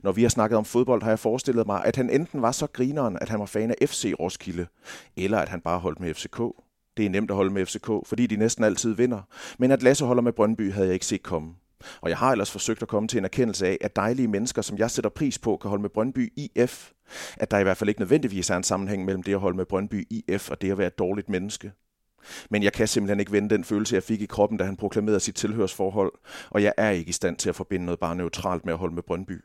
Når 0.02 0.12
vi 0.12 0.22
har 0.22 0.28
snakket 0.28 0.58
om 0.58 0.64
fodbold, 0.64 1.02
har 1.02 1.10
jeg 1.10 1.18
forestillet 1.18 1.66
mig, 1.66 1.84
at 1.84 1.96
han 1.96 2.10
enten 2.10 2.42
var 2.42 2.52
så 2.52 2.66
grineren, 2.66 3.18
at 3.20 3.28
han 3.28 3.40
var 3.40 3.46
fan 3.46 3.70
af 3.70 3.88
FC 3.88 4.12
Roskilde, 4.20 4.66
eller 5.16 5.38
at 5.38 5.48
han 5.48 5.60
bare 5.60 5.78
holdt 5.78 6.00
med 6.00 6.14
FCK. 6.14 6.40
Det 6.96 7.06
er 7.06 7.10
nemt 7.10 7.30
at 7.30 7.36
holde 7.36 7.50
med 7.50 7.66
FCK, 7.66 7.90
fordi 8.06 8.26
de 8.26 8.36
næsten 8.36 8.64
altid 8.64 8.94
vinder. 8.94 9.20
Men 9.58 9.70
at 9.70 9.82
Lasse 9.82 10.04
holder 10.04 10.22
med 10.22 10.32
Brøndby, 10.32 10.72
havde 10.72 10.86
jeg 10.86 10.94
ikke 10.94 11.06
set 11.06 11.22
komme. 11.22 11.54
Og 12.00 12.08
jeg 12.08 12.18
har 12.18 12.32
ellers 12.32 12.50
forsøgt 12.50 12.82
at 12.82 12.88
komme 12.88 13.08
til 13.08 13.18
en 13.18 13.24
erkendelse 13.24 13.66
af, 13.66 13.78
at 13.80 13.96
dejlige 13.96 14.28
mennesker, 14.28 14.62
som 14.62 14.78
jeg 14.78 14.90
sætter 14.90 15.10
pris 15.10 15.38
på, 15.38 15.56
kan 15.56 15.68
holde 15.68 15.82
med 15.82 15.90
Brøndby 15.90 16.32
IF. 16.36 16.90
At 17.36 17.50
der 17.50 17.58
i 17.58 17.62
hvert 17.62 17.76
fald 17.76 17.88
ikke 17.88 18.00
nødvendigvis 18.00 18.50
er 18.50 18.56
en 18.56 18.62
sammenhæng 18.62 19.04
mellem 19.04 19.22
det 19.22 19.32
at 19.32 19.40
holde 19.40 19.56
med 19.56 19.66
Brøndby 19.66 20.06
IF 20.10 20.50
og 20.50 20.60
det 20.60 20.70
at 20.70 20.78
være 20.78 20.86
et 20.86 20.98
dårligt 20.98 21.28
menneske. 21.28 21.72
Men 22.50 22.62
jeg 22.62 22.72
kan 22.72 22.88
simpelthen 22.88 23.20
ikke 23.20 23.32
vende 23.32 23.54
den 23.54 23.64
følelse, 23.64 23.94
jeg 23.94 24.02
fik 24.02 24.22
i 24.22 24.26
kroppen, 24.26 24.58
da 24.58 24.64
han 24.64 24.76
proklamerede 24.76 25.20
sit 25.20 25.34
tilhørsforhold, 25.34 26.12
og 26.50 26.62
jeg 26.62 26.72
er 26.76 26.90
ikke 26.90 27.08
i 27.08 27.12
stand 27.12 27.36
til 27.36 27.48
at 27.48 27.56
forbinde 27.56 27.84
noget 27.84 28.00
bare 28.00 28.16
neutralt 28.16 28.64
med 28.64 28.72
at 28.72 28.78
holde 28.78 28.94
med 28.94 29.02
Brøndby. 29.02 29.40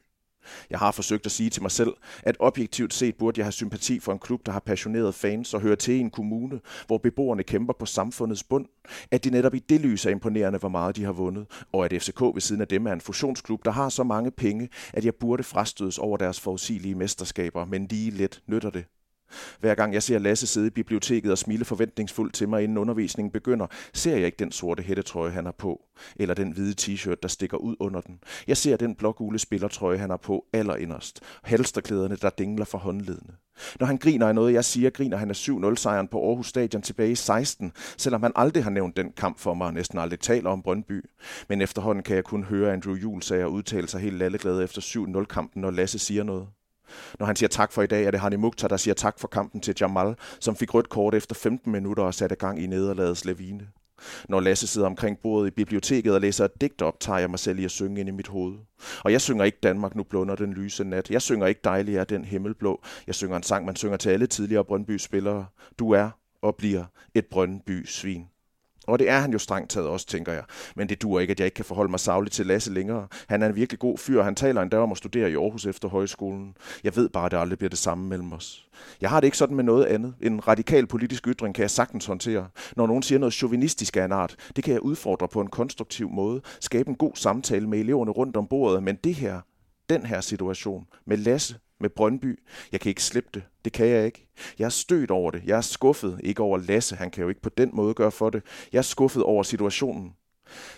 Jeg 0.69 0.79
har 0.79 0.91
forsøgt 0.91 1.25
at 1.25 1.31
sige 1.31 1.49
til 1.49 1.61
mig 1.61 1.71
selv, 1.71 1.93
at 2.23 2.35
objektivt 2.39 2.93
set 2.93 3.15
burde 3.15 3.39
jeg 3.39 3.45
have 3.45 3.51
sympati 3.51 3.99
for 3.99 4.11
en 4.13 4.19
klub, 4.19 4.45
der 4.45 4.51
har 4.51 4.59
passionerede 4.59 5.13
fans 5.13 5.53
og 5.53 5.61
hører 5.61 5.75
til 5.75 5.93
i 5.93 5.99
en 5.99 6.09
kommune, 6.09 6.59
hvor 6.87 6.97
beboerne 6.97 7.43
kæmper 7.43 7.73
på 7.73 7.85
samfundets 7.85 8.43
bund. 8.43 8.65
At 9.11 9.23
det 9.23 9.31
netop 9.31 9.55
i 9.55 9.59
det 9.59 9.81
lys 9.81 10.05
er 10.05 10.09
imponerende, 10.09 10.59
hvor 10.59 10.69
meget 10.69 10.95
de 10.95 11.03
har 11.03 11.11
vundet, 11.11 11.45
og 11.71 11.85
at 11.85 12.01
FCK 12.01 12.21
ved 12.21 12.41
siden 12.41 12.61
af 12.61 12.67
dem 12.67 12.87
er 12.87 12.93
en 12.93 13.01
fusionsklub, 13.01 13.65
der 13.65 13.71
har 13.71 13.89
så 13.89 14.03
mange 14.03 14.31
penge, 14.31 14.69
at 14.93 15.05
jeg 15.05 15.15
burde 15.15 15.43
frastødes 15.43 15.97
over 15.97 16.17
deres 16.17 16.39
forudsigelige 16.39 16.95
mesterskaber, 16.95 17.65
men 17.65 17.87
lige 17.87 18.11
let 18.11 18.41
nytter 18.47 18.69
det. 18.69 18.85
Hver 19.59 19.75
gang 19.75 19.93
jeg 19.93 20.03
ser 20.03 20.19
Lasse 20.19 20.47
sidde 20.47 20.67
i 20.67 20.69
biblioteket 20.69 21.31
og 21.31 21.37
smile 21.37 21.65
forventningsfuldt 21.65 22.33
til 22.33 22.49
mig, 22.49 22.63
inden 22.63 22.77
undervisningen 22.77 23.31
begynder, 23.31 23.67
ser 23.93 24.15
jeg 24.15 24.25
ikke 24.25 24.39
den 24.39 24.51
sorte 24.51 24.83
hættetrøje, 24.83 25.31
han 25.31 25.45
har 25.45 25.55
på, 25.57 25.81
eller 26.15 26.35
den 26.35 26.51
hvide 26.51 26.75
t-shirt, 26.81 27.19
der 27.23 27.27
stikker 27.27 27.57
ud 27.57 27.75
under 27.79 28.01
den. 28.01 28.19
Jeg 28.47 28.57
ser 28.57 28.77
den 28.77 28.95
blågule 28.95 29.39
spillertrøje, 29.39 29.97
han 29.97 30.09
har 30.09 30.17
på 30.17 30.45
allerinderst, 30.53 31.19
halsterklæderne, 31.43 32.15
der 32.15 32.29
dingler 32.29 32.65
for 32.65 32.77
håndledene. 32.77 33.33
Når 33.79 33.87
han 33.87 33.97
griner 33.97 34.27
af 34.27 34.35
noget, 34.35 34.53
jeg 34.53 34.65
siger, 34.65 34.89
griner 34.89 35.17
han 35.17 35.29
af 35.29 35.33
7-0-sejren 35.33 36.07
på 36.07 36.27
Aarhus 36.27 36.47
Stadion 36.47 36.81
tilbage 36.81 37.11
i 37.11 37.15
16, 37.15 37.71
selvom 37.97 38.23
han 38.23 38.31
aldrig 38.35 38.63
har 38.63 38.71
nævnt 38.71 38.97
den 38.97 39.11
kamp 39.11 39.39
for 39.39 39.53
mig 39.53 39.67
og 39.67 39.73
næsten 39.73 39.99
aldrig 39.99 40.19
taler 40.19 40.49
om 40.49 40.61
Brøndby. 40.61 41.05
Men 41.49 41.61
efterhånden 41.61 42.03
kan 42.03 42.15
jeg 42.15 42.23
kun 42.23 42.43
høre 42.43 42.73
Andrew 42.73 42.95
Julesager 42.95 43.45
udtale 43.45 43.87
sig 43.87 44.01
helt 44.01 44.17
lalleglade 44.17 44.63
efter 44.63 44.81
7-0-kampen, 44.81 45.61
når 45.61 45.71
Lasse 45.71 45.99
siger 45.99 46.23
noget. 46.23 46.47
Når 47.19 47.25
han 47.25 47.36
siger 47.36 47.49
tak 47.49 47.71
for 47.71 47.82
i 47.82 47.88
dag, 47.88 48.06
er 48.06 48.12
det 48.12 48.19
Hani 48.19 48.36
Mukhtar, 48.36 48.67
der 48.67 48.78
siger 48.78 48.93
tak 48.93 49.19
for 49.19 49.28
kampen 49.28 49.62
til 49.62 49.75
Jamal, 49.82 50.15
som 50.39 50.56
fik 50.56 50.73
rødt 50.73 50.89
kort 50.89 51.15
efter 51.15 51.36
15 51.36 51.71
minutter 51.71 52.04
og 52.04 52.13
satte 52.13 52.36
gang 52.36 52.63
i 52.63 52.67
nederlagets 52.67 53.25
lavine. 53.25 53.67
Når 54.30 54.39
Lasse 54.39 54.67
sidder 54.67 54.88
omkring 54.88 55.19
bordet 55.19 55.47
i 55.47 55.52
biblioteket 55.52 56.13
og 56.13 56.21
læser 56.21 56.45
et 56.45 56.62
digt 56.62 56.82
op, 56.82 56.99
tager 56.99 57.19
jeg 57.19 57.30
mig 57.30 57.39
selv 57.39 57.60
i 57.60 57.65
at 57.65 57.71
synge 57.71 57.99
ind 57.99 58.10
i 58.10 58.12
mit 58.12 58.28
hoved. 58.28 58.58
Og 59.04 59.12
jeg 59.12 59.21
synger 59.21 59.43
ikke 59.43 59.58
Danmark 59.63 59.95
nu 59.95 60.04
blunder 60.04 60.36
den 60.36 60.54
lyse 60.54 60.84
nat. 60.84 61.10
Jeg 61.10 61.21
synger 61.21 61.47
ikke 61.47 61.62
Dejlig 61.63 61.95
er 61.95 62.04
den 62.04 62.25
himmelblå. 62.25 62.82
Jeg 63.08 63.15
synger 63.15 63.38
en 63.38 63.43
sang, 63.43 63.65
man 63.65 63.75
synger 63.75 63.97
til 63.97 64.10
alle 64.10 64.28
tidligere 64.28 64.65
Brøndby-spillere. 64.65 65.45
Du 65.80 65.91
er, 65.91 66.10
og 66.41 66.56
bliver 66.56 66.86
et 67.13 67.25
Brøndby 67.25 67.86
svin. 67.86 68.25
Og 68.89 68.99
det 68.99 69.10
er 69.10 69.19
han 69.19 69.32
jo 69.32 69.38
strengt 69.38 69.69
taget 69.69 69.88
også, 69.88 70.08
tænker 70.08 70.34
jeg. 70.34 70.43
Men 70.75 70.89
det 70.89 71.02
dur 71.02 71.19
ikke, 71.19 71.32
at 71.32 71.39
jeg 71.39 71.45
ikke 71.45 71.56
kan 71.56 71.65
forholde 71.65 71.91
mig 71.91 71.99
savligt 71.99 72.34
til 72.34 72.45
Lasse 72.45 72.73
længere. 72.73 73.08
Han 73.28 73.41
er 73.41 73.47
en 73.47 73.56
virkelig 73.56 73.80
god 73.80 73.97
fyr, 73.97 74.21
han 74.21 74.36
taler 74.36 74.62
endda 74.62 74.78
om 74.78 74.91
at 74.91 74.97
studere 74.97 75.32
i 75.32 75.36
Aarhus 75.36 75.65
efter 75.65 75.89
højskolen. 75.89 76.56
Jeg 76.84 76.95
ved 76.95 77.10
bare, 77.10 77.25
at 77.25 77.32
det 77.32 77.38
aldrig 77.38 77.58
bliver 77.58 77.69
det 77.69 77.80
samme 77.80 78.08
mellem 78.08 78.34
os. 78.34 78.65
Jeg 79.02 79.10
har 79.10 79.19
det 79.19 79.28
ikke 79.28 79.38
sådan 79.38 79.56
med 79.56 79.63
noget 79.63 79.86
andet. 79.86 80.13
En 80.21 80.47
radikal 80.47 80.88
politisk 80.88 81.28
ytring 81.28 81.56
kan 81.56 81.62
jeg 81.62 81.71
sagtens 81.71 82.06
håndtere. 82.06 82.47
Når 82.75 82.88
nogen 82.88 83.04
siger 83.04 83.19
noget 83.19 83.34
chauvinistisk 83.34 83.97
af 83.97 84.06
en 84.06 84.12
art, 84.12 84.36
det 84.56 84.63
kan 84.63 84.73
jeg 84.73 84.82
udfordre 84.82 85.28
på 85.28 85.41
en 85.41 85.47
konstruktiv 85.47 86.10
måde. 86.10 86.41
Skabe 86.60 86.89
en 86.89 86.95
god 86.95 87.12
samtale 87.15 87.69
med 87.69 87.80
eleverne 87.80 88.12
rundt 88.12 88.38
om 88.38 88.47
bordet. 88.47 88.84
Men 88.84 88.95
det 88.95 89.15
her, 89.15 89.41
den 89.89 90.06
her 90.06 90.21
situation 90.21 90.88
med 91.06 91.17
Lasse 91.17 91.56
med 91.79 91.89
Brøndby. 91.89 92.39
Jeg 92.71 92.79
kan 92.79 92.89
ikke 92.89 93.03
slippe 93.03 93.29
det. 93.33 93.43
Det 93.65 93.73
kan 93.73 93.87
jeg 93.87 94.05
ikke. 94.05 94.27
Jeg 94.59 94.65
er 94.65 94.69
stødt 94.69 95.11
over 95.11 95.31
det. 95.31 95.41
Jeg 95.45 95.57
er 95.57 95.61
skuffet. 95.61 96.19
Ikke 96.23 96.43
over 96.43 96.57
Lasse. 96.57 96.95
Han 96.95 97.11
kan 97.11 97.23
jo 97.23 97.29
ikke 97.29 97.41
på 97.41 97.49
den 97.49 97.69
måde 97.73 97.93
gøre 97.93 98.11
for 98.11 98.29
det. 98.29 98.43
Jeg 98.73 98.77
er 98.77 98.83
skuffet 98.83 99.23
over 99.23 99.43
situationen. 99.43 100.13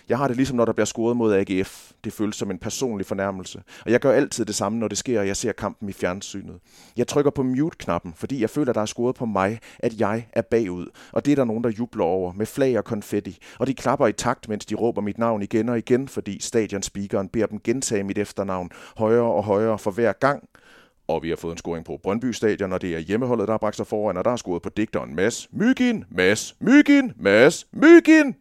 Jeg 0.08 0.18
har 0.18 0.28
det 0.28 0.36
ligesom, 0.36 0.56
når 0.56 0.64
der 0.64 0.72
bliver 0.72 0.86
scoret 0.86 1.16
mod 1.16 1.34
AGF. 1.34 1.92
Det 2.04 2.12
føles 2.12 2.36
som 2.36 2.50
en 2.50 2.58
personlig 2.58 3.06
fornærmelse. 3.06 3.62
Og 3.84 3.90
jeg 3.90 4.00
gør 4.00 4.12
altid 4.12 4.44
det 4.44 4.54
samme, 4.54 4.78
når 4.78 4.88
det 4.88 4.98
sker, 4.98 5.20
og 5.20 5.26
jeg 5.26 5.36
ser 5.36 5.52
kampen 5.52 5.88
i 5.88 5.92
fjernsynet. 5.92 6.58
Jeg 6.96 7.08
trykker 7.08 7.30
på 7.30 7.42
mute-knappen, 7.42 8.14
fordi 8.16 8.40
jeg 8.40 8.50
føler, 8.50 8.70
at 8.70 8.74
der 8.74 8.80
er 8.80 8.86
scoret 8.86 9.14
på 9.14 9.26
mig, 9.26 9.58
at 9.78 10.00
jeg 10.00 10.28
er 10.32 10.42
bagud. 10.42 10.86
Og 11.12 11.24
det 11.24 11.32
er 11.32 11.36
der 11.36 11.44
nogen, 11.44 11.64
der 11.64 11.70
jubler 11.70 12.04
over, 12.04 12.32
med 12.32 12.46
flag 12.46 12.78
og 12.78 12.84
konfetti. 12.84 13.38
Og 13.58 13.66
de 13.66 13.74
klapper 13.74 14.06
i 14.06 14.12
takt, 14.12 14.48
mens 14.48 14.66
de 14.66 14.74
råber 14.74 15.00
mit 15.00 15.18
navn 15.18 15.42
igen 15.42 15.68
og 15.68 15.78
igen, 15.78 16.08
fordi 16.08 16.42
stadionspeakeren 16.42 17.28
beder 17.28 17.46
dem 17.46 17.60
gentage 17.64 18.04
mit 18.04 18.18
efternavn 18.18 18.70
højere 18.96 19.32
og 19.32 19.44
højere 19.44 19.78
for 19.78 19.90
hver 19.90 20.12
gang 20.12 20.48
og 21.08 21.22
vi 21.22 21.28
har 21.28 21.36
fået 21.36 21.52
en 21.52 21.58
scoring 21.58 21.84
på 21.84 22.00
Brøndby 22.02 22.32
Stadion, 22.32 22.72
og 22.72 22.82
det 22.82 22.94
er 22.94 22.98
hjemmeholdet, 22.98 23.48
der 23.48 23.52
har 23.52 23.58
bragt 23.58 23.76
sig 23.76 23.86
foran, 23.86 24.16
og 24.16 24.24
der 24.24 24.30
har 24.30 24.36
scoret 24.36 24.62
på 24.62 24.68
digteren 24.68 25.14
Mads 25.14 25.48
Mygin, 25.52 26.04
Mads 26.10 26.56
Mygin, 26.60 27.12
Mads 27.16 27.66
Mygin. 27.72 28.34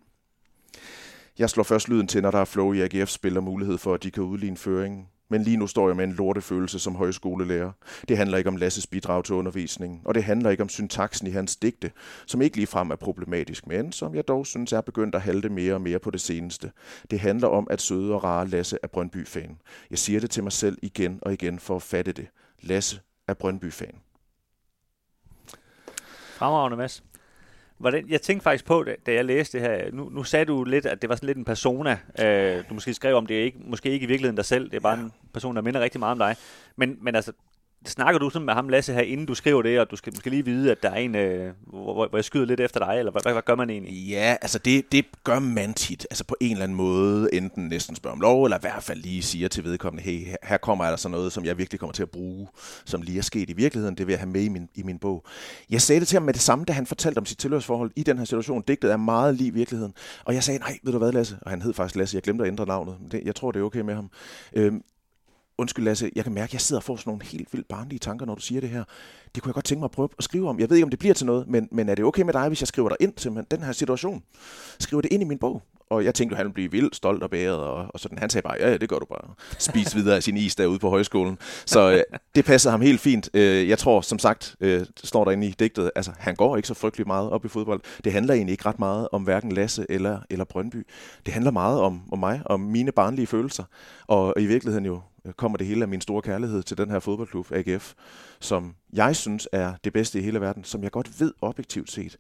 Jeg 1.40 1.50
slår 1.50 1.64
først 1.64 1.90
lyden 1.90 2.08
til, 2.08 2.22
når 2.22 2.32
der 2.32 2.40
er 2.40 2.46
flow 2.46 2.74
i 2.74 2.82
AGF 2.82 3.10
spiller 3.10 3.42
mulighed 3.42 3.78
for, 3.78 3.94
at 3.94 4.04
de 4.04 4.12
kan 4.12 4.24
udligne 4.24 4.58
føringen. 4.58 5.08
Men 5.30 5.44
lige 5.44 5.58
nu 5.58 5.68
står 5.68 5.88
jeg 5.90 5.96
med 5.96 6.04
en 6.04 6.14
lortefølelse 6.14 6.80
som 6.80 6.96
højskolelærer. 6.96 7.72
Det 8.08 8.18
handler 8.18 8.38
ikke 8.38 8.48
om 8.48 8.56
Lasses 8.56 8.88
bidrag 8.88 9.24
til 9.24 9.36
undervisningen, 9.36 10.02
og 10.06 10.16
det 10.16 10.24
handler 10.24 10.50
ikke 10.50 10.64
om 10.64 10.70
syntaksen 10.70 11.28
i 11.28 11.30
hans 11.30 11.56
digte, 11.56 11.92
som 12.26 12.42
ikke 12.42 12.58
ligefrem 12.58 12.92
er 12.92 12.96
problematisk, 12.96 13.68
men 13.68 13.92
som 13.92 14.16
jeg 14.16 14.28
dog 14.28 14.48
synes 14.48 14.74
er 14.74 14.82
begyndt 14.82 15.16
at 15.16 15.22
halte 15.22 15.50
mere 15.50 15.74
og 15.74 15.82
mere 15.82 16.00
på 16.00 16.12
det 16.12 16.22
seneste. 16.22 16.72
Det 17.12 17.20
handler 17.20 17.48
om, 17.48 17.68
at 17.70 17.82
søde 17.82 18.14
og 18.14 18.24
rare 18.24 18.48
Lasse 18.48 18.78
er 18.84 18.88
Brøndby-fan. 18.88 19.58
Jeg 19.90 20.00
siger 20.00 20.20
det 20.20 20.30
til 20.30 20.44
mig 20.44 20.52
selv 20.52 20.78
igen 20.82 21.20
og 21.22 21.34
igen 21.34 21.60
for 21.60 21.76
at 21.76 21.82
fatte 21.82 22.12
det. 22.12 22.28
Lasse 22.62 23.00
er 23.28 23.34
Brøndby-fan. 23.34 23.96
Fremragende, 26.36 26.78
Mads. 26.78 27.04
Hvordan, 27.78 28.10
jeg 28.10 28.22
tænkte 28.22 28.44
faktisk 28.44 28.66
på, 28.66 28.84
da, 28.84 28.96
da 29.06 29.14
jeg 29.14 29.26
læste 29.26 29.60
det 29.60 29.68
her, 29.68 29.92
nu, 29.92 30.10
nu 30.10 30.24
sagde 30.24 30.46
du 30.46 30.64
lidt, 30.64 30.86
at 30.86 31.02
det 31.02 31.10
var 31.10 31.16
sådan 31.16 31.28
lidt 31.28 31.38
en 31.38 31.46
persona, 31.46 32.00
øh, 32.20 32.64
du 32.70 32.74
måske 32.74 32.94
skrev 32.94 33.16
om, 33.16 33.26
det 33.26 33.40
er 33.40 33.44
ikke, 33.44 33.58
måske 33.62 33.90
ikke 33.90 34.04
i 34.04 34.08
virkeligheden 34.08 34.36
dig 34.36 34.46
selv, 34.46 34.70
det 34.70 34.76
er 34.76 34.80
bare 34.80 34.98
ja. 34.98 35.04
en 35.04 35.12
person, 35.34 35.56
der 35.56 35.62
minder 35.62 35.82
rigtig 35.82 36.00
meget 36.00 36.12
om 36.12 36.18
dig. 36.18 36.36
Men, 36.76 36.98
men 37.02 37.16
altså, 37.16 37.32
Snakker 37.86 38.20
du 38.20 38.30
sådan 38.30 38.46
med 38.46 38.54
ham, 38.54 38.70
Lasse, 38.70 38.94
her, 38.94 39.02
inden 39.02 39.26
du 39.26 39.36
skriver 39.36 39.62
det, 39.62 39.80
og 39.80 39.92
du 39.92 39.96
skal, 39.96 40.14
måske 40.16 40.30
lige 40.30 40.46
vide, 40.46 40.72
at 40.72 40.84
der 40.84 40.90
er 40.90 40.96
en, 40.96 41.16
øh, 41.16 41.54
hvor, 41.68 41.94
hvor 41.94 42.18
jeg 42.18 42.26
skyder 42.26 42.46
lidt 42.46 42.60
efter 42.60 42.80
dig, 42.80 42.96
eller 43.00 43.12
hvad, 43.12 43.34
hvad 43.34 43.42
gør 43.42 43.56
man 43.56 43.70
egentlig? 43.70 43.94
Ja, 43.94 44.36
altså 44.42 44.60
det, 44.60 44.92
det 44.92 45.06
gør 45.24 45.40
man 45.40 45.74
tit, 45.74 46.08
altså 46.12 46.24
på 46.24 46.36
en 46.40 46.52
eller 46.52 46.64
anden 46.64 46.76
måde, 46.76 47.34
enten 47.34 47.68
næsten 47.68 47.96
spørger 47.96 48.16
om 48.16 48.22
lov, 48.22 48.44
eller 48.44 48.58
i 48.58 48.62
hvert 48.62 48.84
fald 48.84 49.02
lige 49.02 49.22
siger 49.22 49.48
til 49.48 49.64
vedkommende, 49.64 50.04
hey, 50.04 50.28
her 50.44 50.58
kommer 50.58 50.86
der 50.86 50.96
sådan 50.96 51.12
noget, 51.12 51.32
som 51.32 51.46
jeg 51.46 51.58
virkelig 51.58 51.80
kommer 51.80 51.94
til 51.94 52.04
at 52.04 52.10
bruge, 52.10 52.48
som 52.86 53.02
lige 53.02 53.18
er 53.18 53.22
sket 53.22 53.50
i 53.50 53.54
virkeligheden, 53.54 53.96
det 53.98 54.08
vil 54.08 54.14
jeg 54.14 54.20
have 54.20 54.30
med 54.30 54.42
i 54.42 54.50
min, 54.50 54.70
i 54.76 54.84
min 54.84 55.00
bog. 55.00 55.26
Jeg 55.70 55.82
sagde 55.82 56.00
det 56.00 56.08
til 56.08 56.16
ham 56.16 56.24
med 56.24 56.34
det 56.34 56.42
samme, 56.42 56.66
da 56.66 56.74
han 56.74 56.86
fortalte 56.86 57.18
om 57.18 57.26
sit 57.26 57.38
tilhørsforhold 57.38 57.92
i 57.96 58.04
den 58.04 58.18
her 58.18 58.26
situation. 58.26 58.64
Digtet 58.68 58.92
er 58.92 58.98
meget 58.98 59.36
lige 59.36 59.54
virkeligheden. 59.54 59.94
Og 60.26 60.34
jeg 60.34 60.44
sagde, 60.44 60.60
nej, 60.60 60.80
ved 60.84 60.92
du 60.94 60.98
hvad, 60.98 61.12
Lasse? 61.12 61.38
Og 61.42 61.50
han 61.50 61.62
hed 61.62 61.74
faktisk 61.74 61.96
Lasse, 61.96 62.16
jeg 62.16 62.24
glemte 62.24 62.44
at 62.44 62.48
ændre 62.48 62.66
navnet. 62.66 62.96
Men 63.02 63.12
det, 63.12 63.22
jeg 63.26 63.36
tror, 63.36 63.52
det 63.52 63.60
er 63.60 63.64
okay 63.64 63.82
med 63.82 63.96
ham. 63.96 64.10
Øhm, 64.54 64.84
undskyld 65.62 65.86
Lasse, 65.86 66.12
jeg 66.16 66.24
kan 66.24 66.34
mærke, 66.34 66.50
at 66.50 66.54
jeg 66.54 66.62
sidder 66.62 66.80
og 66.80 66.84
får 66.84 66.96
sådan 66.96 67.10
nogle 67.12 67.26
helt 67.26 67.54
vildt 67.54 67.68
barnlige 67.68 68.00
tanker, 68.00 68.26
når 68.26 68.36
du 68.36 68.42
siger 68.42 68.62
det 68.62 68.70
her. 68.70 68.84
Det 69.36 69.44
kunne 69.44 69.50
jeg 69.50 69.54
godt 69.54 69.66
tænke 69.66 69.80
mig 69.80 69.86
at 69.86 69.92
prøve 69.92 70.10
at 70.18 70.24
skrive 70.24 70.50
om. 70.50 70.60
Jeg 70.60 70.70
ved 70.70 70.78
ikke, 70.78 70.86
om 70.86 70.90
det 70.90 71.00
bliver 71.00 71.14
til 71.14 71.26
noget, 71.26 71.48
men, 71.48 71.68
men 71.72 71.90
er 71.90 71.96
det 71.96 72.06
okay 72.06 72.22
med 72.22 72.34
dig, 72.34 72.48
hvis 72.48 72.62
jeg 72.62 72.68
skriver 72.68 72.90
dig 72.90 72.98
ind 73.00 73.14
til 73.14 73.32
den 73.52 73.64
her 73.64 73.72
situation? 73.72 74.24
Skriver 74.80 75.02
det 75.02 75.14
ind 75.14 75.24
i 75.24 75.26
min 75.26 75.38
bog? 75.38 75.62
Og 75.90 76.06
jeg 76.06 76.16
tænkte, 76.16 76.34
at 76.34 76.38
han 76.38 76.46
ville 76.46 76.54
blive 76.54 76.72
vildt 76.72 76.96
stolt 76.96 77.24
og 77.24 77.30
bæret, 77.30 77.58
og, 77.58 77.86
og 77.90 78.00
sådan. 78.00 78.18
Han 78.18 78.30
sagde 78.30 78.44
bare, 78.44 78.56
ja, 78.60 78.70
ja, 78.70 78.78
det 78.78 78.90
gør 78.90 79.00
du 79.00 79.06
bare. 79.06 79.34
Spis 79.60 79.96
videre 79.96 80.16
af 80.16 80.24
sin 80.24 80.38
is 80.38 80.56
derude 80.56 80.80
på 80.80 80.90
højskolen. 80.90 81.38
Så 81.66 81.92
øh, 81.92 82.18
det 82.36 82.46
passede 82.46 82.72
ham 82.72 82.82
helt 82.82 83.00
fint. 83.00 83.30
Øh, 83.34 83.70
jeg 83.70 83.78
tror, 83.78 84.02
som 84.02 84.20
sagt, 84.20 84.56
øh, 84.62 84.86
står 85.04 85.26
der 85.26 85.32
inde 85.32 85.48
i 85.48 85.52
digtet, 85.60 85.92
altså 85.96 86.12
han 86.18 86.36
går 86.36 86.58
ikke 86.58 86.68
så 86.68 86.74
frygtelig 86.74 87.08
meget 87.08 87.30
op 87.30 87.46
i 87.46 87.48
fodbold. 87.48 87.82
Det 88.04 88.14
handler 88.14 88.34
egentlig 88.34 88.52
ikke 88.52 88.66
ret 88.66 88.80
meget 88.80 89.08
om 89.12 89.24
hverken 89.24 89.52
Lasse 89.52 89.86
eller, 89.90 90.20
eller 90.30 90.46
Brøndby. 90.46 90.88
Det 91.26 91.34
handler 91.34 91.52
meget 91.52 91.80
om, 91.82 92.02
om 92.12 92.20
mig, 92.20 92.42
om 92.46 92.60
mine 92.60 92.92
barnlige 92.92 93.28
følelser. 93.28 93.64
Og 94.08 94.34
i 94.38 94.46
virkeligheden 94.46 94.86
jo 94.86 95.02
Øh, 95.26 95.34
kommer 95.34 95.58
det 95.58 95.68
hele 95.68 95.82
af 95.82 95.88
min 95.88 96.02
store 96.02 96.22
kærlighed 96.22 96.64
til 96.64 96.78
den 96.78 96.90
her 96.90 97.00
fodboldklub, 97.00 97.52
AGF, 97.52 97.94
som 98.40 98.76
jeg 98.94 99.16
synes 99.16 99.48
er 99.52 99.74
det 99.84 99.94
bedste 99.94 100.20
i 100.20 100.22
hele 100.22 100.42
verden, 100.42 100.64
som 100.64 100.84
jeg 100.84 100.92
godt 100.92 101.20
ved 101.20 101.34
objektivt 101.42 101.92
set, 101.92 102.18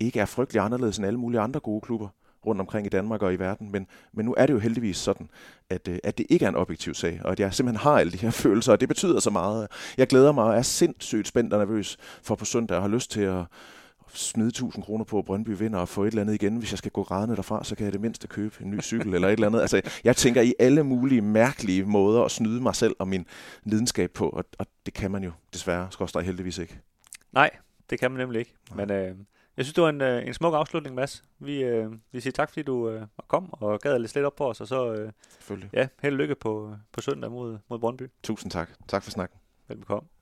ikke 0.00 0.20
er 0.20 0.26
frygtelig 0.26 0.62
anderledes 0.62 0.98
end 0.98 1.06
alle 1.06 1.18
mulige 1.18 1.40
andre 1.40 1.60
gode 1.60 1.80
klubber 1.80 2.08
rundt 2.46 2.60
omkring 2.60 2.86
i 2.86 2.90
Danmark 2.90 3.22
og 3.22 3.34
i 3.34 3.38
verden. 3.38 3.72
Men, 3.72 3.86
men 4.12 4.26
nu 4.26 4.34
er 4.38 4.46
det 4.46 4.54
jo 4.54 4.58
heldigvis 4.58 4.96
sådan, 4.96 5.28
at, 5.70 5.88
øh, 5.88 5.98
at 6.04 6.18
det 6.18 6.26
ikke 6.28 6.44
er 6.44 6.48
en 6.48 6.56
objektiv 6.56 6.94
sag, 6.94 7.20
og 7.24 7.32
at 7.32 7.40
jeg 7.40 7.54
simpelthen 7.54 7.80
har 7.82 7.98
alle 7.98 8.12
de 8.12 8.18
her 8.18 8.30
følelser, 8.44 8.72
og 8.72 8.80
det 8.80 8.88
betyder 8.88 9.20
så 9.20 9.30
meget. 9.30 9.68
Jeg 9.98 10.06
glæder 10.06 10.32
mig 10.32 10.44
og 10.44 10.56
er 10.56 10.62
sindssygt 10.62 11.28
spændt 11.28 11.52
og 11.52 11.58
nervøs 11.58 11.96
for 12.22 12.34
på 12.34 12.44
søndag, 12.44 12.76
og 12.76 12.82
har 12.82 12.88
lyst 12.88 13.10
til 13.10 13.20
at 13.20 13.44
smide 14.14 14.48
1000 14.48 14.84
kroner 14.84 15.04
på, 15.04 15.18
at 15.18 15.24
Brøndby 15.24 15.50
vinder 15.50 15.78
og 15.78 15.88
få 15.88 16.02
et 16.02 16.06
eller 16.06 16.22
andet 16.22 16.34
igen. 16.34 16.56
Hvis 16.56 16.72
jeg 16.72 16.78
skal 16.78 16.90
gå 16.90 17.02
grædende 17.02 17.36
derfra, 17.36 17.64
så 17.64 17.76
kan 17.76 17.84
jeg 17.84 17.92
det 17.92 18.00
mindste 18.00 18.28
købe 18.28 18.54
en 18.60 18.70
ny 18.70 18.80
cykel 18.82 19.14
eller 19.14 19.28
et 19.28 19.32
eller 19.32 19.46
andet. 19.46 19.60
Altså, 19.60 19.82
jeg 20.04 20.16
tænker 20.16 20.42
i 20.42 20.54
alle 20.58 20.84
mulige 20.84 21.20
mærkelige 21.20 21.84
måder 21.84 22.22
at 22.22 22.30
snyde 22.30 22.60
mig 22.60 22.74
selv 22.74 22.96
og 22.98 23.08
min 23.08 23.26
lidenskab 23.64 24.10
på, 24.10 24.28
og, 24.28 24.44
og 24.58 24.66
det 24.86 24.94
kan 24.94 25.10
man 25.10 25.24
jo 25.24 25.32
desværre, 25.52 25.88
skorstræk 25.90 26.26
heldigvis 26.26 26.58
ikke. 26.58 26.80
Nej, 27.32 27.50
det 27.90 28.00
kan 28.00 28.10
man 28.10 28.20
nemlig 28.20 28.38
ikke. 28.38 28.54
Men 28.74 28.90
øh, 28.90 29.16
jeg 29.56 29.64
synes, 29.64 29.74
det 29.74 29.82
var 29.82 29.88
en, 29.88 30.00
øh, 30.00 30.26
en 30.26 30.34
smuk 30.34 30.54
afslutning, 30.54 30.94
Mads. 30.94 31.24
Vi, 31.38 31.62
øh, 31.62 31.92
vi 32.12 32.20
siger 32.20 32.32
tak, 32.32 32.48
fordi 32.48 32.62
du 32.62 32.90
øh, 32.90 33.02
kom 33.28 33.52
og 33.52 33.80
gad 33.80 33.98
lidt 33.98 34.14
lidt 34.14 34.26
op 34.26 34.36
på 34.36 34.50
os, 34.50 34.60
og 34.60 34.68
så 34.68 34.92
øh, 34.94 35.62
ja, 35.72 35.88
held 36.02 36.16
lykke 36.16 36.34
på, 36.34 36.76
på 36.92 37.00
søndag 37.00 37.30
mod, 37.30 37.58
mod 37.70 37.78
Brøndby. 37.78 38.10
Tusind 38.22 38.50
tak. 38.50 38.70
Tak 38.88 39.02
for 39.02 39.10
snakken. 39.10 39.38
Velbekomme. 39.68 40.13